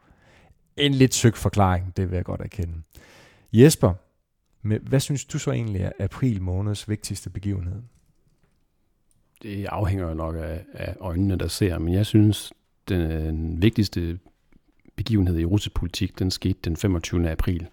En 0.78 0.94
lidt 0.94 1.14
søgt 1.14 1.38
forklaring, 1.38 1.98
det 1.98 2.10
vil 2.10 2.16
jeg 2.16 2.26
godt 2.26 2.42
erkende. 2.42 2.82
Jesper, 3.54 3.94
hvad 4.62 5.00
synes 5.00 5.26
du 5.26 5.40
så 5.40 5.52
egentlig 5.52 5.82
er 5.82 5.92
april 6.00 6.42
måneds 6.42 6.90
vigtigste 6.90 7.30
begivenhed? 7.30 7.82
Det 9.44 9.66
afhænger 9.66 10.08
jo 10.08 10.14
nok 10.14 10.36
af, 10.36 10.66
af 10.74 10.96
øjnene, 11.00 11.36
der 11.36 11.48
ser, 11.48 11.78
men 11.80 11.94
jeg 11.94 12.06
synes, 12.06 12.54
den 12.90 13.12
øh, 13.12 13.62
vigtigste 13.62 14.20
begivenhed 14.96 15.40
i 15.40 15.46
russisk 15.46 15.74
politik, 15.74 16.20
den 16.20 16.32
skete 16.32 16.60
den 16.66 16.78
25. 16.78 17.30
april. 17.30 17.68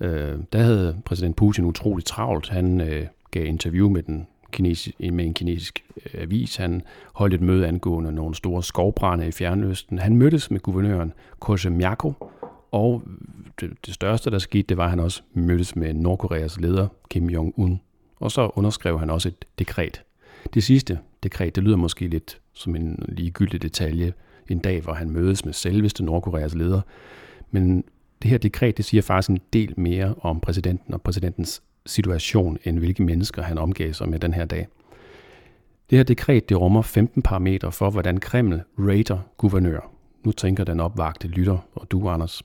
Øh, 0.00 0.38
der 0.52 0.62
havde 0.62 0.96
præsident 1.04 1.36
Putin 1.36 1.64
utroligt 1.64 2.06
travlt. 2.06 2.48
Han 2.48 2.80
øh, 2.80 3.06
gav 3.30 3.46
interview 3.46 3.88
med, 3.88 4.02
den 4.02 4.26
kinesisk, 4.52 5.00
med 5.00 5.24
en 5.24 5.34
kinesisk 5.34 5.84
øh, 5.96 6.22
avis. 6.22 6.56
Han 6.56 6.82
holdt 7.12 7.34
et 7.34 7.40
møde 7.40 7.66
angående 7.66 8.12
nogle 8.12 8.34
store 8.34 8.62
skovbrænde 8.62 9.28
i 9.28 9.32
Fjernøsten. 9.32 9.98
Han 9.98 10.16
mødtes 10.16 10.50
med 10.50 10.60
guvernøren 10.60 11.12
Koshemyako, 11.40 12.12
og 12.70 13.02
det, 13.60 13.70
det 13.86 13.94
største, 13.94 14.30
der 14.30 14.38
skete, 14.38 14.66
det 14.68 14.76
var, 14.76 14.84
at 14.84 14.90
han 14.90 15.00
også 15.00 15.22
mødtes 15.32 15.76
med 15.76 15.94
Nordkoreas 15.94 16.60
leder, 16.60 16.88
Kim 17.10 17.28
Jong-un. 17.28 17.76
Og 18.16 18.30
så 18.30 18.50
underskrev 18.54 18.98
han 18.98 19.10
også 19.10 19.28
et 19.28 19.44
dekret. 19.58 20.02
Det 20.54 20.62
sidste 20.62 20.98
dekret, 21.22 21.56
det 21.56 21.64
lyder 21.64 21.76
måske 21.76 22.08
lidt 22.08 22.40
som 22.52 22.76
en 22.76 23.04
ligegyldig 23.08 23.62
detalje, 23.62 24.12
en 24.48 24.58
dag, 24.58 24.80
hvor 24.80 24.92
han 24.92 25.10
mødes 25.10 25.44
med 25.44 25.52
selveste 25.52 26.04
Nordkoreas 26.04 26.54
leder. 26.54 26.80
Men 27.50 27.84
det 28.22 28.30
her 28.30 28.38
dekret, 28.38 28.76
det 28.76 28.84
siger 28.84 29.02
faktisk 29.02 29.30
en 29.30 29.40
del 29.52 29.74
mere 29.76 30.14
om 30.20 30.40
præsidenten 30.40 30.94
og 30.94 31.02
præsidentens 31.02 31.62
situation, 31.86 32.58
end 32.64 32.78
hvilke 32.78 33.02
mennesker 33.02 33.42
han 33.42 33.58
omgav 33.58 33.92
sig 33.92 34.08
med 34.08 34.18
den 34.18 34.34
her 34.34 34.44
dag. 34.44 34.66
Det 35.90 35.98
her 35.98 36.02
dekret, 36.02 36.48
det 36.48 36.60
rummer 36.60 36.82
15 36.82 37.22
parametre 37.22 37.72
for, 37.72 37.90
hvordan 37.90 38.20
Kreml 38.20 38.62
rater 38.78 39.18
guvernør. 39.36 39.90
Nu 40.24 40.32
tænker 40.32 40.64
den 40.64 40.80
opvagte 40.80 41.28
lytter, 41.28 41.58
og 41.74 41.90
du, 41.90 42.08
Anders, 42.08 42.42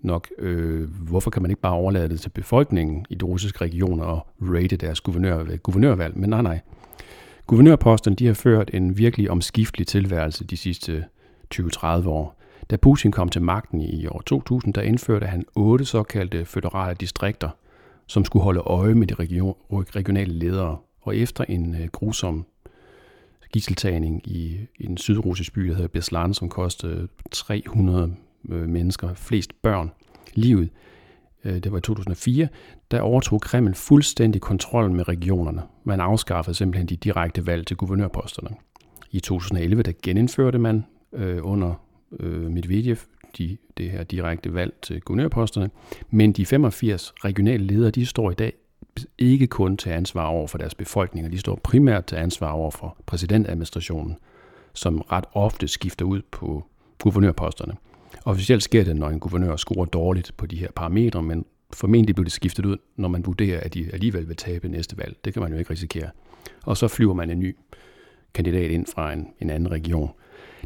nok, 0.00 0.28
øh, 0.38 0.90
hvorfor 0.90 1.30
kan 1.30 1.42
man 1.42 1.50
ikke 1.50 1.60
bare 1.60 1.72
overlade 1.72 2.08
det 2.08 2.20
til 2.20 2.28
befolkningen 2.28 3.06
i 3.10 3.14
de 3.14 3.24
russiske 3.24 3.60
regioner 3.60 4.04
og 4.04 4.26
rate 4.40 4.76
deres 4.76 5.00
guvernør 5.00 5.42
ved 5.42 5.58
guvernørvalg? 5.58 6.18
Men 6.18 6.30
nej, 6.30 6.42
nej. 6.42 6.60
Guvernørposten 7.46 8.14
de 8.14 8.26
har 8.26 8.34
ført 8.34 8.70
en 8.74 8.98
virkelig 8.98 9.30
omskiftelig 9.30 9.86
tilværelse 9.86 10.44
de 10.44 10.56
sidste 10.56 11.04
20-30 11.54 11.86
år. 12.08 12.40
Da 12.70 12.76
Putin 12.76 13.12
kom 13.12 13.28
til 13.28 13.42
magten 13.42 13.80
i 13.80 14.06
år 14.06 14.22
2000, 14.26 14.74
der 14.74 14.82
indførte 14.82 15.26
han 15.26 15.44
otte 15.54 15.84
såkaldte 15.84 16.44
føderale 16.44 16.96
distrikter, 17.00 17.48
som 18.06 18.24
skulle 18.24 18.42
holde 18.42 18.60
øje 18.60 18.94
med 18.94 19.06
de 19.06 19.14
region, 19.14 19.54
regionale 19.70 20.32
ledere. 20.32 20.78
Og 21.02 21.16
efter 21.16 21.44
en 21.48 21.74
øh, 21.74 21.88
grusom 21.92 22.46
gisseltagning 23.52 24.28
i, 24.28 24.58
i 24.78 24.86
en 24.86 24.96
sydrussisk 24.96 25.52
by, 25.52 25.68
der 25.68 25.74
hedder 25.74 25.88
Beslan, 25.88 26.34
som 26.34 26.48
kostede 26.48 27.08
300 27.30 28.14
øh, 28.48 28.68
mennesker, 28.68 29.14
flest 29.14 29.62
børn, 29.62 29.90
livet, 30.34 30.70
Øh, 31.44 31.58
det 31.58 31.72
var 31.72 31.78
i 31.78 31.80
2004, 31.80 32.48
der 32.90 33.00
overtog 33.00 33.40
Kreml 33.40 33.74
fuldstændig 33.74 34.40
kontrollen 34.40 34.96
med 34.96 35.08
regionerne. 35.08 35.62
Man 35.84 36.00
afskaffede 36.00 36.56
simpelthen 36.56 36.86
de 36.86 36.96
direkte 36.96 37.46
valg 37.46 37.66
til 37.66 37.76
guvernørposterne. 37.76 38.50
I 39.10 39.20
2011, 39.20 39.82
der 39.82 39.92
genindførte 40.02 40.58
man 40.58 40.84
øh, 41.12 41.38
under 41.42 41.74
øh, 42.20 42.50
Medvedev 42.50 42.96
de, 43.38 43.56
det 43.76 43.90
her 43.90 44.04
direkte 44.04 44.54
valg 44.54 44.74
til 44.82 45.00
guvernørposterne, 45.00 45.70
men 46.10 46.32
de 46.32 46.46
85 46.46 47.12
regionale 47.24 47.66
ledere, 47.66 47.90
de 47.90 48.06
står 48.06 48.30
i 48.30 48.34
dag 48.34 48.52
ikke 49.18 49.46
kun 49.46 49.76
til 49.76 49.90
ansvar 49.90 50.26
over 50.26 50.46
for 50.46 50.58
deres 50.58 50.74
befolkninger, 50.74 51.30
de 51.30 51.38
står 51.38 51.60
primært 51.64 52.06
til 52.06 52.16
ansvar 52.16 52.50
over 52.50 52.70
for 52.70 52.96
præsidentadministrationen, 53.06 54.16
som 54.72 55.00
ret 55.00 55.24
ofte 55.32 55.68
skifter 55.68 56.04
ud 56.04 56.22
på 56.30 56.66
guvernørposterne. 57.02 57.74
Officielt 58.24 58.62
sker 58.62 58.84
det, 58.84 58.96
når 58.96 59.08
en 59.08 59.20
guvernør 59.20 59.56
scorer 59.56 59.84
dårligt 59.84 60.32
på 60.36 60.46
de 60.46 60.56
her 60.56 60.68
parametre, 60.76 61.22
men 61.22 61.44
formentlig 61.72 62.14
bliver 62.14 62.24
det 62.24 62.32
skiftet 62.32 62.66
ud, 62.66 62.76
når 62.96 63.08
man 63.08 63.26
vurderer, 63.26 63.60
at 63.60 63.74
de 63.74 63.90
alligevel 63.92 64.28
vil 64.28 64.36
tabe 64.36 64.68
næste 64.68 64.98
valg. 64.98 65.16
Det 65.24 65.32
kan 65.32 65.42
man 65.42 65.52
jo 65.52 65.58
ikke 65.58 65.70
risikere. 65.70 66.10
Og 66.64 66.76
så 66.76 66.88
flyver 66.88 67.14
man 67.14 67.30
en 67.30 67.38
ny 67.38 67.56
kandidat 68.34 68.70
ind 68.70 68.86
fra 68.86 69.12
en, 69.12 69.28
en 69.40 69.50
anden 69.50 69.70
region. 69.70 70.10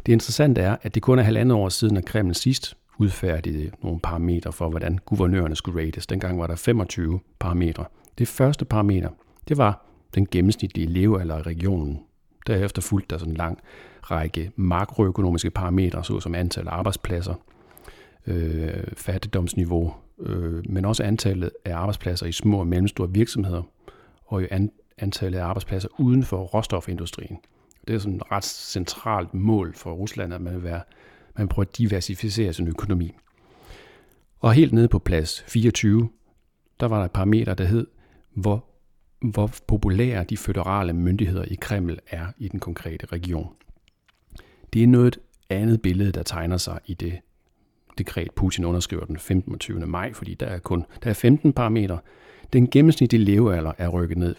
Det 0.05 0.11
interessante 0.11 0.61
er, 0.61 0.77
at 0.81 0.95
det 0.95 1.03
kun 1.03 1.19
er 1.19 1.23
halvandet 1.23 1.57
år 1.57 1.69
siden, 1.69 1.97
at 1.97 2.05
Kreml 2.05 2.35
sidst 2.35 2.77
udfærdigede 2.97 3.71
nogle 3.83 3.99
parametre 3.99 4.51
for, 4.51 4.69
hvordan 4.69 4.99
guvernørerne 5.05 5.55
skulle 5.55 5.85
rates. 5.85 6.07
Dengang 6.07 6.39
var 6.39 6.47
der 6.47 6.55
25 6.55 7.19
parametre. 7.39 7.85
Det 8.17 8.27
første 8.27 8.65
parameter, 8.65 9.09
det 9.47 9.57
var 9.57 9.85
den 10.15 10.27
gennemsnitlige 10.31 10.87
levealder 10.87 11.37
i 11.37 11.41
regionen. 11.41 11.99
Derefter 12.47 12.81
fulgte 12.81 13.13
der 13.13 13.17
sådan 13.17 13.33
en 13.33 13.37
lang 13.37 13.59
række 14.03 14.51
makroøkonomiske 14.55 15.49
parametre, 15.49 16.03
såsom 16.03 16.35
antal 16.35 16.67
af 16.67 16.71
arbejdspladser, 16.71 17.33
øh, 18.27 18.83
fattigdomsniveau, 18.97 19.93
øh, 20.19 20.63
men 20.69 20.85
også 20.85 21.03
antallet 21.03 21.51
af 21.65 21.75
arbejdspladser 21.75 22.25
i 22.25 22.31
små 22.31 22.59
og 22.59 22.67
mellemstore 22.67 23.13
virksomheder, 23.13 23.63
og 24.25 24.43
an, 24.51 24.71
antallet 24.97 25.39
af 25.39 25.43
arbejdspladser 25.43 25.89
uden 25.99 26.23
for 26.23 26.43
råstofindustrien. 26.43 27.37
Det 27.87 27.95
er 27.95 27.99
sådan 27.99 28.15
et 28.15 28.31
ret 28.31 28.45
centralt 28.45 29.33
mål 29.33 29.75
for 29.75 29.91
Rusland, 29.91 30.33
at 30.33 30.41
man, 30.41 30.53
vil 30.53 30.63
være, 30.63 30.81
man 31.37 31.47
prøver 31.47 31.65
at 31.65 31.77
diversificere 31.77 32.53
sin 32.53 32.67
økonomi. 32.67 33.11
Og 34.39 34.53
helt 34.53 34.73
nede 34.73 34.87
på 34.87 34.99
plads 34.99 35.43
24, 35.47 36.09
der 36.79 36.85
var 36.85 36.97
der 36.97 37.05
et 37.05 37.11
parameter, 37.11 37.53
der 37.53 37.65
hed, 37.65 37.87
hvor, 38.33 38.65
hvor 39.19 39.51
populære 39.67 40.23
de 40.23 40.37
føderale 40.37 40.93
myndigheder 40.93 41.45
i 41.45 41.55
Kreml 41.61 41.99
er 42.07 42.25
i 42.37 42.47
den 42.47 42.59
konkrete 42.59 43.05
region. 43.05 43.49
Det 44.73 44.83
er 44.83 44.87
noget 44.87 45.19
andet 45.49 45.81
billede, 45.81 46.11
der 46.11 46.23
tegner 46.23 46.57
sig 46.57 46.79
i 46.85 46.93
det 46.93 47.19
dekret, 47.97 48.31
Putin 48.31 48.65
underskriver 48.65 49.05
den 49.05 49.17
15. 49.17 49.59
20. 49.59 49.85
maj, 49.87 50.13
fordi 50.13 50.33
der 50.33 50.45
er 50.45 50.59
kun 50.59 50.85
der 51.03 51.09
er 51.09 51.13
15 51.13 51.53
parametre. 51.53 51.99
Den 52.53 52.69
gennemsnitlige 52.69 53.25
levealder 53.25 53.71
er 53.77 53.87
rykket 53.87 54.17
ned 54.17 54.35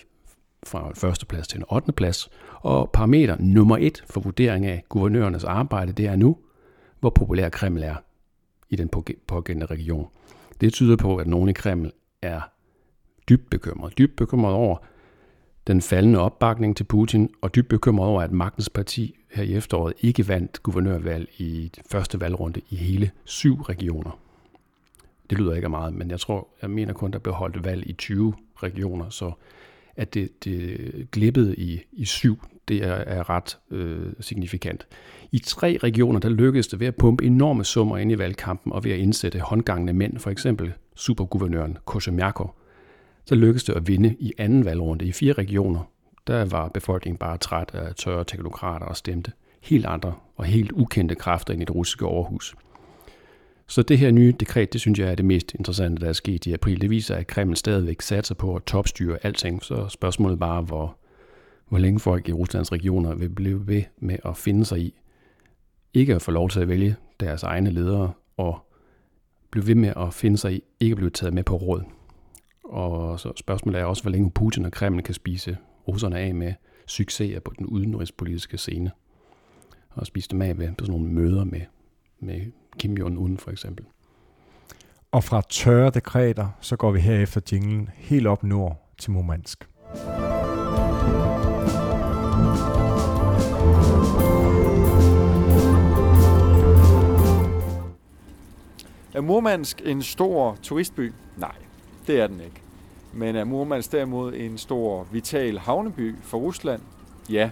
fra 0.66 0.92
første 0.95 1.27
plads 1.27 1.49
til 1.49 1.59
en 1.59 1.64
8. 1.71 1.92
plads, 1.92 2.31
og 2.61 2.90
parameter 2.90 3.37
nummer 3.40 3.77
et 3.81 4.05
for 4.11 4.21
vurdering 4.21 4.66
af 4.66 4.85
guvernørernes 4.88 5.45
arbejde, 5.45 5.92
det 5.92 6.07
er 6.07 6.16
nu, 6.16 6.38
hvor 7.01 7.11
populær 7.11 7.49
Kreml 7.49 7.83
er 7.83 7.95
i 8.71 8.77
den 8.77 8.88
pågældende 9.27 9.66
region. 9.66 10.09
Det 10.61 10.73
tyder 10.73 10.97
på, 10.97 11.16
at 11.16 11.27
nogen 11.27 11.49
i 11.49 11.53
Kreml 11.53 11.92
er 12.23 12.40
dybt 13.29 13.51
bekymret. 13.51 13.99
Dybt 13.99 14.16
bekymret 14.16 14.55
over 14.55 14.77
den 15.66 15.81
faldende 15.81 16.18
opbakning 16.18 16.77
til 16.77 16.85
Putin, 16.85 17.31
og 17.40 17.55
dybt 17.55 17.68
bekymret 17.68 18.09
over, 18.09 18.22
at 18.22 18.33
magtens 18.33 18.68
parti 18.68 19.18
her 19.31 19.42
i 19.42 19.55
efteråret 19.55 19.94
ikke 20.01 20.29
vandt 20.29 20.62
guvernørvalg 20.62 21.29
i 21.38 21.70
første 21.90 22.20
valgrunde 22.20 22.61
i 22.70 22.77
hele 22.77 23.11
syv 23.25 23.62
regioner. 23.62 24.18
Det 25.31 25.38
lyder 25.38 25.55
ikke 25.55 25.66
af 25.66 25.70
meget, 25.70 25.94
men 25.94 26.11
jeg 26.11 26.20
tror, 26.20 26.48
jeg 26.62 26.70
mener 26.70 26.92
kun, 26.92 27.11
der 27.11 27.18
blev 27.18 27.35
holdt 27.35 27.64
valg 27.64 27.87
i 27.87 27.92
20 27.92 28.35
regioner, 28.62 29.11
så 29.11 29.33
at 29.96 30.14
det, 30.14 30.44
det 30.44 31.07
glippede 31.11 31.57
i, 31.57 31.81
i 31.92 32.05
syv, 32.05 32.38
det 32.68 32.85
er, 32.85 32.92
er 32.92 33.31
ret 33.31 33.59
øh, 33.70 34.12
signifikant. 34.20 34.87
I 35.33 35.38
tre 35.38 35.79
regioner, 35.83 36.20
der 36.20 36.29
lykkedes 36.29 36.68
det 36.68 36.81
ved 36.81 36.87
at 36.87 36.96
pumpe 36.96 37.25
enorme 37.25 37.64
summer 37.64 37.96
ind 37.96 38.12
i 38.12 38.18
valgkampen 38.18 38.72
og 38.72 38.85
ved 38.85 38.92
at 38.92 38.98
indsætte 38.98 39.40
håndgangende 39.40 39.92
mænd, 39.92 40.18
for 40.18 40.31
eksempel 40.31 40.72
superguvernøren 40.94 41.79
Koshemyako, 41.85 42.51
så 43.25 43.35
lykkedes 43.35 43.65
det 43.65 43.73
at 43.73 43.89
vinde 43.89 44.17
i 44.19 44.33
anden 44.39 44.65
valgrunde 44.65 45.05
i 45.05 45.13
fire 45.13 45.33
regioner. 45.33 45.81
Der 46.27 46.45
var 46.45 46.69
befolkningen 46.69 47.19
bare 47.19 47.39
træt 47.39 47.71
af 47.75 47.95
tørre 47.95 48.25
teknokrater 48.25 48.87
og 48.87 48.97
stemte 48.97 49.33
helt 49.61 49.87
andre 49.87 50.15
og 50.37 50.45
helt 50.45 50.73
ukendte 50.73 51.15
kræfter 51.15 51.53
ind 51.53 51.63
i 51.63 51.65
det 51.65 51.75
russiske 51.75 52.07
overhus. 52.07 52.55
Så 53.67 53.83
det 53.83 53.99
her 53.99 54.11
nye 54.11 54.35
dekret, 54.41 54.73
det 54.73 54.81
synes 54.81 54.99
jeg 54.99 55.11
er 55.11 55.15
det 55.15 55.25
mest 55.25 55.55
interessante, 55.55 56.03
der 56.03 56.09
er 56.09 56.13
sket 56.13 56.47
i 56.47 56.53
april. 56.53 56.81
Det 56.81 56.91
viser, 56.91 57.15
at 57.15 57.27
Kreml 57.27 57.57
stadigvæk 57.57 58.03
satser 58.03 58.35
på 58.35 58.57
at 58.57 58.63
topstyre 58.63 59.19
alting, 59.23 59.63
så 59.63 59.89
spørgsmålet 59.89 60.39
bare, 60.39 60.63
hvor, 60.63 60.97
hvor 61.69 61.79
længe 61.79 62.01
folk 62.01 62.29
i 62.29 62.33
Ruslands 62.33 62.73
regioner 62.73 63.15
vil 63.15 63.29
blive 63.29 63.67
ved 63.67 63.83
med 63.99 64.17
at 64.25 64.37
finde 64.37 64.65
sig 64.65 64.79
i 64.79 64.95
ikke 65.95 66.15
at 66.15 66.23
få 66.23 66.31
lov 66.31 66.49
til 66.49 66.61
at 66.61 66.69
vælge 66.69 66.97
deres 67.21 67.43
egne 67.43 67.71
ledere, 67.71 68.13
og 68.37 68.73
blive 69.51 69.67
ved 69.67 69.75
med 69.75 69.93
at 69.97 70.15
finde 70.15 70.39
sig 70.39 70.53
i 70.53 70.63
ikke 70.81 70.93
at 70.93 70.97
blive 70.97 71.11
taget 71.11 71.35
med 71.35 71.43
på 71.43 71.57
råd. 71.57 71.83
Og 72.73 73.21
så 73.21 73.33
spørgsmålet 73.37 73.81
er 73.81 73.85
også, 73.85 74.03
hvor 74.03 74.11
længe 74.11 74.31
Putin 74.31 74.65
og 74.65 74.73
Kreml 74.73 75.03
kan 75.03 75.15
spise 75.15 75.57
russerne 75.89 76.19
af 76.19 76.35
med 76.35 76.55
succeser 76.87 77.41
på 77.41 77.53
den 77.59 77.67
udenrigspolitiske 77.67 78.59
scene. 78.59 78.91
Og 79.91 80.07
spise 80.07 80.29
dem 80.29 80.43
af 80.43 80.59
ved 80.59 80.69
sådan 80.79 80.93
nogle 80.93 81.07
møder 81.07 81.45
med, 81.45 81.61
med 82.21 82.41
Kim 82.79 82.97
Jong-un 82.99 83.37
for 83.39 83.51
eksempel. 83.51 83.85
Og 85.11 85.25
fra 85.25 85.43
tørre 85.49 85.91
dekreter, 85.91 86.49
så 86.61 86.77
går 86.77 86.91
vi 86.91 87.01
herefter 87.01 87.41
jinglen 87.53 87.91
helt 87.95 88.27
op 88.27 88.43
nord 88.43 88.89
til 88.99 89.11
Murmansk. 89.11 89.69
Er 99.15 99.21
Murmansk 99.21 99.83
en 99.85 100.03
stor 100.03 100.59
turistby? 100.63 101.13
Nej, 101.37 101.55
det 102.07 102.21
er 102.21 102.27
den 102.27 102.41
ikke. 102.41 102.62
Men 103.12 103.37
er 103.37 103.44
Murmansk 103.44 103.92
derimod 103.92 104.35
en 104.35 104.59
stor, 104.59 105.07
vital 105.12 105.59
havneby 105.59 106.14
for 106.22 106.38
Rusland? 106.38 106.83
Ja. 107.31 107.51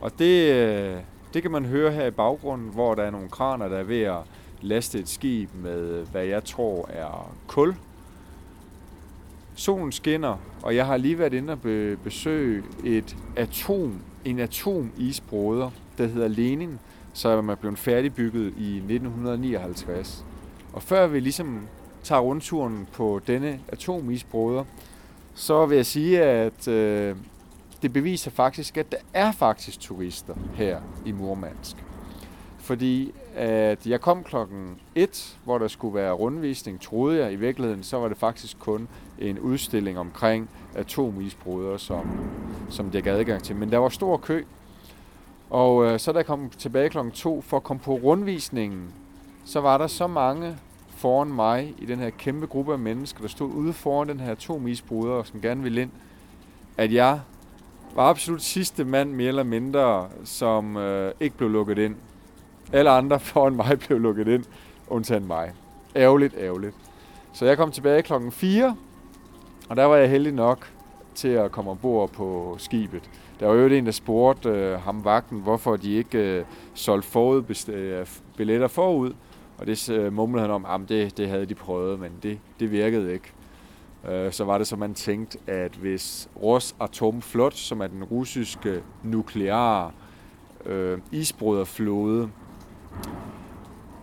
Og 0.00 0.18
det, 0.18 0.52
øh, 0.52 0.96
det 1.34 1.42
kan 1.42 1.50
man 1.50 1.64
høre 1.64 1.92
her 1.92 2.06
i 2.06 2.10
baggrunden, 2.10 2.68
hvor 2.68 2.94
der 2.94 3.02
er 3.02 3.10
nogle 3.10 3.28
kraner, 3.28 3.68
der 3.68 3.76
er 3.76 3.82
ved 3.84 4.02
at 4.02 4.18
laste 4.60 4.98
et 4.98 5.08
skib 5.08 5.50
med, 5.54 6.06
hvad 6.06 6.24
jeg 6.24 6.44
tror 6.44 6.88
er 6.88 7.34
kul. 7.46 7.74
Solen 9.54 9.92
skinner, 9.92 10.36
og 10.62 10.76
jeg 10.76 10.86
har 10.86 10.96
lige 10.96 11.18
været 11.18 11.34
inde 11.34 11.52
og 11.52 11.58
besøge 12.04 12.62
et 12.84 13.16
atom, 13.36 14.00
en 14.24 14.38
atomisbroder, 14.38 15.70
der 15.98 16.06
hedder 16.06 16.28
Lenin, 16.28 16.78
som 17.12 17.48
er 17.48 17.54
blevet 17.54 17.78
færdigbygget 17.78 18.54
i 18.58 18.76
1959. 18.76 20.24
Og 20.72 20.82
før 20.82 21.06
vi 21.06 21.20
ligesom 21.20 21.60
tager 22.02 22.20
rundturen 22.20 22.88
på 22.92 23.20
denne 23.26 23.60
atomisbroder, 23.68 24.64
så 25.34 25.66
vil 25.66 25.76
jeg 25.76 25.86
sige, 25.86 26.22
at 26.22 26.68
øh, 26.68 27.16
det 27.82 27.92
beviser 27.92 28.30
faktisk, 28.30 28.76
at 28.76 28.92
der 28.92 28.98
er 29.14 29.32
faktisk 29.32 29.80
turister 29.80 30.34
her 30.54 30.80
i 31.06 31.12
Murmansk. 31.12 31.76
Fordi 32.58 33.12
at 33.34 33.86
jeg 33.86 34.00
kom 34.00 34.24
klokken 34.24 34.76
1, 34.94 35.38
hvor 35.44 35.58
der 35.58 35.68
skulle 35.68 35.94
være 35.94 36.12
rundvisning, 36.12 36.80
troede 36.80 37.18
jeg. 37.18 37.32
I 37.32 37.36
virkeligheden 37.36 37.82
så 37.82 37.98
var 37.98 38.08
det 38.08 38.16
faktisk 38.16 38.58
kun 38.58 38.88
en 39.18 39.38
udstilling 39.38 39.98
omkring 39.98 40.50
atomisbrøder, 40.74 41.76
som, 41.76 42.20
som 42.70 42.90
jeg 42.92 43.02
gav 43.02 43.14
adgang 43.14 43.42
til. 43.42 43.56
Men 43.56 43.72
der 43.72 43.78
var 43.78 43.88
stor 43.88 44.16
kø. 44.16 44.44
Og 45.50 45.84
øh, 45.84 45.98
så 45.98 46.12
da 46.12 46.18
jeg 46.18 46.26
kom 46.26 46.50
tilbage 46.58 46.88
klokken 46.88 47.12
2 47.12 47.40
for 47.40 47.56
at 47.56 47.62
komme 47.62 47.80
på 47.80 47.94
rundvisningen, 47.94 48.94
så 49.44 49.60
var 49.60 49.78
der 49.78 49.86
så 49.86 50.06
mange 50.06 50.56
foran 50.98 51.28
mig 51.28 51.74
i 51.78 51.86
den 51.86 51.98
her 51.98 52.10
kæmpe 52.10 52.46
gruppe 52.46 52.72
af 52.72 52.78
mennesker, 52.78 53.20
der 53.20 53.28
stod 53.28 53.50
ude 53.50 53.72
foran 53.72 54.08
den 54.08 54.20
her 54.20 54.32
atomisbroder, 54.32 55.22
som 55.22 55.40
gerne 55.40 55.62
ville 55.62 55.82
ind, 55.82 55.90
at 56.76 56.92
jeg 56.92 57.20
var 57.94 58.02
absolut 58.02 58.42
sidste 58.42 58.84
mand, 58.84 59.12
mere 59.12 59.28
eller 59.28 59.42
mindre, 59.42 60.08
som 60.24 60.76
øh, 60.76 61.12
ikke 61.20 61.36
blev 61.36 61.50
lukket 61.50 61.78
ind. 61.78 61.96
Alle 62.72 62.90
andre 62.90 63.20
foran 63.30 63.56
mig 63.56 63.78
blev 63.78 64.00
lukket 64.00 64.28
ind, 64.28 64.44
undtagen 64.88 65.26
mig. 65.26 65.52
Ærgerligt, 65.96 66.34
ærgerligt. 66.38 66.74
Så 67.32 67.46
jeg 67.46 67.56
kom 67.56 67.70
tilbage 67.70 68.02
klokken 68.02 68.32
4, 68.32 68.76
og 69.68 69.76
der 69.76 69.84
var 69.84 69.96
jeg 69.96 70.10
heldig 70.10 70.32
nok 70.32 70.72
til 71.14 71.28
at 71.28 71.52
komme 71.52 71.70
ombord 71.70 72.10
på 72.10 72.56
skibet. 72.58 73.10
Der 73.40 73.46
var 73.46 73.54
jo 73.54 73.66
en, 73.66 73.86
der 73.86 73.92
spurgte 73.92 74.48
øh, 74.48 74.80
ham 74.80 75.04
vagten, 75.04 75.40
hvorfor 75.40 75.76
de 75.76 75.92
ikke 75.92 76.18
øh, 76.18 76.44
solgte 76.74 77.08
forud 77.08 77.68
øh, 77.68 78.06
billetter 78.36 78.68
forud. 78.68 79.12
Og 79.58 79.66
det 79.66 79.90
øh, 79.90 80.12
mumlede 80.12 80.42
han 80.42 80.50
om, 80.50 80.66
at 80.66 80.88
det, 80.88 81.16
det 81.16 81.28
havde 81.28 81.46
de 81.46 81.54
prøvet, 81.54 82.00
men 82.00 82.12
det, 82.22 82.38
det 82.60 82.70
virkede 82.70 83.12
ikke. 83.12 83.32
Øh, 84.08 84.32
så 84.32 84.44
var 84.44 84.58
det 84.58 84.66
så, 84.66 84.76
man 84.76 84.94
tænkte, 84.94 85.38
at 85.46 85.72
hvis 85.72 86.28
Rosatomflot, 86.42 87.54
som 87.54 87.80
er 87.80 87.86
den 87.86 88.04
russiske 88.04 88.82
nukleare 89.02 89.90
øh, 90.66 90.98
isbryderflåde, 91.12 92.30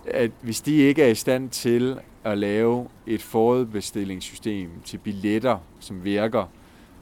at 0.08 0.32
hvis 0.41 0.62
de 0.62 0.76
ikke 0.76 1.03
er 1.03 1.08
i 1.08 1.16
stand 1.16 1.49
til 1.49 1.99
at 2.24 2.38
lave 2.38 2.88
et 3.08 3.22
forudbestillingssystem 3.22 4.70
til 4.86 4.97
billetter, 4.97 5.58
som 5.80 6.03
virker, 6.03 6.45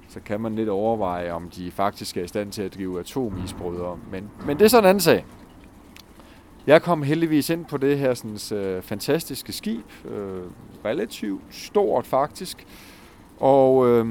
så 0.09 0.19
kan 0.19 0.41
man 0.41 0.55
lidt 0.55 0.69
overveje, 0.69 1.31
om 1.31 1.49
de 1.49 1.71
faktisk 1.71 2.17
er 2.17 2.23
i 2.23 2.27
stand 2.27 2.51
til 2.51 2.61
at 2.61 2.75
drive 2.75 2.99
atomisbrydere. 2.99 3.99
Men, 4.11 4.29
men 4.45 4.59
det 4.59 4.65
er 4.65 4.69
sådan 4.69 4.83
en 4.83 4.89
anden 4.89 5.01
sag. 5.01 5.25
Jeg 6.67 6.81
kom 6.81 7.03
heldigvis 7.03 7.49
ind 7.49 7.65
på 7.65 7.77
det 7.77 7.99
her 7.99 8.13
sådan, 8.13 8.57
øh, 8.57 8.81
fantastiske 8.81 9.53
skib, 9.53 9.85
øh, 10.05 10.41
relativt 10.85 11.41
stort 11.49 12.07
faktisk, 12.07 12.65
og 13.39 13.87
øh, 13.87 14.05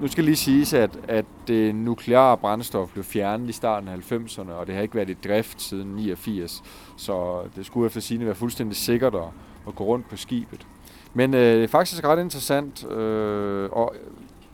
nu 0.00 0.06
skal 0.06 0.24
lige 0.24 0.36
siges, 0.36 0.74
at, 0.74 0.98
at 1.08 1.24
det 1.48 1.74
nukleare 1.74 2.36
brændstof 2.36 2.92
blev 2.92 3.04
fjernet 3.04 3.48
i 3.48 3.52
starten 3.52 3.88
af 3.88 4.12
90'erne, 4.12 4.52
og 4.52 4.66
det 4.66 4.74
har 4.74 4.82
ikke 4.82 4.94
været 4.94 5.10
i 5.10 5.16
drift 5.24 5.62
siden 5.62 5.88
89, 5.88 6.62
så 6.96 7.42
det 7.56 7.66
skulle 7.66 7.86
efter 7.86 8.00
sigende 8.00 8.26
være 8.26 8.34
fuldstændig 8.34 8.76
sikkert 8.76 9.14
at, 9.14 9.28
at 9.68 9.74
gå 9.74 9.84
rundt 9.84 10.08
på 10.08 10.16
skibet. 10.16 10.66
Men 11.14 11.34
øh, 11.34 11.40
det 11.40 11.64
er 11.64 11.68
faktisk 11.68 12.04
ret 12.04 12.20
interessant, 12.20 12.90
øh, 12.90 13.70
og 13.72 13.94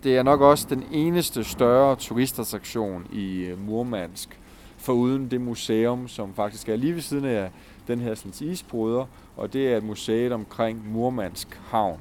det 0.05 0.17
er 0.17 0.23
nok 0.23 0.41
også 0.41 0.67
den 0.71 0.85
eneste 0.93 1.45
større 1.45 1.97
turistattraktion 1.97 3.07
i 3.13 3.41
øh, 3.41 3.67
Murmansk, 3.67 4.39
foruden 4.85 5.31
det 5.31 5.41
museum, 5.41 6.09
som 6.09 6.35
faktisk 6.35 6.69
er 6.69 6.77
lige 6.77 6.95
ved 6.95 7.03
siden 7.03 7.25
af 7.25 7.51
den 7.89 8.01
her 8.01 8.15
sådan, 8.15 8.49
isbryder, 8.49 9.07
og 9.37 9.53
det 9.53 9.73
er 9.73 9.77
et 9.77 9.85
museet 9.85 10.33
omkring 10.33 10.93
Murmansk 10.93 11.61
Havn. 11.71 12.01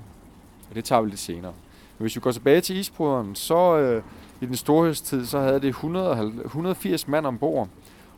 Og 0.70 0.76
det 0.76 0.86
tager 0.86 1.02
vi 1.02 1.10
lidt 1.10 1.20
senere. 1.20 1.54
Men 1.98 2.04
hvis 2.04 2.16
vi 2.16 2.22
går 2.22 2.32
tilbage 2.32 2.62
til 2.62 2.78
isbryderen, 2.78 3.36
så 3.36 3.78
øh, 3.78 4.04
i 4.42 4.46
den 4.46 4.56
storhedstid, 4.56 5.26
så 5.26 5.40
havde 5.40 5.60
det 5.60 5.68
100, 5.68 6.34
180 6.46 7.08
mand 7.08 7.26
ombord. 7.26 7.68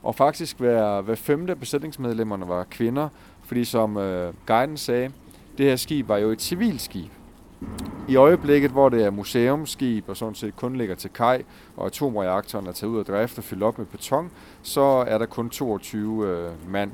Og 0.04 0.16
faktisk 0.16 0.60
hver, 0.60 1.02
hver 1.02 1.16
femte 1.16 1.56
besætningsmedlemmerne 1.56 2.48
var 2.48 2.64
kvinder, 2.64 3.10
fordi 3.44 3.66
som 3.66 3.98
øh, 3.98 4.34
guiden 4.46 4.78
sagde, 4.78 5.12
det 5.58 5.66
her 5.66 5.76
skib 5.76 6.08
var 6.08 6.18
jo 6.18 6.30
et 6.30 6.42
civilskib. 6.42 7.12
I 8.08 8.16
øjeblikket, 8.16 8.72
hvor 8.72 8.90
det 8.90 9.04
er 9.04 9.10
museumsskib 9.10 10.10
og 10.10 10.18
sådan 10.18 10.36
set 10.36 10.56
kun 10.56 10.76
ligger 10.76 10.96
til 10.96 11.10
kaj, 11.10 11.44
og 11.78 11.86
atomreaktoren 11.86 12.68
er 12.68 12.72
taget 12.72 12.92
ud 12.92 13.00
af 13.00 13.06
drift 13.06 13.38
og 13.38 13.44
fyldt 13.44 13.64
op 13.64 13.78
med 13.78 13.86
beton, 13.86 14.32
så 14.62 14.82
er 14.82 15.18
der 15.18 15.26
kun 15.26 15.50
22 15.50 16.28
øh, 16.28 16.72
mand 16.72 16.92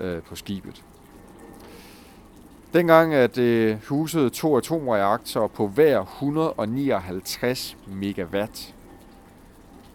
øh, 0.00 0.22
på 0.22 0.36
skibet. 0.36 0.82
Dengang 2.72 3.14
at 3.14 3.36
det 3.36 3.78
husede 3.88 4.30
to 4.30 4.56
atomreaktorer 4.56 5.48
på 5.48 5.68
hver 5.68 6.00
159 6.00 7.76
megawatt. 7.86 8.74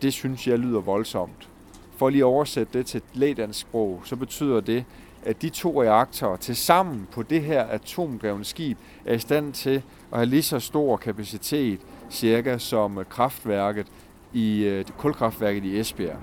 Det 0.01 0.13
synes 0.13 0.47
jeg 0.47 0.59
lyder 0.59 0.79
voldsomt. 0.79 1.49
For 1.97 2.09
lige 2.09 2.21
at 2.21 2.25
oversætte 2.25 2.77
det 2.77 2.85
til 2.85 2.97
et 2.97 3.03
lægdansk 3.13 3.59
sprog, 3.59 4.01
så 4.03 4.15
betyder 4.15 4.61
det, 4.61 4.85
at 5.25 5.41
de 5.41 5.49
to 5.49 5.83
reaktorer 5.83 6.37
til 6.37 6.55
sammen 6.55 7.07
på 7.11 7.23
det 7.23 7.41
her 7.41 7.63
atomdrevne 7.63 8.45
skib 8.45 8.77
er 9.05 9.13
i 9.13 9.19
stand 9.19 9.53
til 9.53 9.83
at 10.11 10.17
have 10.17 10.25
lige 10.25 10.43
så 10.43 10.59
stor 10.59 10.97
kapacitet 10.97 11.79
cirka 12.09 12.57
som 12.57 13.05
kraftværket 13.09 13.87
i 14.33 14.63
øh, 14.63 14.85
kulkraftværket 14.85 15.63
i 15.63 15.79
Esbjerg. 15.79 16.19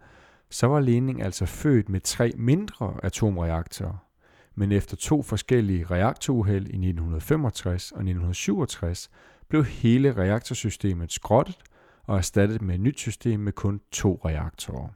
så 0.50 0.66
var 0.66 0.80
Lening 0.80 1.22
altså 1.22 1.46
født 1.46 1.88
med 1.88 2.00
tre 2.00 2.32
mindre 2.36 2.94
atomreaktorer, 3.02 4.06
men 4.54 4.72
efter 4.72 4.96
to 4.96 5.22
forskellige 5.22 5.84
reaktoruheld 5.84 6.66
i 6.66 6.76
1965 6.76 7.92
og 7.92 7.98
1967 7.98 9.10
blev 9.48 9.64
hele 9.64 10.16
reaktorsystemet 10.16 11.12
skrottet 11.12 11.58
og 12.02 12.16
erstattet 12.16 12.62
med 12.62 12.74
et 12.74 12.80
nyt 12.80 12.98
system 12.98 13.40
med 13.40 13.52
kun 13.52 13.80
to 13.92 14.20
reaktorer. 14.24 14.88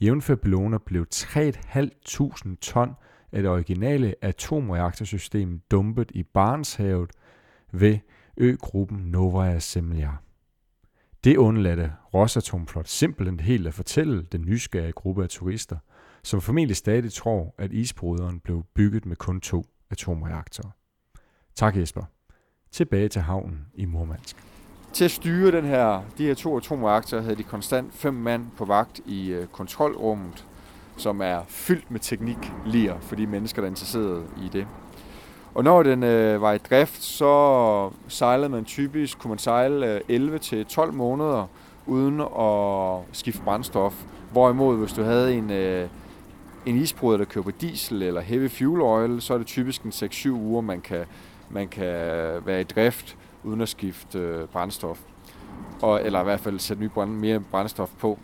Jævnfør 0.00 0.34
Bellona 0.34 0.78
blev 0.78 1.06
3.500 1.14 2.56
ton 2.60 2.94
af 3.34 3.42
det 3.42 3.50
originale 3.50 4.14
atomreaktorsystem 4.22 5.60
dumpet 5.70 6.10
i 6.14 6.22
Barentshavet 6.22 7.10
ved 7.72 7.98
øgruppen 8.36 8.98
Novaya 8.98 9.58
Zemlya. 9.58 10.10
Det 11.24 11.36
undladte 11.36 11.92
Rosatomflot 12.14 12.88
simpelthen 12.88 13.40
helt 13.40 13.66
at 13.66 13.74
fortælle 13.74 14.22
den 14.22 14.40
nysgerrige 14.40 14.92
gruppe 14.92 15.22
af 15.22 15.28
turister, 15.28 15.76
som 16.22 16.40
formentlig 16.40 16.76
stadig 16.76 17.12
tror, 17.12 17.54
at 17.58 17.72
isbryderen 17.72 18.40
blev 18.40 18.64
bygget 18.74 19.06
med 19.06 19.16
kun 19.16 19.40
to 19.40 19.64
atomreaktorer. 19.90 20.70
Tak 21.54 21.76
Jesper. 21.76 22.02
Tilbage 22.72 23.08
til 23.08 23.22
havnen 23.22 23.66
i 23.74 23.84
Murmansk. 23.84 24.36
Til 24.92 25.04
at 25.04 25.10
styre 25.10 25.52
den 25.52 25.64
her, 25.64 26.02
de 26.18 26.26
her 26.26 26.34
to 26.34 26.56
atomreaktorer 26.56 27.22
havde 27.22 27.36
de 27.36 27.42
konstant 27.42 27.94
fem 27.94 28.14
mand 28.14 28.46
på 28.56 28.64
vagt 28.64 29.00
i 29.06 29.30
øh, 29.32 29.46
kontrolrummet, 29.46 30.46
som 30.96 31.20
er 31.20 31.40
fyldt 31.48 31.90
med 31.90 32.00
tekniklier 32.00 32.94
for 33.00 33.16
de 33.16 33.26
mennesker, 33.26 33.62
der 33.62 33.66
er 33.66 33.70
interesseret 33.70 34.24
i 34.44 34.48
det. 34.48 34.66
Og 35.54 35.64
når 35.64 35.82
den 35.82 36.02
øh, 36.02 36.42
var 36.42 36.52
i 36.52 36.58
drift, 36.58 37.02
så 37.02 37.90
sejlede 38.08 38.48
man 38.48 38.64
typisk, 38.64 39.18
kunne 39.18 39.28
man 39.28 39.38
sejle 39.38 40.00
øh, 40.08 40.30
11-12 40.70 40.90
måneder 40.90 41.46
uden 41.86 42.20
at 42.20 43.16
skifte 43.16 43.42
brændstof. 43.42 44.04
Hvorimod, 44.32 44.78
hvis 44.78 44.92
du 44.92 45.02
havde 45.02 45.34
en, 45.34 45.50
øh, 45.50 45.88
en 46.66 46.76
isbryder, 46.76 47.18
der 47.18 47.24
kører 47.24 47.42
på 47.42 47.50
diesel 47.50 48.02
eller 48.02 48.20
heavy 48.20 48.50
fuel 48.50 48.82
oil, 48.82 49.20
så 49.20 49.34
er 49.34 49.38
det 49.38 49.46
typisk 49.46 49.82
en 49.82 49.90
6-7 49.90 50.30
uger, 50.30 50.60
man 50.60 50.80
kan, 50.80 51.04
man 51.50 51.68
kan 51.68 51.92
være 52.46 52.60
i 52.60 52.64
drift 52.64 53.16
uden 53.44 53.60
at 53.60 53.68
skifte 53.68 54.18
øh, 54.18 54.48
brændstof. 54.48 55.00
Og, 55.82 56.04
eller 56.04 56.20
i 56.20 56.24
hvert 56.24 56.40
fald 56.40 56.58
sætte 56.58 56.82
ny 56.82 56.86
brænd, 56.86 57.10
mere 57.10 57.40
brændstof 57.40 57.90
på. 57.98 58.18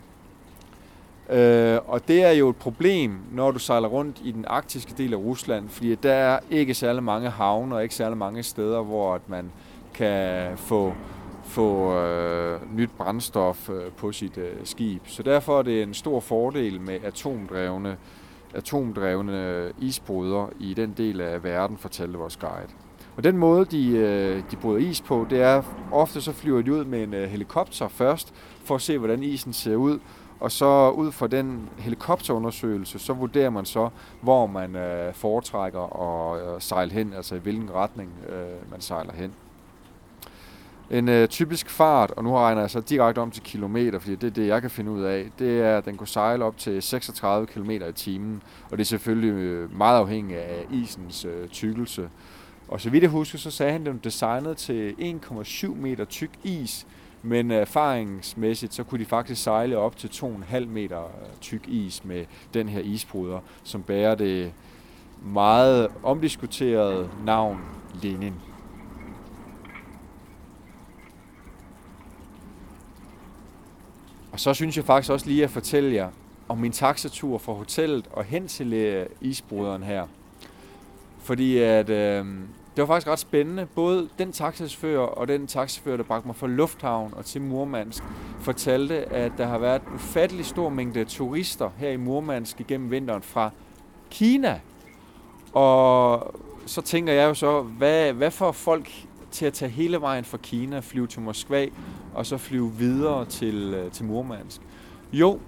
Øh, 1.31 1.79
og 1.87 2.07
det 2.07 2.23
er 2.23 2.31
jo 2.31 2.49
et 2.49 2.55
problem, 2.55 3.19
når 3.31 3.51
du 3.51 3.59
sejler 3.59 3.87
rundt 3.87 4.21
i 4.23 4.31
den 4.31 4.45
arktiske 4.47 4.93
del 4.97 5.13
af 5.13 5.17
Rusland, 5.17 5.69
fordi 5.69 5.95
der 5.95 6.13
er 6.13 6.39
ikke 6.49 6.73
særlig 6.73 7.03
mange 7.03 7.29
havne 7.29 7.75
og 7.75 7.83
ikke 7.83 7.95
særlig 7.95 8.17
mange 8.17 8.43
steder, 8.43 8.81
hvor 8.81 9.15
at 9.15 9.29
man 9.29 9.51
kan 9.93 10.57
få, 10.57 10.93
få 11.43 11.95
øh, 11.97 12.59
nyt 12.75 12.89
brændstof 12.97 13.69
øh, 13.69 13.91
på 13.97 14.11
sit 14.11 14.37
øh, 14.37 14.51
skib. 14.63 15.01
Så 15.07 15.23
derfor 15.23 15.59
er 15.59 15.63
det 15.63 15.83
en 15.83 15.93
stor 15.93 16.19
fordel 16.19 16.81
med 16.81 16.97
atomdrevne, 17.03 17.97
atomdrevne 18.53 19.47
øh, 19.47 19.73
isbryder 19.79 20.49
i 20.59 20.73
den 20.73 20.93
del 20.97 21.21
af 21.21 21.43
verden, 21.43 21.77
fortalte 21.77 22.17
vores 22.17 22.37
guide. 22.37 22.69
Og 23.17 23.23
den 23.23 23.37
måde, 23.37 23.65
de, 23.65 23.87
øh, 23.89 24.43
de 24.51 24.55
bryder 24.55 24.89
is 24.89 25.01
på, 25.01 25.27
det 25.29 25.41
er 25.41 25.61
ofte 25.91 26.21
så 26.21 26.31
flyver 26.31 26.61
de 26.61 26.73
ud 26.73 26.85
med 26.85 27.03
en 27.03 27.13
øh, 27.13 27.29
helikopter 27.29 27.87
først, 27.87 28.33
for 28.63 28.75
at 28.75 28.81
se, 28.81 28.97
hvordan 28.97 29.23
isen 29.23 29.53
ser 29.53 29.75
ud, 29.75 29.99
og 30.41 30.51
så 30.51 30.89
ud 30.89 31.11
fra 31.11 31.27
den 31.27 31.69
helikopterundersøgelse, 31.77 32.99
så 32.99 33.13
vurderer 33.13 33.49
man 33.49 33.65
så, 33.65 33.89
hvor 34.21 34.47
man 34.47 34.75
øh, 34.75 35.13
foretrækker 35.13 35.81
at 36.01 36.55
øh, 36.55 36.61
sejle 36.61 36.91
hen, 36.91 37.13
altså 37.13 37.35
i 37.35 37.39
hvilken 37.39 37.73
retning 37.73 38.11
øh, 38.29 38.71
man 38.71 38.81
sejler 38.81 39.13
hen. 39.13 39.33
En 40.91 41.09
øh, 41.09 41.27
typisk 41.27 41.69
fart, 41.69 42.11
og 42.11 42.23
nu 42.23 42.35
regner 42.35 42.61
jeg 42.61 42.69
så 42.69 42.81
direkte 42.81 43.19
om 43.19 43.31
til 43.31 43.43
kilometer, 43.43 43.99
fordi 43.99 44.15
det 44.15 44.27
er 44.27 44.31
det, 44.31 44.47
jeg 44.47 44.61
kan 44.61 44.69
finde 44.69 44.91
ud 44.91 45.03
af, 45.03 45.29
det 45.39 45.61
er, 45.61 45.77
at 45.77 45.85
den 45.85 45.97
kunne 45.97 46.07
sejle 46.07 46.45
op 46.45 46.57
til 46.57 46.81
36 46.81 47.47
km 47.47 47.71
i 47.71 47.91
timen, 47.95 48.43
og 48.71 48.77
det 48.77 48.83
er 48.83 48.87
selvfølgelig 48.87 49.31
øh, 49.31 49.77
meget 49.77 49.97
afhængigt 49.97 50.39
af 50.39 50.65
isens 50.71 51.25
øh, 51.25 51.47
tykkelse. 51.47 52.09
Og 52.67 52.81
så 52.81 52.89
vidt 52.89 53.01
jeg 53.01 53.11
husker, 53.11 53.37
så 53.37 53.51
sagde 53.51 53.71
han, 53.71 53.81
at 53.81 53.87
den 53.87 53.99
designet 54.03 54.57
til 54.57 54.95
1,7 54.99 55.67
meter 55.67 56.05
tyk 56.05 56.31
is, 56.43 56.87
men 57.23 57.51
erfaringsmæssigt, 57.51 58.73
så 58.73 58.83
kunne 58.83 58.99
de 58.99 59.05
faktisk 59.05 59.43
sejle 59.43 59.77
op 59.77 59.97
til 59.97 60.07
2,5 60.07 60.65
meter 60.65 61.03
øh, 61.03 61.37
tyk 61.41 61.67
is 61.67 62.05
med 62.05 62.25
den 62.53 62.69
her 62.69 62.79
isbryder, 62.79 63.39
som 63.63 63.83
bærer 63.83 64.15
det 64.15 64.53
meget 65.21 65.87
omdiskuterede 66.03 67.09
navn 67.25 67.59
Lenin. 68.01 68.33
Og 74.31 74.39
så 74.39 74.53
synes 74.53 74.77
jeg 74.77 74.85
faktisk 74.85 75.11
også 75.11 75.25
lige 75.25 75.43
at 75.43 75.49
fortælle 75.49 75.93
jer 75.93 76.09
om 76.47 76.57
min 76.57 76.71
taxatur 76.71 77.37
fra 77.37 77.53
hotellet 77.53 78.07
og 78.11 78.23
hen 78.23 78.47
til 78.47 78.73
øh, 78.73 79.05
isbruderen 79.21 79.83
her. 79.83 80.07
Fordi 81.19 81.57
at 81.57 81.89
øh, 81.89 82.25
det 82.75 82.81
var 82.81 82.85
faktisk 82.85 83.07
ret 83.07 83.19
spændende. 83.19 83.65
Både 83.65 84.09
den 84.19 84.31
taxachauffør 84.31 84.99
og 84.99 85.27
den 85.27 85.47
taxachauffør, 85.47 85.97
der 85.97 86.03
bragte 86.03 86.27
mig 86.27 86.35
fra 86.35 86.47
Lufthavn 86.47 87.13
og 87.15 87.25
til 87.25 87.41
Murmansk, 87.41 88.03
fortalte, 88.39 88.95
at 89.13 89.31
der 89.37 89.45
har 89.45 89.57
været 89.57 89.81
en 89.81 89.93
ufattelig 89.95 90.45
stor 90.45 90.69
mængde 90.69 91.05
turister 91.05 91.69
her 91.77 91.89
i 91.89 91.97
Murmansk 91.97 92.59
igennem 92.59 92.91
vinteren 92.91 93.21
fra 93.21 93.49
Kina. 94.09 94.59
Og 95.53 96.35
så 96.65 96.81
tænker 96.81 97.13
jeg 97.13 97.29
jo 97.29 97.33
så, 97.33 97.61
hvad, 97.61 98.13
hvad 98.13 98.31
får 98.31 98.51
folk 98.51 99.05
til 99.31 99.45
at 99.45 99.53
tage 99.53 99.71
hele 99.71 100.01
vejen 100.01 100.23
fra 100.23 100.37
Kina, 100.37 100.79
flyve 100.79 101.07
til 101.07 101.21
Moskva 101.21 101.67
og 102.13 102.25
så 102.25 102.37
flyve 102.37 102.71
videre 102.71 103.25
til, 103.25 103.73
øh, 103.73 103.91
til 103.91 104.05
Murmansk? 104.05 104.61
Jo, 105.13 105.39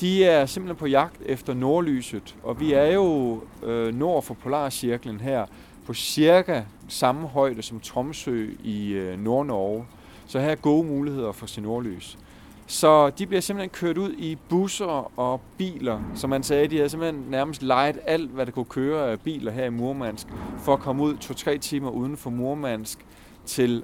de 0.00 0.24
er 0.24 0.46
simpelthen 0.46 0.76
på 0.76 0.86
jagt 0.86 1.22
efter 1.26 1.54
nordlyset, 1.54 2.36
og 2.42 2.60
vi 2.60 2.72
er 2.72 2.92
jo 2.92 3.40
øh, 3.62 3.94
nord 3.94 4.22
for 4.22 4.34
Polarcirklen 4.34 5.20
her, 5.20 5.46
på 5.86 5.94
cirka 5.94 6.62
samme 6.88 7.28
højde 7.28 7.62
som 7.62 7.80
Tromsø 7.80 8.50
i 8.64 8.92
øh, 8.92 9.18
Nord-Norge. 9.18 9.86
Så 10.26 10.40
her 10.40 10.48
er 10.48 10.54
gode 10.54 10.86
muligheder 10.86 11.32
for 11.32 11.46
sin 11.46 11.62
nordlys. 11.62 12.18
Så 12.66 13.10
de 13.10 13.26
bliver 13.26 13.40
simpelthen 13.40 13.70
kørt 13.70 13.98
ud 13.98 14.12
i 14.12 14.38
busser 14.48 15.18
og 15.18 15.40
biler. 15.58 16.00
Som 16.14 16.30
man 16.30 16.42
sagde, 16.42 16.68
de 16.68 16.76
havde 16.76 16.88
simpelthen 16.88 17.24
nærmest 17.30 17.62
lejet 17.62 17.98
alt, 18.06 18.30
hvad 18.30 18.46
der 18.46 18.52
kunne 18.52 18.64
køre 18.64 19.10
af 19.10 19.20
biler 19.20 19.52
her 19.52 19.64
i 19.64 19.70
Murmansk, 19.70 20.26
for 20.58 20.72
at 20.72 20.80
komme 20.80 21.02
ud 21.02 21.16
to-tre 21.16 21.58
timer 21.58 21.90
uden 21.90 22.16
for 22.16 22.30
Murmansk 22.30 22.98
til 23.44 23.82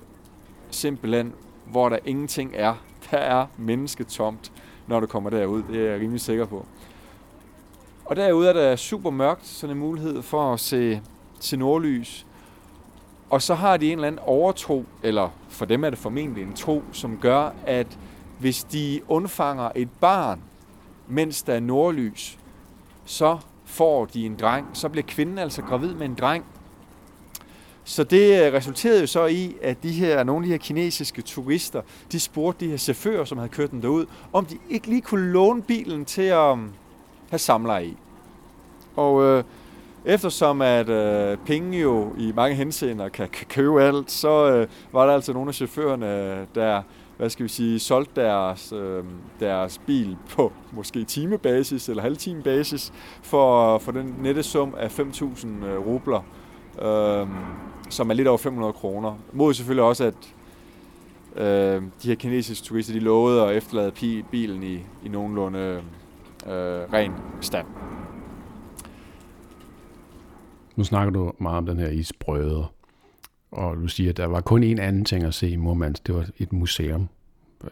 simpelthen, 0.70 1.32
hvor 1.66 1.88
der 1.88 1.98
ingenting 2.04 2.52
er. 2.54 2.74
Der 3.10 3.18
er 3.18 3.46
mennesketomt, 3.56 4.52
når 4.86 5.00
du 5.00 5.06
kommer 5.06 5.30
derud. 5.30 5.62
Det 5.62 5.86
er 5.86 5.90
jeg 5.90 6.00
rimelig 6.00 6.20
sikker 6.20 6.46
på. 6.46 6.66
Og 8.04 8.16
derude 8.16 8.48
er 8.48 8.52
der 8.52 8.76
super 8.76 9.10
mørkt, 9.10 9.46
så 9.46 9.66
det 9.66 9.72
er 9.72 9.76
mulighed 9.76 10.22
for 10.22 10.52
at 10.52 10.60
se, 10.60 11.00
til 11.42 11.58
nordlys. 11.58 12.26
Og 13.30 13.42
så 13.42 13.54
har 13.54 13.76
de 13.76 13.86
en 13.86 13.92
eller 13.92 14.06
anden 14.06 14.20
overtro, 14.24 14.84
eller 15.02 15.28
for 15.48 15.64
dem 15.64 15.84
er 15.84 15.90
det 15.90 15.98
formentlig 15.98 16.42
en 16.42 16.54
tro, 16.54 16.82
som 16.92 17.18
gør, 17.18 17.50
at 17.66 17.98
hvis 18.38 18.64
de 18.64 19.00
undfanger 19.08 19.70
et 19.74 19.88
barn, 20.00 20.40
mens 21.08 21.42
der 21.42 21.54
er 21.54 21.60
nordlys, 21.60 22.38
så 23.04 23.38
får 23.64 24.04
de 24.04 24.26
en 24.26 24.36
dreng. 24.36 24.66
Så 24.72 24.88
bliver 24.88 25.04
kvinden 25.08 25.38
altså 25.38 25.62
gravid 25.62 25.94
med 25.94 26.06
en 26.06 26.14
dreng. 26.14 26.44
Så 27.84 28.04
det 28.04 28.46
øh, 28.46 28.52
resulterede 28.52 29.00
jo 29.00 29.06
så 29.06 29.26
i, 29.26 29.56
at 29.62 29.82
de 29.82 29.92
her, 29.92 30.24
nogle 30.24 30.44
af 30.44 30.46
de 30.46 30.52
her 30.52 30.58
kinesiske 30.58 31.22
turister, 31.22 31.82
de 32.12 32.20
spurgte 32.20 32.64
de 32.64 32.70
her 32.70 32.76
chauffører, 32.76 33.24
som 33.24 33.38
havde 33.38 33.48
kørt 33.48 33.70
dem 33.70 33.80
derud, 33.80 34.06
om 34.32 34.46
de 34.46 34.58
ikke 34.70 34.86
lige 34.86 35.00
kunne 35.00 35.32
låne 35.32 35.62
bilen 35.62 36.04
til 36.04 36.22
at 36.22 36.52
um, 36.52 36.72
have 37.30 37.38
samler 37.38 37.78
i. 37.78 37.96
Og 38.96 39.22
øh, 39.22 39.44
eftersom 40.04 40.62
at 40.62 40.88
øh, 40.88 41.38
penge 41.46 41.80
jo 41.80 42.14
i 42.18 42.32
mange 42.36 42.56
henseender 42.56 43.08
kan, 43.08 43.28
kan 43.28 43.46
købe 43.46 43.82
alt, 43.82 44.10
så 44.10 44.52
øh, 44.52 44.66
var 44.92 45.06
der 45.06 45.14
altså 45.14 45.32
nogle 45.32 45.48
af 45.48 45.54
chaufførerne, 45.54 46.46
der 46.54 46.82
hvad 47.22 47.30
skal 47.30 47.44
vi 47.44 47.48
sige, 47.48 47.78
solgte 47.78 48.20
deres, 48.20 48.72
øh, 48.72 49.04
deres 49.40 49.80
bil 49.86 50.16
på 50.30 50.52
måske 50.72 51.04
timebasis 51.04 51.88
eller 51.88 52.02
halvtimebasis 52.02 52.92
for, 53.22 53.78
for 53.78 53.92
den 53.92 54.14
nette 54.22 54.42
sum 54.42 54.74
af 54.78 55.00
5.000 55.00 55.46
øh, 55.64 55.86
rubler, 55.86 56.24
øh, 56.82 57.28
som 57.90 58.10
er 58.10 58.14
lidt 58.14 58.28
over 58.28 58.38
500 58.38 58.72
kroner. 58.72 59.14
Mod 59.32 59.54
selvfølgelig 59.54 59.84
også, 59.84 60.04
at 60.04 60.14
øh, 61.36 61.82
de 62.02 62.08
her 62.08 62.14
kinesiske 62.14 62.64
turister, 62.64 62.92
de 62.92 63.00
lovede 63.00 63.42
at 63.42 63.56
efterlade 63.56 64.22
bilen 64.30 64.62
i, 64.62 64.74
i 65.04 65.08
nogenlunde 65.08 65.82
øh, 66.46 66.52
ren 66.92 67.12
stand. 67.40 67.66
Nu 70.76 70.84
snakker 70.84 71.12
du 71.12 71.32
meget 71.38 71.58
om 71.58 71.66
den 71.66 71.78
her 71.78 71.88
isbrøde, 71.88 72.64
og 73.50 73.76
du 73.76 73.88
siger, 73.88 74.10
at 74.10 74.16
der 74.16 74.26
var 74.26 74.40
kun 74.40 74.62
en 74.62 74.78
anden 74.78 75.04
ting 75.04 75.24
at 75.24 75.34
se 75.34 75.50
i 75.50 75.56
Murmans, 75.56 76.00
det 76.00 76.14
var 76.14 76.28
et 76.38 76.52
museum. 76.52 77.08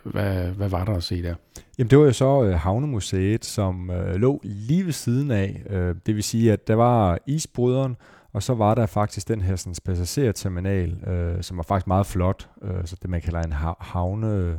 Hvad, 0.03 0.45
hvad 0.51 0.69
var 0.69 0.85
der 0.85 0.95
at 0.95 1.03
se 1.03 1.23
der? 1.23 1.35
Jamen 1.79 1.91
det 1.91 1.99
var 1.99 2.05
jo 2.05 2.13
så 2.13 2.43
øh, 2.45 2.55
Havnemuseet, 2.55 3.45
som 3.45 3.91
øh, 3.91 4.15
lå 4.15 4.41
lige 4.45 4.87
ved 4.87 4.93
siden 4.93 5.31
af. 5.31 5.63
Øh, 5.71 5.95
det 6.07 6.15
vil 6.15 6.23
sige, 6.23 6.53
at 6.53 6.69
der 6.69 6.75
var 6.75 7.19
isbryderen, 7.27 7.97
og 8.33 8.43
så 8.43 8.55
var 8.55 8.75
der 8.75 8.87
faktisk 8.87 9.29
den 9.29 9.41
her 9.41 9.57
sådan, 9.57 9.75
passagerterminal, 9.85 11.09
øh, 11.09 11.43
som 11.43 11.57
var 11.57 11.63
faktisk 11.63 11.87
meget 11.87 12.07
flot. 12.07 12.49
Øh, 12.63 12.85
så 12.85 12.97
det 13.03 13.11
man 13.11 13.21
kalder 13.21 13.41
en 13.43 13.53
ha- 13.53 13.73
havne... 13.81 14.27
Øh, 14.27 14.55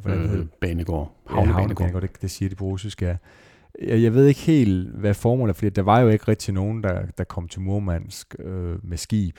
hvordan 0.00 0.38
øh, 0.38 0.46
banegård. 0.60 1.12
Havnebanegård, 1.26 1.90
ja, 1.94 2.00
det, 2.00 2.22
det 2.22 2.30
siger 2.30 2.48
de 2.48 2.54
på 2.54 2.64
russisk, 2.64 3.02
ja. 3.02 3.16
Jeg, 3.82 4.02
jeg 4.02 4.14
ved 4.14 4.26
ikke 4.26 4.40
helt, 4.40 4.88
hvad 4.88 5.14
formålet 5.14 5.52
er, 5.52 5.54
fordi 5.54 5.70
der 5.70 5.82
var 5.82 6.00
jo 6.00 6.08
ikke 6.08 6.28
rigtig 6.28 6.54
nogen, 6.54 6.82
der, 6.82 7.02
der 7.18 7.24
kom 7.24 7.48
til 7.48 7.60
Murmansk 7.60 8.34
øh, 8.38 8.84
med 8.84 8.96
skib. 8.96 9.36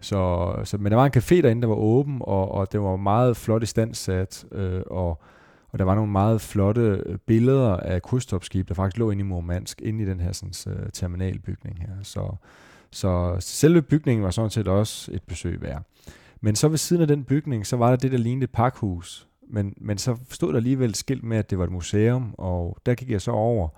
Så, 0.00 0.52
så, 0.64 0.78
men 0.78 0.92
der 0.92 0.96
var 0.96 1.06
en 1.06 1.12
café 1.16 1.42
derinde, 1.42 1.62
der 1.62 1.68
var 1.68 1.74
åben, 1.74 2.18
og, 2.20 2.52
og 2.52 2.72
det 2.72 2.80
var 2.80 2.96
meget 2.96 3.36
flot 3.36 3.62
istandsat, 3.62 4.44
øh, 4.52 4.82
og, 4.86 5.22
og 5.68 5.78
der 5.78 5.84
var 5.84 5.94
nogle 5.94 6.12
meget 6.12 6.40
flotte 6.40 7.02
øh, 7.06 7.18
billeder 7.26 7.76
af 7.76 8.02
krydstopskib, 8.02 8.68
der 8.68 8.74
faktisk 8.74 8.98
lå 8.98 9.10
inde 9.10 9.20
i 9.20 9.24
Murmansk, 9.24 9.82
inde 9.82 10.02
i 10.02 10.06
den 10.06 10.20
her 10.20 10.32
sådan, 10.32 10.76
uh, 10.76 10.88
terminalbygning 10.92 11.78
her. 11.78 11.94
Så, 12.02 12.36
så 12.90 13.36
selve 13.40 13.82
bygningen 13.82 14.24
var 14.24 14.30
sådan 14.30 14.50
set 14.50 14.68
også 14.68 15.10
et 15.12 15.22
besøg 15.22 15.62
værd. 15.62 15.82
Men 16.40 16.56
så 16.56 16.68
ved 16.68 16.78
siden 16.78 17.02
af 17.02 17.08
den 17.08 17.24
bygning, 17.24 17.66
så 17.66 17.76
var 17.76 17.90
der 17.90 17.96
det, 17.96 18.12
der 18.12 18.18
lignede 18.18 18.44
et 18.44 18.50
pakhus. 18.50 19.28
Men, 19.50 19.74
men 19.80 19.98
så 19.98 20.16
stod 20.30 20.52
der 20.52 20.56
alligevel 20.56 20.94
skilt 20.94 21.24
med, 21.24 21.36
at 21.36 21.50
det 21.50 21.58
var 21.58 21.64
et 21.64 21.72
museum, 21.72 22.34
og 22.38 22.76
der 22.86 22.94
gik 22.94 23.10
jeg 23.10 23.20
så 23.20 23.30
over. 23.30 23.68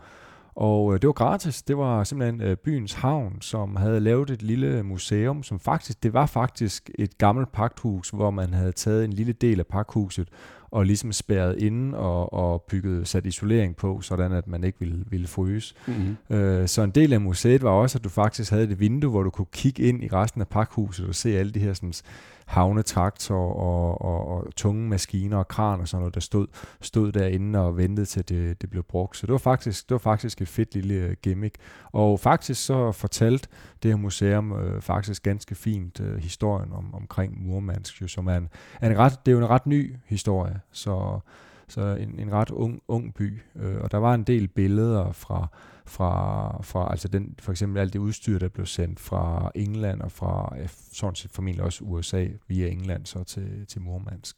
Og 0.54 0.94
øh, 0.94 1.00
det 1.00 1.06
var 1.06 1.12
gratis. 1.12 1.62
Det 1.62 1.76
var 1.76 2.04
simpelthen 2.04 2.40
øh, 2.40 2.56
byens 2.56 2.92
havn, 2.92 3.40
som 3.40 3.76
havde 3.76 4.00
lavet 4.00 4.30
et 4.30 4.42
lille 4.42 4.82
museum, 4.82 5.42
som 5.42 5.60
faktisk, 5.60 6.02
det 6.02 6.12
var 6.12 6.26
faktisk 6.26 6.90
et 6.98 7.18
gammelt 7.18 7.52
pakthus, 7.52 8.10
hvor 8.10 8.30
man 8.30 8.54
havde 8.54 8.72
taget 8.72 9.04
en 9.04 9.12
lille 9.12 9.32
del 9.32 9.58
af 9.58 9.66
pakhuset 9.66 10.28
og 10.70 10.86
ligesom 10.86 11.12
spærret 11.12 11.58
inde 11.58 11.98
og, 11.98 12.32
og 12.32 12.62
bygget, 12.62 13.08
sat 13.08 13.26
isolering 13.26 13.76
på, 13.76 14.00
sådan 14.00 14.32
at 14.32 14.46
man 14.46 14.64
ikke 14.64 14.78
ville, 14.78 15.04
ville 15.06 15.26
fryse. 15.26 15.74
Mm-hmm. 15.86 16.36
Øh, 16.36 16.68
så 16.68 16.82
en 16.82 16.90
del 16.90 17.12
af 17.12 17.20
museet 17.20 17.62
var 17.62 17.70
også, 17.70 17.98
at 17.98 18.04
du 18.04 18.08
faktisk 18.08 18.50
havde 18.50 18.64
et 18.64 18.80
vindue, 18.80 19.10
hvor 19.10 19.22
du 19.22 19.30
kunne 19.30 19.46
kigge 19.52 19.82
ind 19.82 20.04
i 20.04 20.08
resten 20.08 20.40
af 20.40 20.48
pakhuset 20.48 21.08
og 21.08 21.14
se 21.14 21.38
alle 21.38 21.52
de 21.52 21.60
her 21.60 21.72
sådan, 21.72 21.92
havnetraktor 22.46 23.54
og, 23.54 24.02
og, 24.02 24.28
og 24.28 24.54
tunge 24.56 24.88
maskiner 24.88 25.36
og 25.36 25.48
kran 25.48 25.80
og 25.80 25.88
sådan 25.88 26.00
noget, 26.00 26.14
der 26.14 26.20
stod, 26.20 26.46
stod 26.80 27.12
derinde 27.12 27.58
og 27.58 27.76
ventede 27.76 28.06
til 28.06 28.28
det, 28.28 28.62
det 28.62 28.70
blev 28.70 28.82
brugt. 28.82 29.16
Så 29.16 29.26
det 29.26 29.32
var, 29.32 29.38
faktisk, 29.38 29.88
det 29.88 29.94
var 29.94 29.98
faktisk 29.98 30.42
et 30.42 30.48
fedt 30.48 30.74
lille 30.74 30.94
øh, 30.94 31.16
gimmick. 31.22 31.56
Og 31.92 32.20
faktisk 32.20 32.64
så 32.64 32.92
fortalte 32.92 33.48
det 33.82 33.90
her 33.90 33.96
museum 33.96 34.52
øh, 34.52 34.80
faktisk 34.80 35.22
ganske 35.22 35.54
fint 35.54 36.00
øh, 36.00 36.16
historien 36.16 36.72
om, 36.72 36.94
omkring 36.94 37.46
Murmansk, 37.46 38.02
jo, 38.02 38.08
som 38.08 38.26
er 38.26 38.36
en, 38.36 38.48
er 38.80 38.90
en 38.90 38.98
ret, 38.98 39.26
det 39.26 39.32
er 39.32 39.36
jo 39.36 39.38
en 39.38 39.50
ret 39.50 39.66
ny 39.66 39.96
historie, 40.06 40.60
så, 40.72 41.20
så 41.68 41.80
en, 41.80 42.18
en 42.18 42.32
ret 42.32 42.50
ung, 42.50 42.80
ung 42.88 43.14
by. 43.14 43.42
Øh, 43.56 43.80
og 43.80 43.90
der 43.90 43.98
var 43.98 44.14
en 44.14 44.22
del 44.22 44.48
billeder 44.48 45.12
fra 45.12 45.48
fra, 45.86 46.62
fra 46.62 46.90
altså 46.90 47.08
den, 47.08 47.34
for 47.38 47.52
eksempel 47.52 47.80
alt 47.80 47.92
det 47.92 47.98
udstyr, 47.98 48.38
der 48.38 48.48
blev 48.48 48.66
sendt 48.66 49.00
fra 49.00 49.50
England 49.54 50.00
og 50.00 50.12
fra 50.12 50.56
ja, 50.56 50.66
sådan 50.92 51.14
set 51.14 51.30
formentlig 51.30 51.64
også 51.64 51.84
USA 51.84 52.26
via 52.48 52.68
England 52.68 53.06
så 53.06 53.24
til, 53.24 53.66
til 53.66 53.82
Murmansk. 53.82 54.36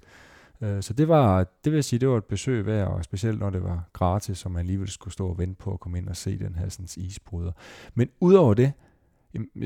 Øh, 0.61 0.83
så 0.83 0.93
det 0.93 1.09
var, 1.09 1.47
det 1.65 1.73
vil 1.73 1.85
sige, 1.85 2.01
det 2.01 2.09
var 2.09 2.17
et 2.17 2.25
besøg 2.25 2.67
værd, 2.67 2.89
og 2.89 3.05
specielt 3.05 3.39
når 3.39 3.51
det 3.51 3.63
var 3.63 3.89
gratis, 3.93 4.39
så 4.39 4.49
man 4.49 4.61
alligevel 4.61 4.89
skulle 4.89 5.13
stå 5.13 5.29
og 5.29 5.39
vente 5.39 5.55
på 5.55 5.73
at 5.73 5.81
komme 5.81 5.99
ind 5.99 6.09
og 6.09 6.17
se 6.17 6.39
den 6.39 6.55
her 6.55 6.69
sådan, 6.69 6.89
isbryder. 6.97 7.53
Men 7.95 8.09
udover 8.21 8.55
det, 8.55 8.73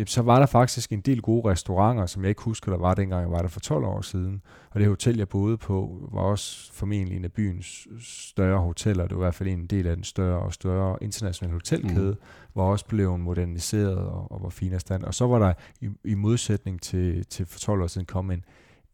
så 0.06 0.22
var 0.22 0.38
der 0.38 0.46
faktisk 0.46 0.92
en 0.92 1.00
del 1.00 1.22
gode 1.22 1.50
restauranter, 1.50 2.06
som 2.06 2.22
jeg 2.22 2.28
ikke 2.28 2.42
husker, 2.42 2.72
der 2.72 2.78
var 2.78 2.94
dengang 2.94 3.22
jeg 3.22 3.30
var 3.30 3.42
der 3.42 3.48
for 3.48 3.60
12 3.60 3.84
år 3.84 4.00
siden. 4.00 4.42
Og 4.70 4.80
det 4.80 4.88
hotel, 4.88 5.16
jeg 5.16 5.28
boede 5.28 5.56
på, 5.56 6.08
var 6.12 6.20
også 6.20 6.72
formentlig 6.72 7.16
en 7.16 7.24
af 7.24 7.32
byens 7.32 7.88
større 8.00 8.60
hoteller. 8.60 9.06
Det 9.06 9.16
var 9.16 9.22
i 9.22 9.24
hvert 9.24 9.34
fald 9.34 9.48
en 9.48 9.66
del 9.66 9.86
af 9.86 9.96
den 9.96 10.04
større 10.04 10.40
og 10.40 10.52
større 10.52 10.96
internationale 11.02 11.52
hotelkæde, 11.52 12.10
mm. 12.10 12.16
var 12.54 12.62
også 12.62 12.86
blevet 12.86 13.20
moderniseret 13.20 13.98
og, 13.98 14.32
og 14.32 14.42
var 14.42 14.48
fin 14.48 14.72
af 14.72 14.80
stand. 14.80 15.02
Og 15.02 15.14
så 15.14 15.26
var 15.26 15.38
der 15.38 15.52
i, 15.80 15.88
i 16.04 16.14
modsætning 16.14 16.82
til, 16.82 17.26
til 17.26 17.46
for 17.46 17.58
12 17.58 17.82
år 17.82 17.86
siden 17.86 18.06
kom 18.06 18.30
en, 18.30 18.44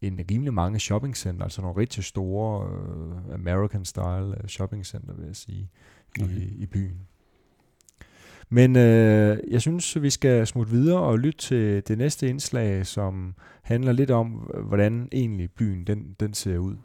en 0.01 0.19
rimelig 0.31 0.53
mange 0.53 0.79
shoppingcenter, 0.79 1.43
altså 1.43 1.61
nogle 1.61 1.77
rigtig 1.77 2.03
store 2.03 2.69
uh, 2.69 3.33
American 3.33 3.85
style 3.85 4.35
øh, 4.43 4.47
shoppingcenter, 4.47 5.13
vil 5.13 5.25
jeg 5.25 5.35
sige, 5.35 5.69
okay. 6.21 6.29
i, 6.29 6.63
i 6.63 6.65
byen. 6.65 7.07
Men 8.49 8.75
øh, 8.75 9.37
jeg 9.51 9.61
synes, 9.61 10.01
vi 10.01 10.09
skal 10.09 10.47
smutte 10.47 10.71
videre 10.71 10.99
og 10.99 11.19
lytte 11.19 11.39
til 11.39 11.87
det 11.87 11.97
næste 11.97 12.29
indslag, 12.29 12.85
som 12.85 13.33
handler 13.61 13.91
lidt 13.91 14.11
om, 14.11 14.27
hvordan 14.63 15.09
egentlig 15.11 15.51
byen 15.51 15.83
den, 15.87 16.15
den 16.19 16.33
ser 16.33 16.57
ud. 16.57 16.75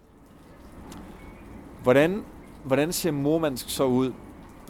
Hvordan, 1.83 2.23
hvordan 2.65 2.93
ser 2.93 3.11
Murmansk 3.11 3.71
så 3.71 3.85
ud? 3.85 4.13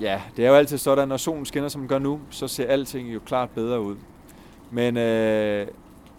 Ja, 0.00 0.20
det 0.36 0.44
er 0.44 0.48
jo 0.48 0.54
altid 0.54 0.78
sådan, 0.78 1.08
når 1.08 1.16
solen 1.16 1.46
skinner, 1.46 1.68
som 1.68 1.80
den 1.80 1.88
gør 1.88 1.98
nu, 1.98 2.20
så 2.30 2.48
ser 2.48 2.66
alting 2.66 3.14
jo 3.14 3.20
klart 3.26 3.50
bedre 3.50 3.80
ud. 3.80 3.96
Men 4.70 4.96
øh, 4.96 5.66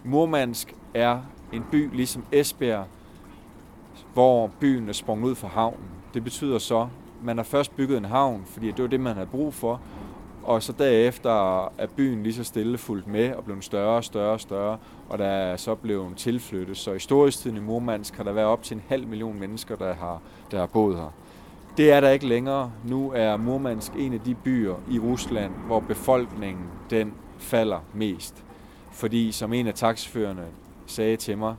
Murmansk 0.04 0.74
er 0.94 1.22
en 1.54 1.64
by 1.72 1.96
ligesom 1.96 2.24
Esbjerg, 2.32 2.86
hvor 4.14 4.52
byen 4.60 4.90
er 4.90 4.94
sprunget 4.94 5.30
ud 5.30 5.36
fra 5.36 5.48
havnen. 5.48 5.86
Det 6.14 6.24
betyder 6.24 6.60
så, 6.60 6.88
man 7.24 7.38
har 7.38 7.44
først 7.44 7.76
bygget 7.76 7.98
en 7.98 8.06
havn, 8.06 8.42
fordi 8.46 8.68
det 8.68 8.82
var 8.82 8.88
det, 8.88 9.00
man 9.00 9.14
havde 9.14 9.28
brug 9.28 9.54
for, 9.54 9.82
og 10.44 10.64
så 10.64 10.74
derefter 10.78 11.66
er 11.78 11.88
byen 11.98 12.24
lige 12.24 12.34
så 12.34 12.44
stille 12.44 12.78
fuldt 12.78 13.08
med 13.08 13.34
og 13.34 13.44
blevet 13.44 13.64
større 13.64 13.96
og 13.96 14.04
større 14.04 14.32
og 14.32 14.42
større, 14.42 14.78
og 15.10 15.18
der 15.18 15.26
er 15.26 15.58
så 15.58 15.76
blevet 15.76 16.18
tilflyttet. 16.18 16.78
Så 16.78 16.94
i 16.94 17.00
storhedstiden 17.00 17.58
i 17.58 17.60
Murmansk 17.60 18.18
har 18.18 18.24
der 18.24 18.32
været 18.32 18.48
op 18.48 18.64
til 18.64 18.76
en 18.76 18.84
halv 18.88 19.08
million 19.08 19.40
mennesker, 19.40 19.76
der 19.76 19.94
har, 19.94 20.22
der 20.52 20.60
har 20.60 20.66
boet 20.66 20.96
her. 20.96 21.14
Det 21.78 21.92
er 21.92 22.02
der 22.02 22.10
ikke 22.10 22.28
længere. 22.28 22.72
Nu 22.86 23.12
er 23.16 23.38
Murmansk 23.38 23.92
en 23.94 24.14
af 24.14 24.20
de 24.20 24.36
byer 24.36 24.76
i 24.92 25.00
Rusland, 25.00 25.52
hvor 25.66 25.80
befolkningen 25.80 26.66
den 26.90 27.14
falder 27.40 27.80
mest. 27.94 28.44
Fordi 28.92 29.32
som 29.32 29.54
en 29.54 29.68
af 29.68 29.74
taxiførerne 29.74 30.46
sagde 30.86 31.18
til 31.18 31.38
mig, 31.38 31.56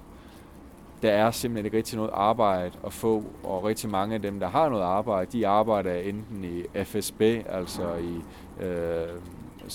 der 1.03 1.11
er 1.11 1.31
simpelthen 1.31 1.65
ikke 1.65 1.77
rigtig 1.77 1.97
noget 1.97 2.11
arbejde 2.15 2.73
at 2.87 2.93
få, 2.93 3.25
og 3.45 3.65
rigtig 3.65 3.91
mange 3.91 4.15
af 4.15 4.23
dem, 4.23 4.41
der 4.41 4.49
har 4.49 4.69
noget 4.69 4.83
arbejde, 4.83 5.39
de 5.39 5.47
arbejder 5.47 5.95
enten 5.95 6.45
i 6.45 6.85
FSB, 6.85 7.21
altså 7.49 7.95
i, 7.95 8.23
øh, 8.65 9.09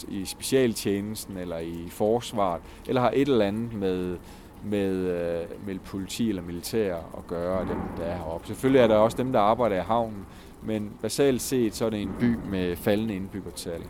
i 0.08 0.26
specialtjenesten 0.26 1.38
eller 1.38 1.58
i 1.58 1.88
forsvaret, 1.90 2.62
eller 2.88 3.02
har 3.02 3.12
et 3.14 3.28
eller 3.28 3.46
andet 3.46 3.74
med, 3.74 4.18
med, 4.64 4.96
øh, 4.96 5.66
med 5.66 5.80
politi 5.80 6.30
eller 6.30 6.42
militær 6.42 6.96
at 6.96 7.28
gøre, 7.28 7.60
dem 7.60 7.78
der 7.98 8.04
er 8.04 8.18
heroppe. 8.18 8.48
Selvfølgelig 8.48 8.82
er 8.82 8.88
der 8.88 8.96
også 8.96 9.18
dem, 9.18 9.32
der 9.32 9.40
arbejder 9.40 9.76
i 9.76 9.84
havnen, 9.84 10.26
men 10.64 10.92
basalt 11.02 11.42
set 11.42 11.76
så 11.76 11.86
er 11.86 11.90
det 11.90 12.02
en 12.02 12.16
by 12.20 12.36
med 12.50 12.76
faldende 12.76 13.16
indbyggertal. 13.16 13.82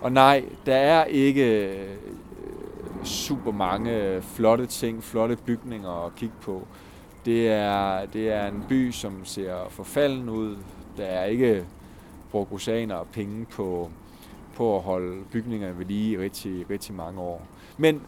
Og 0.00 0.12
nej, 0.12 0.44
der 0.66 0.74
er 0.74 1.04
ikke 1.04 1.68
øh, 1.68 1.96
super 3.04 3.52
mange 3.52 4.22
flotte 4.22 4.66
ting, 4.66 5.02
flotte 5.02 5.36
bygninger 5.36 6.06
at 6.06 6.14
kigge 6.14 6.34
på. 6.42 6.66
Det 7.26 7.48
er, 7.48 8.06
det 8.06 8.32
er 8.32 8.46
en 8.46 8.64
by, 8.68 8.90
som 8.90 9.24
ser 9.24 9.54
forfalden 9.70 10.28
ud. 10.28 10.56
Der 10.96 11.04
er 11.04 11.24
ikke 11.24 11.64
brugt 12.30 12.52
oceaner 12.52 12.94
og 12.94 13.06
penge 13.12 13.46
på, 13.46 13.90
på 14.54 14.76
at 14.76 14.82
holde 14.82 15.24
bygningerne 15.32 15.78
ved 15.78 15.86
lige 15.86 16.12
i 16.12 16.18
rigtig, 16.18 16.70
rigtig 16.70 16.94
mange 16.94 17.20
år. 17.20 17.46
Men 17.78 18.02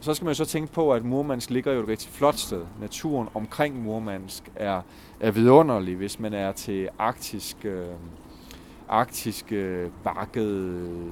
så 0.00 0.14
skal 0.14 0.24
man 0.24 0.34
så 0.34 0.44
tænke 0.44 0.72
på, 0.72 0.92
at 0.92 1.04
Murmansk 1.04 1.50
ligger 1.50 1.72
jo 1.72 1.80
et 1.80 1.88
rigtig 1.88 2.10
flot 2.10 2.34
sted. 2.34 2.64
Naturen 2.80 3.28
omkring 3.34 3.82
Murmansk 3.82 4.50
er, 4.56 4.82
er 5.20 5.30
vidunderlig, 5.30 5.96
hvis 5.96 6.20
man 6.20 6.32
er 6.32 6.52
til 6.52 6.88
arktisk, 6.98 7.64
øh, 7.64 7.86
arktisk 8.88 9.52
øh, 9.52 9.90
bakkede, 10.04 11.10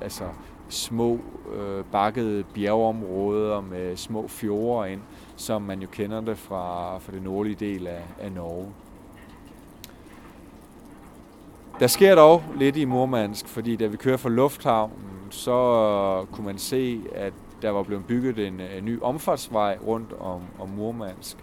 altså 0.00 0.24
små 0.68 1.18
øh, 1.54 1.84
bakkede 1.92 2.44
bjergeområder 2.54 3.60
med 3.60 3.96
små 3.96 4.28
fjorde 4.28 4.92
ind, 4.92 5.00
som 5.38 5.62
man 5.62 5.80
jo 5.80 5.88
kender 5.92 6.20
det 6.20 6.38
fra, 6.38 6.98
fra 6.98 7.12
det 7.12 7.22
nordlige 7.22 7.54
del 7.54 7.86
af, 7.86 8.02
af 8.20 8.32
Norge. 8.32 8.66
Der 11.80 11.86
sker 11.86 12.14
dog 12.14 12.42
lidt 12.56 12.76
i 12.76 12.84
Murmansk, 12.84 13.48
fordi 13.48 13.76
da 13.76 13.86
vi 13.86 13.96
kører 13.96 14.16
fra 14.16 14.28
lufthavnen, 14.28 15.26
så 15.30 16.26
kunne 16.32 16.46
man 16.46 16.58
se, 16.58 17.00
at 17.14 17.32
der 17.62 17.70
var 17.70 17.82
blevet 17.82 18.06
bygget 18.06 18.38
en, 18.46 18.60
en 18.60 18.84
ny 18.84 19.02
omfartsvej 19.02 19.78
rundt 19.86 20.12
om, 20.20 20.42
om 20.58 20.68
Murmansk, 20.68 21.36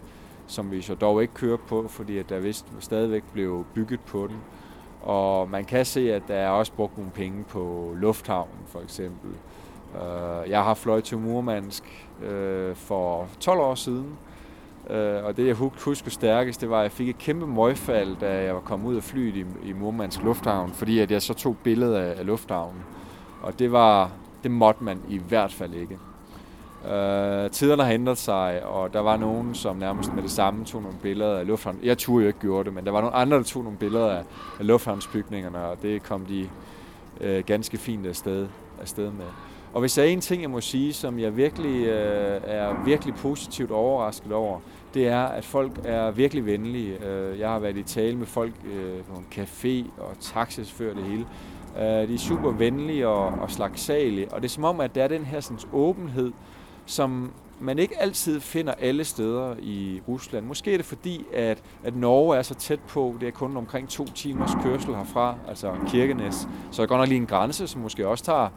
som 0.46 0.70
vi 0.70 0.82
så 0.82 0.94
dog 0.94 1.22
ikke 1.22 1.34
kører 1.34 1.56
på, 1.56 1.88
fordi 1.88 2.18
at 2.18 2.28
der 2.28 2.38
vist 2.38 2.66
stadigvæk 2.80 3.22
blev 3.32 3.64
bygget 3.74 4.00
på 4.00 4.26
den. 4.26 4.36
Og 5.02 5.50
man 5.50 5.64
kan 5.64 5.84
se, 5.84 6.12
at 6.12 6.22
der 6.28 6.34
er 6.34 6.48
også 6.48 6.72
brugt 6.72 6.96
nogle 6.96 7.12
penge 7.12 7.44
på 7.44 7.94
lufthavnen, 7.96 8.58
for 8.66 8.80
eksempel. 8.80 9.30
Uh, 9.96 10.50
jeg 10.50 10.64
har 10.64 10.74
fløjet 10.74 11.04
til 11.04 11.18
Murmansk 11.18 12.08
uh, 12.22 12.76
for 12.76 13.28
12 13.40 13.60
år 13.60 13.74
siden, 13.74 14.06
uh, 14.90 15.24
og 15.24 15.36
det 15.36 15.46
jeg 15.46 15.54
husker 15.54 16.10
stærkest, 16.10 16.60
det 16.60 16.70
var, 16.70 16.78
at 16.78 16.82
jeg 16.82 16.92
fik 16.92 17.08
et 17.08 17.18
kæmpe 17.18 17.46
møgfald, 17.46 18.16
da 18.20 18.42
jeg 18.44 18.54
var 18.54 18.60
kommet 18.60 18.88
ud 18.88 18.96
af 18.96 19.02
flyet 19.02 19.36
i, 19.36 19.44
i 19.64 19.72
Murmansk 19.72 20.22
Lufthavn, 20.22 20.70
fordi 20.72 20.98
at 20.98 21.10
jeg 21.10 21.22
så 21.22 21.34
tog 21.34 21.56
billeder 21.64 22.00
af, 22.00 22.14
af 22.18 22.26
lufthavnen. 22.26 22.80
Og 23.42 23.58
det 23.58 23.72
var, 23.72 24.10
det 24.42 24.50
måtte 24.50 24.84
man 24.84 25.00
i 25.08 25.18
hvert 25.28 25.52
fald 25.52 25.74
ikke. 25.74 25.98
Uh, 26.84 27.50
tiderne 27.50 27.84
har 27.84 27.92
ændret 27.92 28.18
sig, 28.18 28.66
og 28.66 28.92
der 28.92 29.00
var 29.00 29.16
nogen, 29.16 29.54
som 29.54 29.76
nærmest 29.76 30.14
med 30.14 30.22
det 30.22 30.30
samme 30.30 30.64
tog 30.64 30.82
nogle 30.82 30.98
billeder 31.02 31.38
af 31.38 31.46
lufthavnen. 31.46 31.84
Jeg 31.84 31.98
turde 31.98 32.22
jo 32.22 32.28
ikke 32.28 32.38
gøre 32.38 32.64
det, 32.64 32.74
men 32.74 32.84
der 32.84 32.90
var 32.90 33.00
nogle 33.00 33.16
andre, 33.16 33.36
der 33.36 33.42
tog 33.42 33.62
nogle 33.62 33.78
billeder 33.78 34.10
af, 34.10 34.22
af 34.60 34.66
lufthavnsbygningerne, 34.66 35.58
og 35.58 35.82
det 35.82 36.02
kom 36.02 36.26
de 36.26 36.48
uh, 37.20 37.44
ganske 37.46 37.78
fint 37.78 38.06
afsted, 38.06 38.48
afsted 38.80 39.10
med. 39.10 39.55
Og 39.76 39.80
hvis 39.80 39.94
der 39.94 40.02
er 40.02 40.06
en 40.06 40.20
ting, 40.20 40.42
jeg 40.42 40.50
må 40.50 40.60
sige, 40.60 40.92
som 40.92 41.18
jeg 41.18 41.36
virkelig 41.36 41.86
øh, 41.86 42.40
er 42.44 42.84
virkelig 42.84 43.14
positivt 43.14 43.70
overrasket 43.70 44.32
over, 44.32 44.60
det 44.94 45.08
er, 45.08 45.22
at 45.22 45.44
folk 45.44 45.72
er 45.84 46.10
virkelig 46.10 46.46
venlige. 46.46 47.06
Øh, 47.06 47.38
jeg 47.38 47.48
har 47.48 47.58
været 47.58 47.76
i 47.76 47.82
tale 47.82 48.16
med 48.16 48.26
folk 48.26 48.52
øh, 48.64 49.04
på 49.04 49.18
en 49.18 49.26
café 49.34 50.00
og 50.00 50.18
taxichauffør 50.20 50.94
det 50.94 51.02
hele. 51.02 51.26
Øh, 51.78 52.08
de 52.08 52.14
er 52.14 52.18
super 52.18 52.50
venlige 52.50 53.08
og, 53.08 53.26
og 53.26 53.50
slagsalige, 53.50 54.32
og 54.32 54.42
det 54.42 54.48
er 54.48 54.52
som 54.52 54.64
om, 54.64 54.80
at 54.80 54.94
der 54.94 55.04
er 55.04 55.08
den 55.08 55.24
her 55.24 55.40
sådan, 55.40 55.58
åbenhed, 55.72 56.32
som 56.86 57.32
man 57.60 57.78
ikke 57.78 58.02
altid 58.02 58.40
finder 58.40 58.72
alle 58.72 59.04
steder 59.04 59.54
i 59.62 60.00
Rusland. 60.08 60.46
Måske 60.46 60.72
er 60.72 60.76
det 60.76 60.86
fordi, 60.86 61.24
at, 61.34 61.62
at 61.84 61.96
Norge 61.96 62.36
er 62.36 62.42
så 62.42 62.54
tæt 62.54 62.80
på, 62.80 63.16
det 63.20 63.28
er 63.28 63.32
kun 63.32 63.56
omkring 63.56 63.88
to 63.88 64.04
timers 64.04 64.52
kørsel 64.62 64.94
herfra, 64.94 65.34
altså 65.48 65.72
Kirkenes. 65.86 66.48
Så 66.70 66.82
er 66.82 66.86
godt 66.86 67.00
nok 67.00 67.08
lige 67.08 67.20
en 67.20 67.26
grænse, 67.26 67.68
som 67.68 67.80
måske 67.80 68.08
også 68.08 68.24
tager 68.24 68.48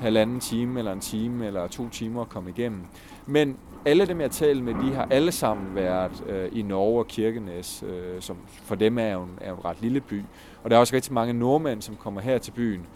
halvanden 0.00 0.40
time, 0.40 0.78
eller 0.78 0.92
en 0.92 1.00
time, 1.00 1.46
eller 1.46 1.68
to 1.68 1.88
timer 1.88 2.20
at 2.20 2.28
komme 2.28 2.50
igennem. 2.50 2.82
Men 3.26 3.56
alle 3.84 4.06
dem, 4.06 4.20
jeg 4.20 4.30
taler 4.30 4.62
med, 4.62 4.74
de 4.74 4.94
har 4.94 5.08
alle 5.10 5.32
sammen 5.32 5.74
været 5.74 6.24
øh, 6.28 6.48
i 6.52 6.62
Norge 6.62 6.98
og 6.98 7.06
Kirkenes, 7.06 7.84
øh, 7.86 8.20
som 8.20 8.36
for 8.48 8.74
dem 8.74 8.98
er 8.98 9.12
jo, 9.12 9.22
en, 9.22 9.38
er 9.40 9.50
jo 9.50 9.56
en 9.56 9.64
ret 9.64 9.80
lille 9.80 10.00
by. 10.00 10.22
Og 10.64 10.70
der 10.70 10.76
er 10.76 10.80
også 10.80 10.94
rigtig 10.94 11.12
mange 11.12 11.32
nordmænd, 11.32 11.82
som 11.82 11.96
kommer 11.96 12.20
her 12.20 12.38
til 12.38 12.50
byen, 12.50 12.86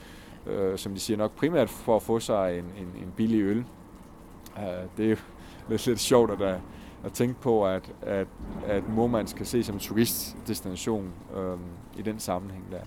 øh, 0.46 0.78
som 0.78 0.92
de 0.92 1.00
siger 1.00 1.16
nok 1.16 1.36
primært 1.36 1.68
for 1.68 1.96
at 1.96 2.02
få 2.02 2.20
sig 2.20 2.58
en, 2.58 2.64
en, 2.64 3.02
en 3.02 3.12
billig 3.16 3.42
øl. 3.42 3.64
Uh, 4.56 4.62
det 4.96 5.04
er 5.04 5.10
jo 5.10 5.16
lidt, 5.68 5.86
lidt 5.86 6.00
sjovt 6.00 6.30
at, 6.30 6.40
øh, 6.40 6.60
at 7.04 7.12
tænke 7.12 7.40
på, 7.40 7.66
at, 7.66 7.92
at, 8.02 8.26
at 8.66 8.88
Murmansk 8.88 9.36
kan 9.36 9.46
se 9.46 9.62
som 9.62 9.74
en 9.74 9.80
turistdestination 9.80 11.12
øh, 11.36 11.58
i 11.98 12.02
den 12.02 12.18
sammenhæng 12.18 12.64
der. 12.70 12.80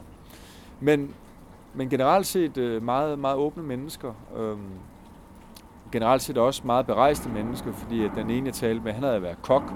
Men, 0.80 1.14
men 1.78 1.90
generelt 1.90 2.26
set 2.26 2.58
øh, 2.58 2.84
meget, 2.84 3.20
meget 3.20 3.38
åbne 3.38 3.64
mennesker. 3.64 4.14
Øh, 4.38 4.58
generelt 5.92 6.22
set 6.22 6.38
også 6.38 6.62
meget 6.66 6.86
berejste 6.86 7.30
mennesker, 7.30 7.74
fordi 7.74 8.04
at 8.04 8.12
den 8.16 8.30
ene, 8.30 8.46
jeg 8.46 8.54
talte 8.54 8.84
med, 8.84 8.94
han 8.94 9.04
havde 9.04 9.22
været 9.22 9.42
kok 9.42 9.74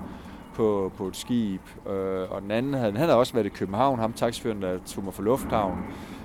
på, 0.54 0.92
på 0.98 1.08
et 1.08 1.16
skib, 1.16 1.62
øh, 1.90 2.32
og 2.32 2.42
den 2.42 2.52
anden 2.52 2.74
havde, 2.74 2.92
han 2.92 3.02
havde 3.02 3.16
også 3.16 3.34
været 3.34 3.46
i 3.46 3.50
København, 3.50 4.00
ham 4.00 4.14
taxiføren, 4.14 4.62
der 4.62 4.80
tog 4.86 5.04
mig 5.04 5.14
fra 5.14 5.24
lufthavnen. 5.24 5.84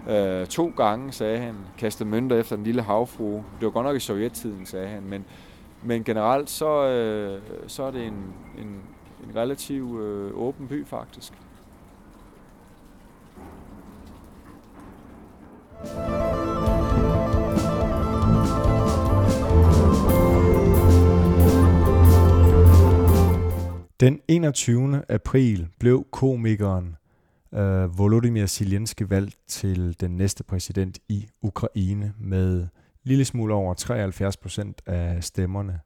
Øh, 0.08 0.46
to 0.46 0.72
gange, 0.76 1.12
sagde 1.12 1.38
han, 1.38 1.54
kastede 1.78 2.08
mønter 2.08 2.36
efter 2.36 2.56
den 2.56 2.64
lille 2.64 2.82
havfrue. 2.82 3.44
Det 3.60 3.66
var 3.66 3.70
godt 3.70 3.86
nok 3.86 3.96
i 3.96 4.00
sovjettiden, 4.00 4.66
sagde 4.66 4.88
han, 4.88 5.02
men 5.02 5.24
men 5.82 6.04
generelt 6.04 6.50
så, 6.50 6.86
øh, 6.86 7.40
så 7.66 7.82
er 7.82 7.90
det 7.90 8.06
en, 8.06 8.34
en, 8.58 8.82
en 9.24 9.36
relativ 9.36 10.00
øh, 10.00 10.38
åben 10.38 10.68
by 10.68 10.86
faktisk. 10.86 11.32
Den 24.00 24.20
21. 24.28 25.02
april 25.08 25.68
blev 25.78 26.06
komikeren 26.10 26.96
øh, 27.54 27.98
Volodymyr 27.98 28.46
Zelensky 28.46 29.02
valgt 29.08 29.36
til 29.48 30.00
den 30.00 30.16
næste 30.16 30.44
præsident 30.44 30.98
i 31.08 31.28
Ukraine 31.42 32.12
med 32.18 32.66
lille 33.04 33.24
smule 33.24 33.54
over 33.54 33.74
73 33.74 34.36
procent 34.36 34.82
af 34.86 35.24
stemmerne. 35.24 35.80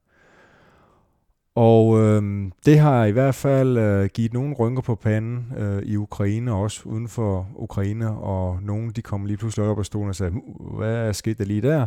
Og 1.55 2.01
øh, 2.01 2.51
det 2.67 2.79
har 2.79 3.05
i 3.05 3.11
hvert 3.11 3.35
fald 3.35 3.79
øh, 3.79 4.09
givet 4.15 4.33
nogle 4.33 4.55
rynker 4.55 4.83
på 4.83 4.95
panden 4.95 5.53
øh, 5.57 5.83
i 5.83 5.97
Ukraine, 5.97 6.53
også 6.53 6.83
uden 6.85 7.09
for 7.09 7.49
Ukraine, 7.57 8.11
og 8.11 8.63
nogen 8.63 8.91
de 8.91 9.03
kom 9.03 9.27
lige 9.27 9.37
pludselig 9.37 9.67
op 9.67 9.79
af 9.79 9.87
stolen 9.87 10.09
og 10.09 10.15
sagde, 10.17 10.33
hvad 10.77 10.95
er 10.95 11.13
sket 11.13 11.39
der 11.39 11.45
lige 11.45 11.63
der? 11.63 11.87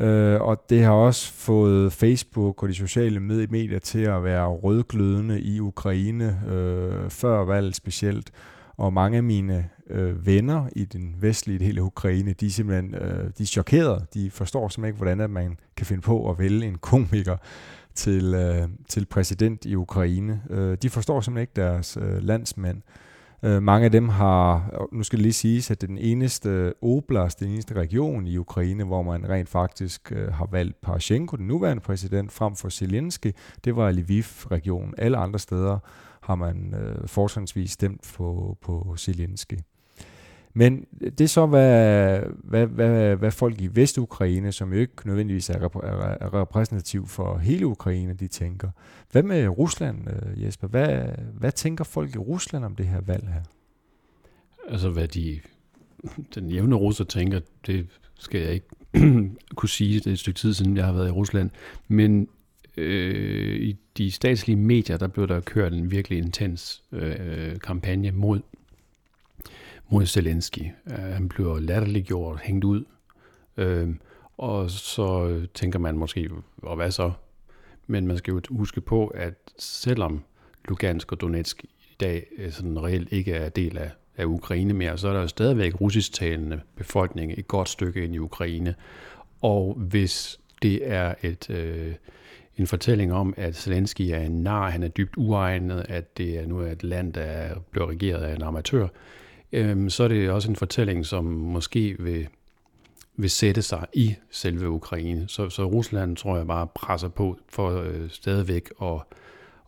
Øh, 0.00 0.40
og 0.40 0.64
det 0.70 0.82
har 0.82 0.92
også 0.92 1.32
fået 1.32 1.92
Facebook 1.92 2.62
og 2.62 2.68
de 2.68 2.74
sociale 2.74 3.20
medier 3.20 3.78
til 3.78 3.98
at 3.98 4.24
være 4.24 4.46
rødglødende 4.46 5.40
i 5.40 5.60
Ukraine, 5.60 6.40
øh, 6.48 7.10
før 7.10 7.44
valget 7.44 7.76
specielt. 7.76 8.30
Og 8.76 8.92
mange 8.92 9.16
af 9.16 9.22
mine 9.22 9.68
øh, 9.90 10.26
venner 10.26 10.68
i 10.76 10.84
den 10.84 11.14
vestlige 11.20 11.58
del 11.58 11.78
af 11.78 11.82
Ukraine, 11.82 12.32
de 12.32 12.46
er 12.46 12.50
simpelthen 12.50 12.94
øh, 12.94 13.30
de 13.38 13.42
er 13.42 13.46
chokeret. 13.46 14.06
De 14.14 14.30
forstår 14.30 14.68
simpelthen 14.68 14.88
ikke, 14.88 14.96
hvordan 14.96 15.20
at 15.20 15.30
man 15.30 15.58
kan 15.76 15.86
finde 15.86 16.02
på 16.02 16.30
at 16.30 16.38
vælge 16.38 16.66
en 16.66 16.78
komiker 16.78 17.36
til, 17.94 18.34
øh, 18.34 18.68
til 18.88 19.06
præsident 19.06 19.64
i 19.64 19.74
Ukraine. 19.74 20.42
Øh, 20.50 20.76
de 20.82 20.90
forstår 20.90 21.20
simpelthen 21.20 21.42
ikke 21.42 21.68
deres 21.68 21.98
øh, 22.00 22.22
landsmænd. 22.22 22.76
Øh, 22.76 23.09
Øh, 23.42 23.62
mange 23.62 23.84
af 23.84 23.92
dem 23.92 24.08
har, 24.08 24.70
nu 24.92 25.02
skal 25.02 25.16
det 25.16 25.22
lige 25.22 25.32
siges, 25.32 25.70
at 25.70 25.80
det 25.80 25.88
den 25.88 25.98
eneste 25.98 26.74
oblast, 26.82 27.40
den 27.40 27.48
eneste 27.48 27.74
region 27.74 28.26
i 28.26 28.36
Ukraine, 28.36 28.84
hvor 28.84 29.02
man 29.02 29.28
rent 29.28 29.48
faktisk 29.48 30.12
øh, 30.12 30.32
har 30.32 30.48
valgt 30.52 30.80
Poroshenko, 30.80 31.36
den 31.36 31.46
nuværende 31.46 31.82
præsident, 31.82 32.32
frem 32.32 32.56
for 32.56 32.68
Zelensky. 32.68 33.32
Det 33.64 33.76
var 33.76 33.90
Lviv-regionen. 33.90 34.94
Alle 34.98 35.16
andre 35.16 35.38
steder 35.38 35.78
har 36.20 36.34
man 36.34 36.74
øh, 36.74 37.08
fortrinsvis 37.08 37.70
stemt 37.70 38.14
på, 38.16 38.58
på 38.62 38.94
Zelensky. 38.98 39.58
Men 40.54 40.86
det 41.00 41.20
er 41.20 41.28
så, 41.28 41.46
hvad, 41.46 42.20
hvad, 42.44 42.66
hvad, 42.66 43.16
hvad 43.16 43.30
folk 43.30 43.60
i 43.60 43.68
Vestukraine, 43.72 44.52
som 44.52 44.72
jo 44.72 44.80
ikke 44.80 44.92
nødvendigvis 45.06 45.50
er, 45.50 45.58
rep- 45.58 45.86
er 45.86 46.34
repræsentativ 46.34 47.06
for 47.06 47.38
hele 47.38 47.66
Ukraine, 47.66 48.14
de 48.14 48.28
tænker. 48.28 48.70
Hvad 49.12 49.22
med 49.22 49.48
Rusland, 49.48 49.98
øh, 50.10 50.44
Jesper? 50.44 50.68
Hvad, 50.68 51.04
hvad 51.34 51.52
tænker 51.52 51.84
folk 51.84 52.14
i 52.14 52.18
Rusland 52.18 52.64
om 52.64 52.76
det 52.76 52.86
her 52.86 53.00
valg 53.00 53.28
her? 53.28 53.42
Altså, 54.68 54.90
hvad 54.90 55.08
de, 55.08 55.40
den 56.34 56.50
jævne 56.50 56.76
russer 56.76 57.04
tænker, 57.04 57.40
det 57.66 57.86
skal 58.18 58.40
jeg 58.40 58.52
ikke 58.52 58.68
kunne 59.56 59.68
sige. 59.68 59.94
Det 59.94 60.06
er 60.06 60.12
et 60.12 60.18
stykke 60.18 60.38
tid 60.38 60.54
siden, 60.54 60.76
jeg 60.76 60.84
har 60.84 60.92
været 60.92 61.08
i 61.08 61.12
Rusland. 61.12 61.50
Men 61.88 62.28
øh, 62.76 63.60
i 63.60 63.76
de 63.98 64.10
statslige 64.10 64.56
medier, 64.56 64.96
der 64.96 65.08
blev 65.08 65.28
der 65.28 65.40
kørt 65.40 65.72
en 65.72 65.90
virkelig 65.90 66.18
intens 66.18 66.82
øh, 66.92 67.16
øh 67.20 67.58
kampagne 67.58 68.10
mod 68.10 68.40
mod 69.90 70.06
Zelensky. 70.06 70.62
Øh, 70.90 70.98
han 70.98 71.28
bliver 71.28 71.58
latterliggjort, 71.58 72.40
hængt 72.40 72.64
ud. 72.64 72.84
Uh, 73.56 73.94
og 74.38 74.70
så 74.70 75.40
tænker 75.54 75.78
man 75.78 75.98
måske, 75.98 76.30
og 76.62 76.76
hvad 76.76 76.90
så? 76.90 77.12
Men 77.86 78.06
man 78.06 78.18
skal 78.18 78.32
jo 78.32 78.40
huske 78.50 78.80
på, 78.80 79.06
at 79.06 79.34
selvom 79.58 80.24
Lugansk 80.68 81.12
og 81.12 81.20
Donetsk 81.20 81.64
i 81.64 81.96
dag 82.00 82.26
øh, 82.38 82.52
sådan 82.52 82.82
reelt 82.82 83.12
ikke 83.12 83.32
er 83.32 83.48
del 83.48 83.78
af, 83.78 83.90
af 84.16 84.24
Ukraine 84.24 84.74
mere, 84.74 84.98
så 84.98 85.08
er 85.08 85.12
der 85.12 85.20
jo 85.20 85.28
stadigvæk 85.28 85.80
russisktalende 85.80 86.60
befolkning 86.76 87.32
et 87.38 87.48
godt 87.48 87.68
stykke 87.68 88.04
ind 88.04 88.14
i 88.14 88.18
Ukraine. 88.18 88.74
Og 89.42 89.74
hvis 89.74 90.40
det 90.62 90.90
er 90.90 91.14
et, 91.22 91.50
øh, 91.50 91.94
en 92.56 92.66
fortælling 92.66 93.12
om, 93.12 93.34
at 93.36 93.56
Zelensky 93.56 94.02
er 94.02 94.20
en 94.20 94.42
nar, 94.42 94.70
han 94.70 94.82
er 94.82 94.88
dybt 94.88 95.16
uegnet, 95.16 95.86
at 95.88 96.18
det 96.18 96.38
er 96.38 96.46
nu 96.46 96.60
et 96.60 96.84
land, 96.84 97.12
der 97.12 97.54
bliver 97.70 97.90
regeret 97.90 98.22
af 98.22 98.34
en 98.34 98.42
amatør, 98.42 98.88
øhm, 99.52 99.90
så 99.90 100.04
er 100.04 100.08
det 100.08 100.30
også 100.30 100.50
en 100.50 100.56
fortælling, 100.56 101.06
som 101.06 101.24
måske 101.24 101.96
vil, 101.98 102.28
vil 103.16 103.30
sætte 103.30 103.62
sig 103.62 103.86
i 103.92 104.14
selve 104.30 104.68
Ukraine. 104.68 105.24
Så, 105.28 105.50
så 105.50 105.64
Rusland, 105.64 106.16
tror 106.16 106.36
jeg, 106.36 106.46
bare 106.46 106.66
presser 106.74 107.08
på 107.08 107.38
for 107.48 107.82
øh, 107.82 108.10
stadigvæk 108.10 108.70
at, 108.82 109.00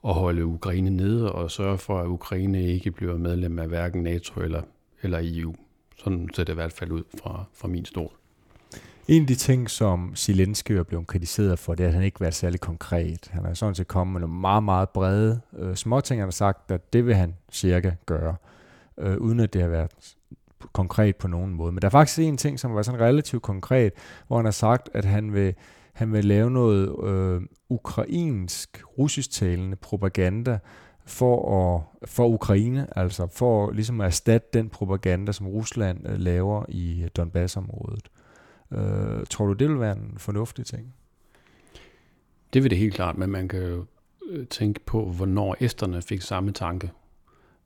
at 0.04 0.14
holde 0.14 0.46
Ukraine 0.46 0.90
nede 0.90 1.32
og 1.32 1.50
sørge 1.50 1.78
for, 1.78 1.98
at 1.98 2.06
Ukraine 2.06 2.66
ikke 2.66 2.90
bliver 2.90 3.18
medlem 3.18 3.58
af 3.58 3.68
hverken 3.68 4.02
NATO 4.02 4.40
eller, 4.40 4.62
eller 5.02 5.20
EU. 5.22 5.54
Sådan 5.96 6.28
ser 6.34 6.44
det 6.44 6.52
i 6.52 6.54
hvert 6.54 6.72
fald 6.72 6.90
ud 6.90 7.02
fra, 7.22 7.44
fra 7.54 7.68
min 7.68 7.84
stol. 7.84 8.10
En 9.08 9.22
af 9.22 9.26
de 9.26 9.34
ting, 9.34 9.70
som 9.70 10.12
Zelensky 10.16 10.72
er 10.72 10.82
blevet 10.82 11.06
kritiseret 11.06 11.58
for, 11.58 11.74
det 11.74 11.84
er, 11.84 11.88
at 11.88 11.94
han 11.94 12.02
ikke 12.02 12.18
har 12.18 12.24
været 12.24 12.34
særlig 12.34 12.60
konkret. 12.60 13.28
Han 13.30 13.44
er 13.44 13.54
sådan 13.54 13.74
set 13.74 13.88
kommet 13.88 14.12
med 14.12 14.20
nogle 14.20 14.40
meget, 14.40 14.62
meget 14.62 14.88
brede 14.88 15.40
øh, 15.58 15.74
småting, 15.74 16.20
han 16.20 16.26
har 16.26 16.30
sagt, 16.30 16.70
at 16.70 16.92
det 16.92 17.06
vil 17.06 17.14
han 17.14 17.34
cirka 17.52 17.90
gøre 18.06 18.36
øh, 18.98 19.16
uden 19.16 19.40
at 19.40 19.52
det 19.52 19.62
har 19.62 19.68
været 19.68 20.16
konkret 20.72 21.16
på 21.16 21.28
nogen 21.28 21.54
måde. 21.54 21.72
Men 21.72 21.82
der 21.82 21.88
er 21.88 21.90
faktisk 21.90 22.18
en 22.18 22.36
ting, 22.36 22.60
som 22.60 22.74
var 22.74 22.82
sådan 22.82 23.00
relativt 23.00 23.42
konkret, 23.42 23.92
hvor 24.26 24.36
han 24.36 24.44
har 24.44 24.52
sagt, 24.52 24.88
at 24.94 25.04
han 25.04 25.32
vil, 25.32 25.54
han 25.92 26.12
vil 26.12 26.24
lave 26.24 26.50
noget 26.50 27.04
øh, 27.04 27.42
ukrainsk, 27.68 28.82
russisktalende 28.98 29.76
propaganda 29.76 30.58
for, 31.04 31.74
at, 31.74 32.08
for 32.08 32.28
Ukraine, 32.28 32.98
altså 32.98 33.26
for 33.26 33.70
ligesom 33.70 34.00
at 34.00 34.06
erstatte 34.06 34.48
den 34.52 34.68
propaganda, 34.68 35.32
som 35.32 35.46
Rusland 35.46 36.08
øh, 36.08 36.18
laver 36.18 36.64
i 36.68 37.08
Donbass-området. 37.16 38.08
Øh, 38.72 39.26
tror 39.30 39.46
du, 39.46 39.52
det 39.52 39.68
vil 39.68 39.80
være 39.80 39.96
en 39.96 40.14
fornuftig 40.16 40.66
ting? 40.66 40.94
Det 42.52 42.62
vil 42.62 42.70
det 42.70 42.78
helt 42.78 42.94
klart, 42.94 43.18
men 43.18 43.30
man 43.30 43.48
kan 43.48 43.62
jo 43.62 43.84
øh, 44.28 44.46
tænke 44.46 44.80
på, 44.80 45.04
hvornår 45.04 45.56
æsterne 45.60 46.02
fik 46.02 46.22
samme 46.22 46.52
tanke 46.52 46.90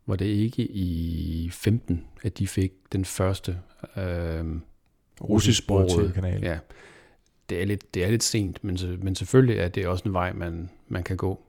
var 0.06 0.16
det 0.16 0.26
ikke 0.26 0.62
i 0.62 1.50
15, 1.52 2.04
at 2.22 2.38
de 2.38 2.46
fik 2.46 2.72
den 2.92 3.04
første 3.04 3.58
øh, 3.96 4.44
russisksprogede 5.20 6.12
kanal. 6.12 6.42
Ja, 6.42 6.58
det 7.50 7.60
er 7.60 7.64
lidt, 7.64 7.94
det 7.94 8.04
er 8.04 8.10
lidt 8.10 8.22
sent, 8.22 8.64
men, 8.64 8.78
men 9.02 9.14
selvfølgelig 9.14 9.58
er 9.58 9.68
det 9.68 9.86
også 9.86 10.04
en 10.06 10.12
vej, 10.12 10.32
man, 10.32 10.70
man 10.88 11.02
kan 11.02 11.16
gå. 11.16 11.42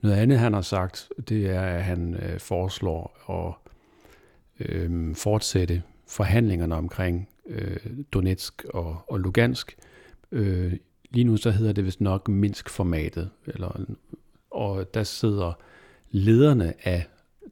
Noget 0.00 0.16
andet, 0.16 0.38
han 0.38 0.52
har 0.52 0.60
sagt, 0.60 1.08
det 1.28 1.46
er, 1.46 1.60
at 1.60 1.84
han 1.84 2.14
øh, 2.14 2.40
foreslår 2.40 3.16
at 3.30 3.70
øh, 4.66 5.14
fortsætte 5.16 5.82
forhandlingerne 6.08 6.74
omkring 6.74 7.28
øh, 7.46 7.76
Donetsk 8.12 8.64
og, 8.64 9.02
og 9.08 9.20
Lugansk. 9.20 9.76
Øh, 10.32 10.72
lige 11.10 11.24
nu 11.24 11.36
så 11.36 11.50
hedder 11.50 11.72
det 11.72 11.84
vist 11.84 12.00
nok 12.00 12.28
Minsk-formatet, 12.28 13.30
eller, 13.46 13.80
og 14.50 14.94
der 14.94 15.02
sidder 15.02 15.52
lederne 16.10 16.74
af 16.82 17.06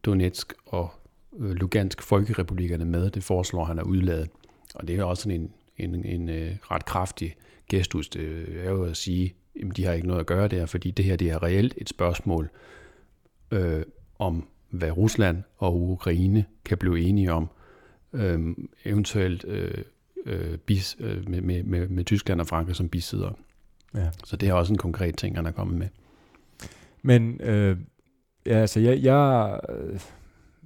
Donetsk 0.04 0.52
og 0.66 0.90
øh, 1.38 1.50
Lugansk 1.50 2.02
folkerepublikkerne 2.02 2.84
med. 2.84 3.10
Det 3.10 3.24
foreslår 3.24 3.64
han 3.64 3.78
at 3.78 3.84
udlade. 3.84 4.26
Og 4.74 4.88
det 4.88 4.98
er 4.98 5.04
også 5.04 5.22
sådan 5.22 5.40
en, 5.40 5.52
en, 5.76 5.94
en, 5.94 6.04
en 6.04 6.28
øh, 6.28 6.56
ret 6.70 6.84
kraftig 6.84 7.36
gestus. 7.68 8.08
Det 8.08 8.46
er 8.64 8.70
jo 8.70 8.84
at 8.84 8.96
sige, 8.96 9.34
at 9.60 9.76
de 9.76 9.84
har 9.84 9.92
ikke 9.92 10.06
noget 10.06 10.20
at 10.20 10.26
gøre 10.26 10.48
der, 10.48 10.66
fordi 10.66 10.90
det 10.90 11.04
her 11.04 11.16
det 11.16 11.30
er 11.30 11.42
reelt 11.42 11.74
et 11.76 11.88
spørgsmål 11.88 12.50
øh, 13.50 13.82
om, 14.18 14.48
hvad 14.70 14.90
Rusland 14.90 15.42
og 15.56 15.80
Ukraine 15.80 16.44
kan 16.64 16.78
blive 16.78 17.00
enige 17.00 17.32
om. 17.32 17.48
Øh, 18.12 18.56
eventuelt 18.84 19.44
øh, 19.44 19.84
øh, 20.26 20.58
bis, 20.58 20.96
øh, 21.00 21.28
med, 21.28 21.40
med, 21.40 21.62
med, 21.62 21.88
med 21.88 22.04
Tyskland 22.04 22.40
og 22.40 22.46
Frankrig 22.46 22.76
som 22.76 22.88
bisidder. 22.88 23.30
Ja. 23.94 24.10
Så 24.24 24.36
det 24.36 24.48
er 24.48 24.52
også 24.52 24.72
en 24.72 24.78
konkret 24.78 25.16
ting, 25.16 25.36
han 25.36 25.46
er 25.46 25.50
kommet 25.50 25.78
med. 25.78 25.88
Men 27.02 27.40
øh, 27.40 27.76
Ja, 28.48 28.54
altså 28.54 28.80
jeg, 28.80 29.02
jeg, 29.02 29.60
øh, 29.68 30.00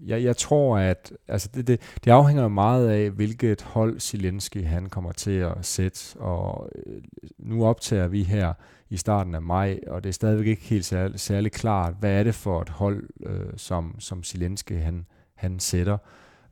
jeg, 0.06 0.22
jeg 0.22 0.36
tror, 0.36 0.78
at 0.78 1.12
altså 1.28 1.48
det, 1.54 1.66
det, 1.66 1.80
det 2.04 2.10
afhænger 2.10 2.48
meget 2.48 2.88
af, 2.88 3.10
hvilket 3.10 3.62
hold 3.62 4.00
Zelensky 4.00 4.64
han 4.64 4.88
kommer 4.88 5.12
til 5.12 5.30
at 5.30 5.56
sætte. 5.60 6.16
Og 6.18 6.70
øh, 6.86 7.02
nu 7.38 7.66
optager 7.66 8.08
vi 8.08 8.22
her 8.22 8.52
i 8.90 8.96
starten 8.96 9.34
af 9.34 9.42
maj, 9.42 9.80
og 9.86 10.04
det 10.04 10.08
er 10.08 10.12
stadigvæk 10.12 10.46
ikke 10.46 10.62
helt 10.62 10.84
særlig, 10.84 11.20
særlig 11.20 11.52
klart, 11.52 11.94
hvad 12.00 12.12
er 12.12 12.22
det 12.22 12.34
for 12.34 12.62
et 12.62 12.68
hold, 12.68 13.08
øh, 13.26 13.52
som, 13.56 13.96
som 13.98 14.22
Zelensky 14.22 14.78
han, 14.78 15.06
han 15.34 15.58
sætter. 15.60 15.98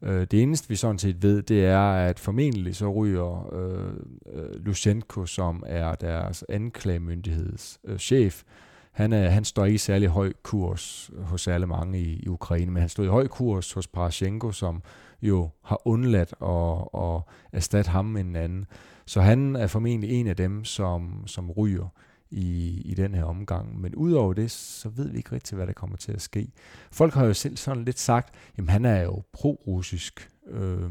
Øh, 0.03 0.27
det 0.31 0.43
eneste, 0.43 0.69
vi 0.69 0.77
sådan 0.77 0.99
set 0.99 1.23
ved, 1.23 1.43
det 1.43 1.65
er, 1.65 1.93
at 1.93 2.19
formentlig 2.19 2.77
så 2.77 2.93
ryger 2.93 3.55
øh, 3.55 3.93
øh, 4.33 4.65
Lushenko, 4.65 5.27
som 5.27 5.63
er 5.67 5.95
deres 5.95 6.45
anklagemyndigheds 6.49 7.81
øh, 7.85 7.99
chef, 7.99 8.43
han, 8.91 9.13
er, 9.13 9.29
han 9.29 9.45
står 9.45 9.65
ikke 9.65 9.75
i 9.75 9.79
særlig 9.79 10.09
høj 10.09 10.33
kurs 10.43 11.11
hos 11.23 11.49
alle 11.49 11.67
mange 11.67 12.01
i, 12.01 12.21
i 12.23 12.29
Ukraine, 12.29 12.71
men 12.71 12.81
han 12.81 12.89
stod 12.89 13.05
i 13.05 13.09
høj 13.09 13.29
kurs 13.29 13.73
hos 13.73 13.87
Parashenko, 13.87 14.53
som 14.53 14.83
jo 15.23 15.49
har 15.65 15.87
undladt 15.87 16.35
at, 16.43 17.01
at 17.03 17.23
erstatte 17.53 17.91
ham 17.91 18.05
med 18.05 18.21
en 18.21 18.37
anden. 18.37 18.67
Så 19.07 19.21
han 19.21 19.57
er 19.57 19.67
formentlig 19.67 20.11
en 20.11 20.27
af 20.27 20.37
dem, 20.37 20.65
som, 20.65 21.27
som 21.27 21.51
ryger 21.51 21.89
i, 22.31 22.81
i 22.85 22.95
den 22.95 23.15
her 23.15 23.25
omgang. 23.25 23.81
Men 23.81 23.95
udover 23.95 24.33
det, 24.33 24.51
så 24.51 24.89
ved 24.89 25.11
vi 25.11 25.17
ikke 25.17 25.33
rigtig, 25.33 25.57
hvad 25.57 25.67
der 25.67 25.73
kommer 25.73 25.97
til 25.97 26.13
at 26.13 26.23
ske. 26.23 26.53
Folk 26.93 27.15
har 27.15 27.25
jo 27.25 27.35
selv 27.35 27.57
sådan 27.57 27.85
lidt 27.85 27.99
sagt, 27.99 28.35
jamen 28.57 28.69
han 28.69 28.85
er 28.85 29.03
jo 29.03 29.23
pro-russisk, 29.33 30.31
øh, 30.47 30.91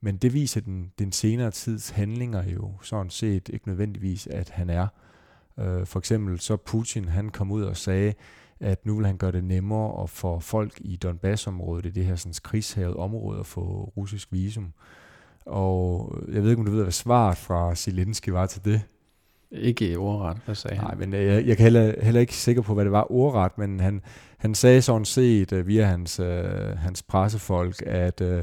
men 0.00 0.16
det 0.16 0.34
viser 0.34 0.60
den, 0.60 0.92
den 0.98 1.12
senere 1.12 1.50
tids 1.50 1.90
handlinger 1.90 2.50
jo 2.50 2.72
sådan 2.82 3.10
set 3.10 3.48
ikke 3.48 3.68
nødvendigvis, 3.68 4.26
at 4.26 4.50
han 4.50 4.70
er. 4.70 4.82
Øh, 4.82 5.05
for 5.58 5.98
eksempel 5.98 6.40
så 6.40 6.56
Putin, 6.56 7.08
han 7.08 7.28
kom 7.28 7.52
ud 7.52 7.62
og 7.62 7.76
sagde, 7.76 8.14
at 8.60 8.86
nu 8.86 8.96
vil 8.96 9.06
han 9.06 9.16
gøre 9.16 9.32
det 9.32 9.44
nemmere 9.44 10.02
at 10.02 10.10
få 10.10 10.40
folk 10.40 10.72
i 10.80 10.96
Donbass-området, 10.96 11.86
i 11.86 11.90
det 11.90 12.04
her 12.04 12.16
sådan, 12.16 12.34
krigshavet 12.42 12.96
område, 12.96 13.40
at 13.40 13.46
få 13.46 13.92
russisk 13.96 14.28
visum. 14.32 14.72
Og 15.46 16.18
jeg 16.32 16.42
ved 16.42 16.50
ikke, 16.50 16.60
om 16.60 16.66
du 16.66 16.72
ved, 16.72 16.82
hvad 16.82 16.92
svaret 16.92 17.36
fra 17.36 17.74
Zelensky 17.74 18.28
var 18.28 18.46
til 18.46 18.64
det. 18.64 18.82
Ikke 19.50 19.98
ordret, 19.98 20.38
hvad 20.44 20.54
sagde 20.54 20.76
han? 20.76 20.84
Nej, 20.84 20.94
men 20.94 21.12
jeg, 21.12 21.46
jeg 21.46 21.56
kan 21.56 21.64
heller, 21.64 22.02
heller 22.02 22.20
ikke 22.20 22.34
sikker 22.34 22.62
på, 22.62 22.74
hvad 22.74 22.84
det 22.84 22.92
var 22.92 23.12
ordret, 23.12 23.58
men 23.58 23.80
han, 23.80 24.02
han 24.38 24.54
sagde 24.54 24.82
sådan 24.82 25.04
set 25.04 25.52
uh, 25.52 25.66
via 25.66 25.84
hans, 25.84 26.20
uh, 26.20 26.26
hans 26.78 27.02
pressefolk, 27.02 27.82
at 27.86 28.20
uh, 28.20 28.42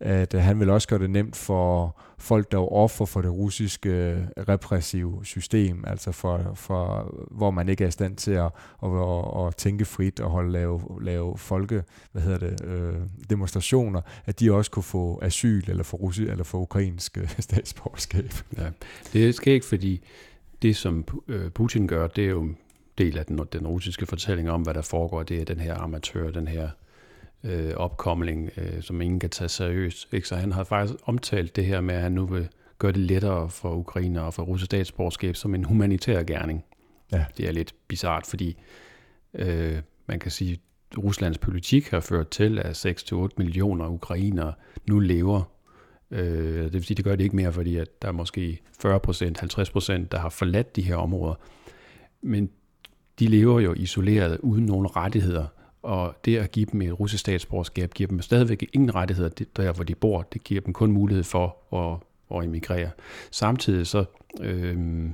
at 0.00 0.34
øh, 0.34 0.42
han 0.42 0.60
vil 0.60 0.70
også 0.70 0.88
gøre 0.88 0.98
det 0.98 1.10
nemt 1.10 1.36
for 1.36 2.00
folk, 2.18 2.52
der 2.52 2.58
er 2.58 2.72
offer 2.72 3.04
for 3.04 3.22
det 3.22 3.30
russiske 3.30 3.90
øh, 3.90 4.18
repressive 4.48 5.24
system, 5.24 5.84
altså 5.86 6.12
for, 6.12 6.52
for 6.54 7.14
hvor 7.30 7.50
man 7.50 7.68
ikke 7.68 7.84
er 7.84 7.88
i 7.88 7.90
stand 7.90 8.16
til 8.16 8.30
at, 8.30 8.50
at, 8.82 8.90
at, 8.90 9.46
at 9.46 9.56
tænke 9.56 9.84
frit 9.84 10.20
og 10.20 10.30
holde 10.30 10.52
lave, 10.52 10.80
lave 11.02 11.38
folke, 11.38 11.82
hvad 12.12 12.22
hedder 12.22 12.38
det, 12.38 12.64
øh, 12.64 12.94
demonstrationer, 13.30 14.00
at 14.26 14.40
de 14.40 14.52
også 14.52 14.70
kunne 14.70 14.82
få 14.82 15.18
asyl 15.22 15.62
eller 15.68 15.84
få 15.84 15.96
russisk 15.96 16.28
eller 16.28 16.44
få 16.44 16.58
ukrainsk 16.58 17.18
øh, 17.18 17.28
statsborgerskab. 17.48 18.32
Ja, 18.58 18.70
det 19.12 19.34
sker 19.34 19.52
ikke, 19.52 19.66
fordi 19.66 20.00
det, 20.62 20.76
som 20.76 21.04
øh, 21.28 21.50
Putin 21.50 21.86
gør, 21.86 22.06
det 22.06 22.24
er 22.24 22.30
jo 22.30 22.48
del 22.98 23.18
af 23.18 23.26
den, 23.26 23.40
den 23.52 23.66
russiske 23.66 24.06
fortælling 24.06 24.50
om, 24.50 24.62
hvad 24.62 24.74
der 24.74 24.82
foregår. 24.82 25.22
Det 25.22 25.40
er 25.40 25.44
den 25.44 25.60
her 25.60 25.78
amatør, 25.78 26.30
den 26.30 26.48
her 26.48 26.68
øh, 27.44 27.74
opkomling, 27.76 28.50
øh, 28.56 28.82
som 28.82 29.00
ingen 29.00 29.20
kan 29.20 29.30
tage 29.30 29.48
seriøst. 29.48 30.08
Ikke? 30.12 30.28
Så 30.28 30.36
han 30.36 30.52
har 30.52 30.64
faktisk 30.64 30.94
omtalt 31.04 31.56
det 31.56 31.64
her 31.64 31.80
med, 31.80 31.94
at 31.94 32.02
han 32.02 32.12
nu 32.12 32.26
vil 32.26 32.48
gøre 32.78 32.92
det 32.92 33.00
lettere 33.00 33.50
for 33.50 33.74
Ukraine 33.74 34.22
og 34.22 34.34
for 34.34 34.42
russisk 34.42 34.66
statsborgerskab 34.66 35.36
som 35.36 35.54
en 35.54 35.64
humanitær 35.64 36.22
gerning. 36.22 36.64
Ja. 37.12 37.24
Det 37.36 37.48
er 37.48 37.52
lidt 37.52 37.74
bizart, 37.88 38.26
fordi 38.26 38.56
øh, 39.34 39.78
man 40.06 40.18
kan 40.18 40.30
sige, 40.30 40.52
at 40.52 40.98
Ruslands 40.98 41.38
politik 41.38 41.88
har 41.88 42.00
ført 42.00 42.28
til, 42.28 42.58
at 42.58 42.86
6-8 42.86 43.28
millioner 43.36 43.88
ukrainere 43.88 44.52
nu 44.88 44.98
lever. 44.98 45.42
Øh, 46.10 46.64
det 46.64 46.72
vil 46.72 46.84
sige, 46.84 46.94
det 46.94 47.04
gør 47.04 47.16
det 47.16 47.24
ikke 47.24 47.36
mere, 47.36 47.52
fordi 47.52 47.76
at 47.76 48.02
der 48.02 48.08
er 48.08 48.12
måske 48.12 48.60
40 48.80 49.00
procent, 49.00 49.40
50 49.40 49.70
procent, 49.70 50.12
der 50.12 50.18
har 50.18 50.28
forladt 50.28 50.76
de 50.76 50.82
her 50.82 50.96
områder. 50.96 51.34
Men 52.22 52.50
de 53.18 53.26
lever 53.26 53.60
jo 53.60 53.72
isoleret 53.72 54.38
uden 54.38 54.66
nogen 54.66 54.96
rettigheder, 54.96 55.46
og 55.84 56.14
det 56.24 56.36
at 56.36 56.52
give 56.52 56.66
dem 56.72 56.82
et 56.82 57.00
russisk 57.00 57.20
statsborgerskab 57.20 57.94
giver 57.94 58.08
dem 58.08 58.22
stadigvæk 58.22 58.70
ingen 58.72 58.94
rettigheder 58.94 59.44
der, 59.56 59.72
hvor 59.72 59.84
de 59.84 59.94
bor. 59.94 60.22
Det 60.22 60.44
giver 60.44 60.60
dem 60.60 60.72
kun 60.72 60.92
mulighed 60.92 61.24
for 61.24 61.56
at, 61.76 61.98
at 62.38 62.44
emigrere. 62.44 62.90
Samtidig 63.30 63.86
så 63.86 64.04
øh, 64.40 65.04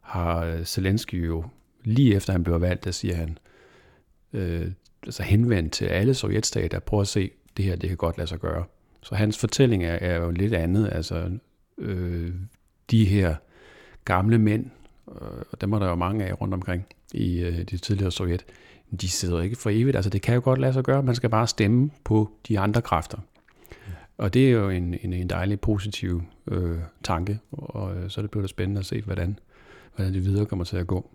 har 0.00 0.64
Zelensky 0.64 1.26
jo, 1.26 1.44
lige 1.84 2.14
efter 2.14 2.32
han 2.32 2.44
blev 2.44 2.60
valgt, 2.60 2.84
der 2.84 2.90
siger 2.90 3.16
han, 3.16 3.38
øh, 4.32 4.70
altså 5.02 5.22
henvendt 5.22 5.72
til 5.72 5.84
alle 5.84 6.14
sovjetstater, 6.14 6.78
prøv 6.78 7.00
at 7.00 7.08
se, 7.08 7.30
det 7.56 7.64
her, 7.64 7.76
det 7.76 7.88
kan 7.88 7.96
godt 7.96 8.18
lade 8.18 8.28
sig 8.28 8.38
gøre. 8.38 8.64
Så 9.02 9.14
hans 9.14 9.38
fortælling 9.38 9.84
er, 9.84 9.94
er 9.94 10.16
jo 10.16 10.30
lidt 10.30 10.54
andet, 10.54 10.88
altså 10.92 11.30
øh, 11.78 12.34
de 12.90 13.04
her 13.04 13.34
gamle 14.04 14.38
mænd, 14.38 14.66
øh, 15.08 15.42
og 15.50 15.60
dem 15.60 15.72
er 15.72 15.78
der 15.78 15.88
jo 15.88 15.94
mange 15.94 16.24
af 16.24 16.40
rundt 16.40 16.54
omkring 16.54 16.86
i 17.14 17.40
øh, 17.40 17.58
det 17.58 17.82
tidligere 17.82 18.10
Sovjet, 18.10 18.44
de 19.00 19.08
sidder 19.08 19.40
ikke 19.40 19.56
for 19.56 19.70
evigt. 19.70 19.96
Altså 19.96 20.10
det 20.10 20.22
kan 20.22 20.34
jo 20.34 20.40
godt 20.44 20.60
lade 20.60 20.72
sig 20.72 20.84
gøre, 20.84 21.02
man 21.02 21.14
skal 21.14 21.30
bare 21.30 21.46
stemme 21.46 21.90
på 22.04 22.30
de 22.48 22.58
andre 22.58 22.82
kræfter. 22.82 23.18
Og 24.18 24.34
det 24.34 24.46
er 24.46 24.50
jo 24.50 24.70
en, 24.70 24.94
en, 25.02 25.12
en 25.12 25.30
dejlig 25.30 25.60
positiv 25.60 26.22
øh, 26.50 26.78
tanke, 27.02 27.38
og 27.50 27.96
øh, 27.96 28.10
så 28.10 28.20
er 28.20 28.22
det 28.22 28.30
blevet 28.30 28.50
spændende 28.50 28.78
at 28.78 28.86
se, 28.86 29.02
hvordan, 29.02 29.38
hvordan 29.96 30.14
det 30.14 30.24
videre 30.24 30.46
kommer 30.46 30.64
til 30.64 30.76
at 30.76 30.86
gå. 30.86 31.10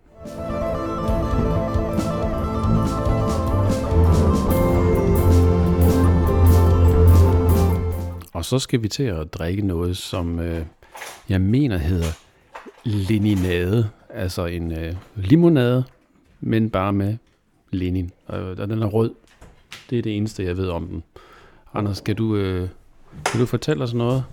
Og 8.33 8.45
så 8.45 8.59
skal 8.59 8.83
vi 8.83 8.87
til 8.87 9.03
at 9.03 9.33
drikke 9.33 9.67
noget, 9.67 9.97
som 9.97 10.39
øh, 10.39 10.65
jeg 11.29 11.41
mener 11.41 11.77
hedder 11.77 12.17
leninade, 12.83 13.89
altså 14.09 14.45
en 14.45 14.71
øh, 14.71 14.95
limonade, 15.15 15.83
men 16.39 16.69
bare 16.69 16.93
med 16.93 17.17
Lenin. 17.71 18.11
Og 18.27 18.57
den 18.57 18.81
er 18.81 18.87
rød. 18.87 19.13
Det 19.89 19.97
er 19.97 20.01
det 20.01 20.17
eneste, 20.17 20.43
jeg 20.43 20.57
ved 20.57 20.69
om 20.69 20.87
den. 20.87 21.03
Anders, 21.73 21.97
skal 21.97 22.15
du, 22.15 22.35
øh, 22.35 22.69
kan 23.25 23.39
du 23.39 23.45
fortælle 23.45 23.83
os 23.83 23.93
noget? 23.93 24.23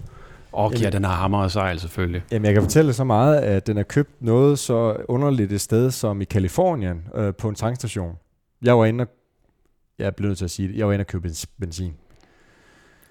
Og 0.53 0.75
ja, 0.75 0.91
den 0.91 1.05
har 1.05 1.15
hammer 1.15 1.39
og 1.39 1.51
sejl 1.51 1.81
selvfølgelig. 1.81 2.23
Jamen, 2.33 2.47
jeg 2.47 2.55
kan 2.55 2.63
fortælle 2.63 2.93
så 2.93 3.05
meget, 3.05 3.37
at 3.37 3.67
den 3.67 3.79
er 3.79 3.83
købt 3.83 4.23
noget 4.23 4.59
så 4.59 4.97
underligt 5.09 5.53
et 5.53 5.61
sted 5.61 5.91
som 5.91 6.21
i 6.21 6.25
Kalifornien 6.25 7.03
øh, 7.15 7.35
på 7.35 7.49
en 7.49 7.55
tankstation. 7.55 8.17
Jeg 8.63 8.79
var 8.79 8.85
inde 8.85 9.03
og, 9.03 9.09
jeg 9.99 10.15
bliver 10.15 10.29
nødt 10.29 10.39
til 10.39 10.45
at 10.45 10.51
sige 10.51 10.69
det, 10.69 10.77
jeg 10.77 10.87
var 10.87 10.93
inde 10.93 11.03
og 11.03 11.07
købe 11.07 11.31
benzin. 11.61 11.95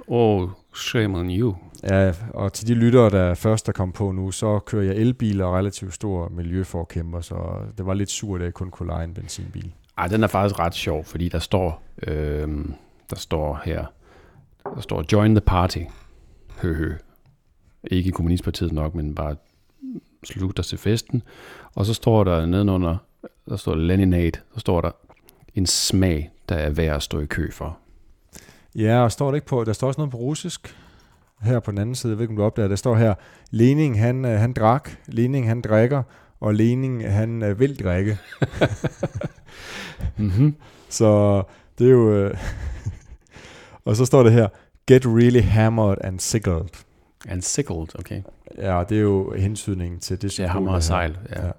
Oh, 0.07 0.49
shame 0.75 1.17
on 1.17 1.29
you. 1.29 1.55
Ja, 1.83 2.13
og 2.33 2.53
til 2.53 2.67
de 2.67 2.73
lyttere, 2.73 3.09
der 3.09 3.33
først 3.33 3.65
der 3.65 3.71
kom 3.71 3.91
på 3.91 4.11
nu, 4.11 4.31
så 4.31 4.59
kører 4.59 4.83
jeg 4.83 4.95
elbiler 4.95 5.45
og 5.45 5.53
relativt 5.53 5.93
stor 5.93 6.29
miljøforkæmper, 6.29 7.21
så 7.21 7.35
det 7.77 7.85
var 7.85 7.93
lidt 7.93 8.09
surt, 8.09 8.41
at 8.41 8.45
jeg 8.45 8.53
kun 8.53 8.71
kunne 8.71 8.87
lege 8.87 9.03
en 9.03 9.13
benzinbil. 9.13 9.73
Ej, 9.97 10.07
den 10.07 10.23
er 10.23 10.27
faktisk 10.27 10.59
ret 10.59 10.75
sjov, 10.75 11.03
fordi 11.03 11.29
der 11.29 11.39
står, 11.39 11.83
øh, 12.07 12.65
der 13.09 13.15
står 13.15 13.61
her, 13.65 13.85
der 14.75 14.81
står 14.81 15.03
join 15.11 15.35
the 15.35 15.41
party. 15.41 15.79
Hø, 16.61 16.73
hø. 16.73 16.93
Ikke 17.83 18.11
kommunistpartiet 18.11 18.71
nok, 18.71 18.95
men 18.95 19.15
bare 19.15 19.35
slut 20.23 20.57
dig 20.57 20.65
til 20.65 20.77
festen. 20.77 21.23
Og 21.75 21.85
så 21.85 21.93
står 21.93 22.23
der 22.23 22.45
nedenunder, 22.45 22.97
der 23.49 23.55
står 23.55 23.75
Leninade, 23.75 24.39
så 24.53 24.59
står 24.59 24.81
der 24.81 24.91
en 25.55 25.65
smag, 25.65 26.31
der 26.49 26.55
er 26.55 26.69
værd 26.69 26.95
at 26.95 27.03
stå 27.03 27.19
i 27.19 27.25
kø 27.25 27.51
for. 27.51 27.77
Ja, 28.75 29.03
og 29.03 29.11
står 29.11 29.31
det 29.31 29.37
ikke 29.37 29.47
på, 29.47 29.63
der 29.63 29.73
står 29.73 29.87
også 29.87 30.01
noget 30.01 30.11
på 30.11 30.17
russisk 30.17 30.75
her 31.41 31.59
på 31.59 31.71
den 31.71 31.77
anden 31.77 31.95
side, 31.95 32.11
jeg 32.11 32.17
ved 32.17 32.23
ikke 32.23 32.31
om 32.31 32.37
du 32.37 32.43
opdager, 32.43 32.67
der 32.67 32.75
står 32.75 32.95
her, 32.95 33.13
Lening 33.51 33.99
han, 33.99 34.25
øh, 34.25 34.39
han 34.39 34.53
drak, 34.53 34.89
Lening 35.07 35.47
han 35.47 35.61
drikker, 35.61 36.03
og 36.39 36.53
Lening 36.53 37.11
han 37.11 37.43
øh, 37.43 37.59
vil 37.59 37.79
drikke. 37.83 38.17
mm-hmm. 40.17 40.55
Så 40.89 41.43
det 41.79 41.87
er 41.87 41.91
jo... 41.91 42.13
Øh, 42.13 42.37
og 43.85 43.95
så 43.95 44.05
står 44.05 44.23
det 44.23 44.31
her, 44.31 44.47
get 44.87 45.05
really 45.05 45.41
hammered 45.41 45.97
and 46.03 46.19
sickled. 46.19 46.85
And 47.27 47.41
sickled, 47.41 47.99
okay. 47.99 48.21
Ja, 48.57 48.83
det 48.89 48.97
er 48.97 49.01
jo 49.01 49.33
hensydning 49.33 50.01
til 50.01 50.21
det 50.21 50.31
symbol. 50.31 50.47
Ja, 50.47 50.51
hammer 50.51 50.71
og 50.71 50.83
sejl, 50.83 51.17
ja. 51.29 51.45
ja. 51.45 51.51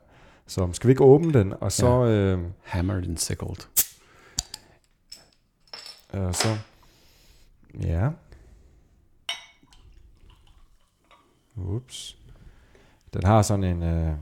Så 0.46 0.68
skal 0.72 0.88
vi 0.88 0.92
ikke 0.92 1.04
åbne 1.04 1.32
den, 1.32 1.54
og 1.60 1.72
så... 1.72 2.04
Ja. 2.04 2.10
Øh, 2.10 2.40
hammered 2.62 3.04
and 3.04 3.16
sickled. 3.16 3.66
Og 6.08 6.34
så... 6.34 6.48
Ja. 7.82 8.08
Ups. 11.56 12.16
Den 13.14 13.24
har 13.24 13.42
sådan 13.42 13.64
en... 13.64 13.82
Øh, 13.82 14.12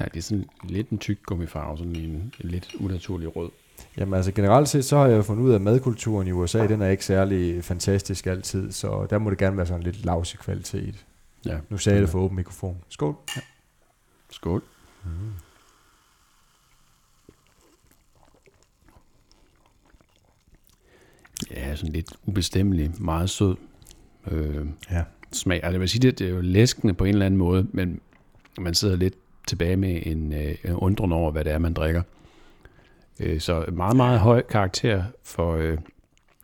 Ja, 0.00 0.04
det 0.04 0.16
er 0.16 0.22
sådan 0.22 0.48
lidt 0.62 0.90
en 0.90 0.98
tyk 0.98 1.22
gummifarve, 1.22 1.78
sådan 1.78 1.96
en, 1.96 2.10
en 2.10 2.32
lidt 2.40 2.74
unaturlig 2.80 3.36
rød. 3.36 3.50
Jamen 3.96 4.14
altså 4.14 4.32
generelt 4.32 4.68
set, 4.68 4.84
så 4.84 4.96
har 4.96 5.06
jeg 5.06 5.24
fundet 5.24 5.44
ud 5.44 5.50
af, 5.50 5.54
at 5.54 5.60
madkulturen 5.60 6.26
i 6.26 6.32
USA, 6.32 6.66
den 6.66 6.82
er 6.82 6.88
ikke 6.88 7.04
særlig 7.04 7.64
fantastisk 7.64 8.26
altid, 8.26 8.72
så 8.72 9.06
der 9.10 9.18
må 9.18 9.30
det 9.30 9.38
gerne 9.38 9.56
være 9.56 9.66
sådan 9.66 9.82
lidt 9.82 10.04
lavs 10.04 10.32
kvalitet. 10.32 11.06
Ja. 11.46 11.58
Nu 11.68 11.78
sagde 11.78 11.96
jeg 11.96 12.02
det 12.02 12.10
for 12.10 12.18
åben 12.18 12.36
mikrofon. 12.36 12.76
Skål. 12.88 13.16
Ja. 13.36 13.40
Skål. 14.30 14.62
Mm. 15.04 15.10
Ja, 21.50 21.76
sådan 21.76 21.92
lidt 21.92 22.12
ubestemmelig, 22.26 22.92
meget 22.98 23.30
sød 23.30 23.56
øh, 24.30 24.66
ja. 24.90 25.04
smag. 25.32 25.56
Altså, 25.56 25.70
jeg 25.70 25.80
vil 25.80 25.88
sige, 25.88 26.02
det, 26.02 26.18
det 26.18 26.26
er 26.26 26.30
jo 26.30 26.40
læskende 26.40 26.94
på 26.94 27.04
en 27.04 27.10
eller 27.10 27.26
anden 27.26 27.38
måde, 27.38 27.66
men 27.72 28.00
man 28.58 28.74
sidder 28.74 28.96
lidt 28.96 29.14
tilbage 29.50 29.76
med 29.76 30.02
en, 30.06 30.32
øh, 30.32 30.54
en 30.64 30.72
undren 30.74 31.12
over, 31.12 31.30
hvad 31.30 31.44
det 31.44 31.52
er, 31.52 31.58
man 31.58 31.74
drikker. 31.74 32.02
Øh, 33.20 33.40
så 33.40 33.64
meget, 33.72 33.96
meget 33.96 34.20
høj 34.20 34.42
karakter 34.42 35.04
for, 35.22 35.54
øh, 35.54 35.78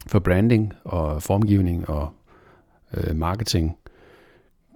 for 0.07 0.19
branding 0.19 0.73
og 0.85 1.23
formgivning 1.23 1.89
og 1.89 2.09
øh, 2.95 3.17
marketing. 3.17 3.77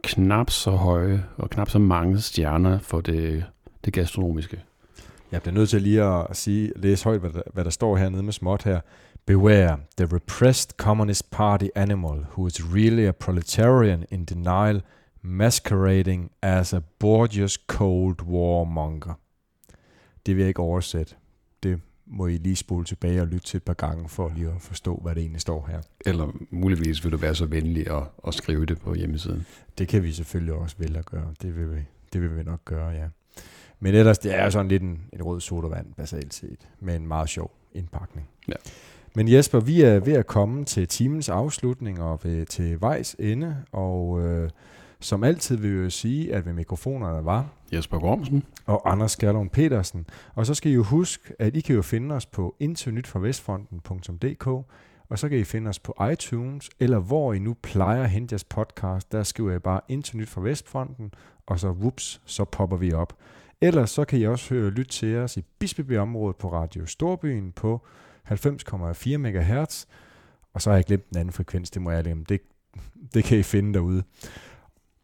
Knap 0.03 0.51
så 0.51 0.71
høje 0.71 1.25
og 1.37 1.51
knap 1.51 1.71
så 1.71 1.79
mange 1.79 2.21
stjerner 2.21 2.79
for 2.79 3.01
det, 3.01 3.45
det 3.85 3.93
gastronomiske. 3.93 4.61
Jeg 5.33 5.43
bliver 5.43 5.55
nødt 5.55 5.69
til 5.69 5.83
lige 5.83 6.03
at 6.03 6.37
sige, 6.37 6.73
læse 6.77 7.05
højt, 7.05 7.21
hvad 7.21 7.31
der, 7.31 7.43
hvad 7.53 7.65
der 7.65 7.71
står 7.71 7.97
hernede 7.97 8.23
med 8.23 8.33
småt 8.33 8.63
her. 8.63 8.81
Beware, 9.27 9.79
the 9.97 10.17
repressed 10.17 10.71
Communist 10.77 11.31
Party 11.31 11.67
animal, 11.75 12.27
who 12.37 12.47
is 12.47 12.65
really 12.75 13.07
a 13.07 13.13
proletarian 13.13 14.05
in 14.11 14.25
denial, 14.25 14.83
masquerading 15.23 16.31
as 16.43 16.73
a 16.73 16.81
Borgias 16.99 17.59
Cold 17.67 18.23
War 18.23 18.65
monger. 18.65 19.15
Det 20.27 20.37
vil 20.37 20.43
jeg 20.43 20.49
ikke 20.49 20.63
oversætte. 20.63 21.15
Det 21.63 21.81
må 22.07 22.27
I 22.27 22.37
lige 22.37 22.57
spole 22.57 22.85
tilbage 22.85 23.21
og 23.21 23.27
lytte 23.27 23.47
til 23.47 23.57
et 23.57 23.63
par 23.63 23.75
gange, 23.75 24.09
for 24.09 24.33
lige 24.37 24.49
at 24.49 24.61
forstå, 24.61 25.01
hvad 25.03 25.15
det 25.15 25.21
egentlig 25.21 25.41
står 25.41 25.67
her. 25.71 25.81
Eller 26.07 26.33
muligvis 26.51 27.05
vil 27.05 27.13
du 27.13 27.17
være 27.17 27.35
så 27.35 27.47
venlig 27.47 27.91
at, 27.91 28.03
at 28.27 28.35
skrive 28.35 28.67
det 28.67 28.81
på 28.81 28.95
hjemmesiden. 28.95 29.47
Det 29.79 29.89
kan 29.89 30.03
vi 30.03 30.13
selvfølgelig 30.13 30.55
også 30.55 30.77
vælge 30.79 30.99
at 30.99 31.07
gøre. 31.07 31.35
Det 31.43 31.57
vil 31.57 31.77
vi, 31.77 31.81
det 32.13 32.23
vil 32.23 32.37
vi 32.37 32.43
nok 32.43 32.65
gøre, 32.65 32.89
ja. 32.89 33.09
Men 33.81 33.95
ellers, 33.95 34.19
det 34.19 34.35
er 34.35 34.51
sådan 34.51 34.69
lidt 34.69 34.83
en, 34.83 35.01
en 35.13 35.23
rød 35.23 35.41
sodavand, 35.41 35.95
basalt 35.95 36.35
set, 36.35 36.69
med 36.81 36.97
en 36.97 37.09
meget 37.09 37.29
sjov 37.29 37.51
indpakning. 37.73 38.29
Ja. 38.49 38.55
Men 39.15 39.33
Jesper, 39.33 39.61
vi 39.61 39.83
er 39.83 40.01
ved 40.01 40.13
at 40.13 40.27
komme 40.27 40.65
til 40.65 40.89
timens 40.89 41.29
afslutning 41.29 42.03
og 42.03 42.21
ved, 42.23 42.47
til 42.47 42.81
vejs 42.81 43.17
ende, 43.19 43.57
og 43.73 44.21
øh, 44.21 44.51
som 45.01 45.25
altid 45.25 45.57
vil 45.57 45.71
jeg 45.71 45.93
sige, 45.93 46.35
at 46.35 46.47
ved 46.47 46.53
mikrofonerne 46.53 47.25
var 47.25 47.47
Jesper 47.73 47.99
Gormsen 47.99 48.43
og 48.67 48.93
Anders 48.93 49.17
Gerlund 49.17 49.51
Petersen. 49.51 50.07
Og 50.35 50.47
så 50.47 50.55
skal 50.55 50.73
I 50.73 50.75
jo 50.75 50.83
huske, 50.83 51.35
at 51.39 51.57
I 51.57 51.61
kan 51.61 51.75
jo 51.75 51.83
finde 51.83 52.15
os 52.15 52.27
på 52.27 52.57
internytfravestfronten.dk, 52.61 54.47
og 55.09 55.19
så 55.19 55.29
kan 55.29 55.39
I 55.39 55.45
finde 55.45 55.69
os 55.69 55.79
på 55.79 55.95
iTunes, 56.13 56.71
eller 56.81 56.99
hvor 56.99 57.33
I 57.33 57.39
nu 57.39 57.57
plejer 57.63 58.03
at 58.03 58.11
hente 58.11 58.33
jeres 58.33 58.45
podcast. 58.45 59.13
Der 59.13 59.23
skriver 59.23 59.57
I 59.57 59.59
bare 59.59 59.81
Internyt 59.89 60.29
fra 60.29 60.41
Vestfronten, 60.41 61.13
og 61.47 61.61
så 61.61 61.69
whoops, 61.69 62.21
så 62.25 62.45
popper 62.45 62.77
vi 62.77 62.93
op. 62.93 63.17
Ellers 63.61 63.91
så 63.91 64.05
kan 64.05 64.19
I 64.19 64.27
også 64.27 64.55
høre 64.55 64.71
lytte 64.71 64.91
til 64.93 65.17
os 65.17 65.37
i 65.37 65.45
Bispeby-området 65.59 66.37
på 66.37 66.53
Radio 66.53 66.87
Storbyen 66.87 67.53
på 67.53 67.87
90,4 68.31 69.17
MHz. 69.17 69.87
Og 70.55 70.63
så 70.63 70.71
har 70.71 70.77
jeg 70.77 70.85
glemt 70.85 71.11
den 71.11 71.19
anden 71.19 71.33
frekvens, 71.33 71.71
det 71.71 71.83
må 71.83 71.91
jeg 71.91 72.05
glemme. 72.05 72.25
Det, 72.29 72.41
det 73.15 73.25
kan 73.25 73.39
I 73.39 73.43
finde 73.43 73.75
derude. 73.75 74.03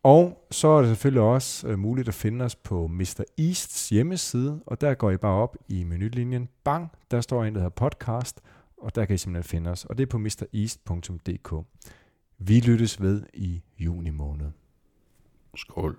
Og 0.06 0.46
så 0.50 0.68
er 0.68 0.78
det 0.78 0.88
selvfølgelig 0.88 1.22
også 1.22 1.68
øh, 1.68 1.78
muligt 1.78 2.08
at 2.08 2.14
finde 2.14 2.44
os 2.44 2.56
på 2.56 2.86
Mr. 2.86 3.24
Easts 3.38 3.88
hjemmeside, 3.88 4.60
og 4.66 4.80
der 4.80 4.94
går 4.94 5.10
I 5.10 5.16
bare 5.16 5.42
op 5.42 5.56
i 5.68 5.84
menulinjen. 5.84 6.48
Bang, 6.64 6.90
der 7.10 7.20
står 7.20 7.44
en, 7.44 7.54
der 7.54 7.60
hedder 7.60 7.88
podcast, 7.88 8.40
og 8.76 8.94
der 8.94 9.04
kan 9.04 9.14
I 9.14 9.18
simpelthen 9.18 9.50
finde 9.50 9.70
os. 9.70 9.84
Og 9.84 9.98
det 9.98 10.02
er 10.02 10.06
på 10.06 10.18
mreast.dk. 10.18 11.54
Vi 12.38 12.60
lyttes 12.60 13.02
ved 13.02 13.22
i 13.34 13.62
juni 13.78 14.10
måned. 14.10 14.50
Skål. 15.56 15.98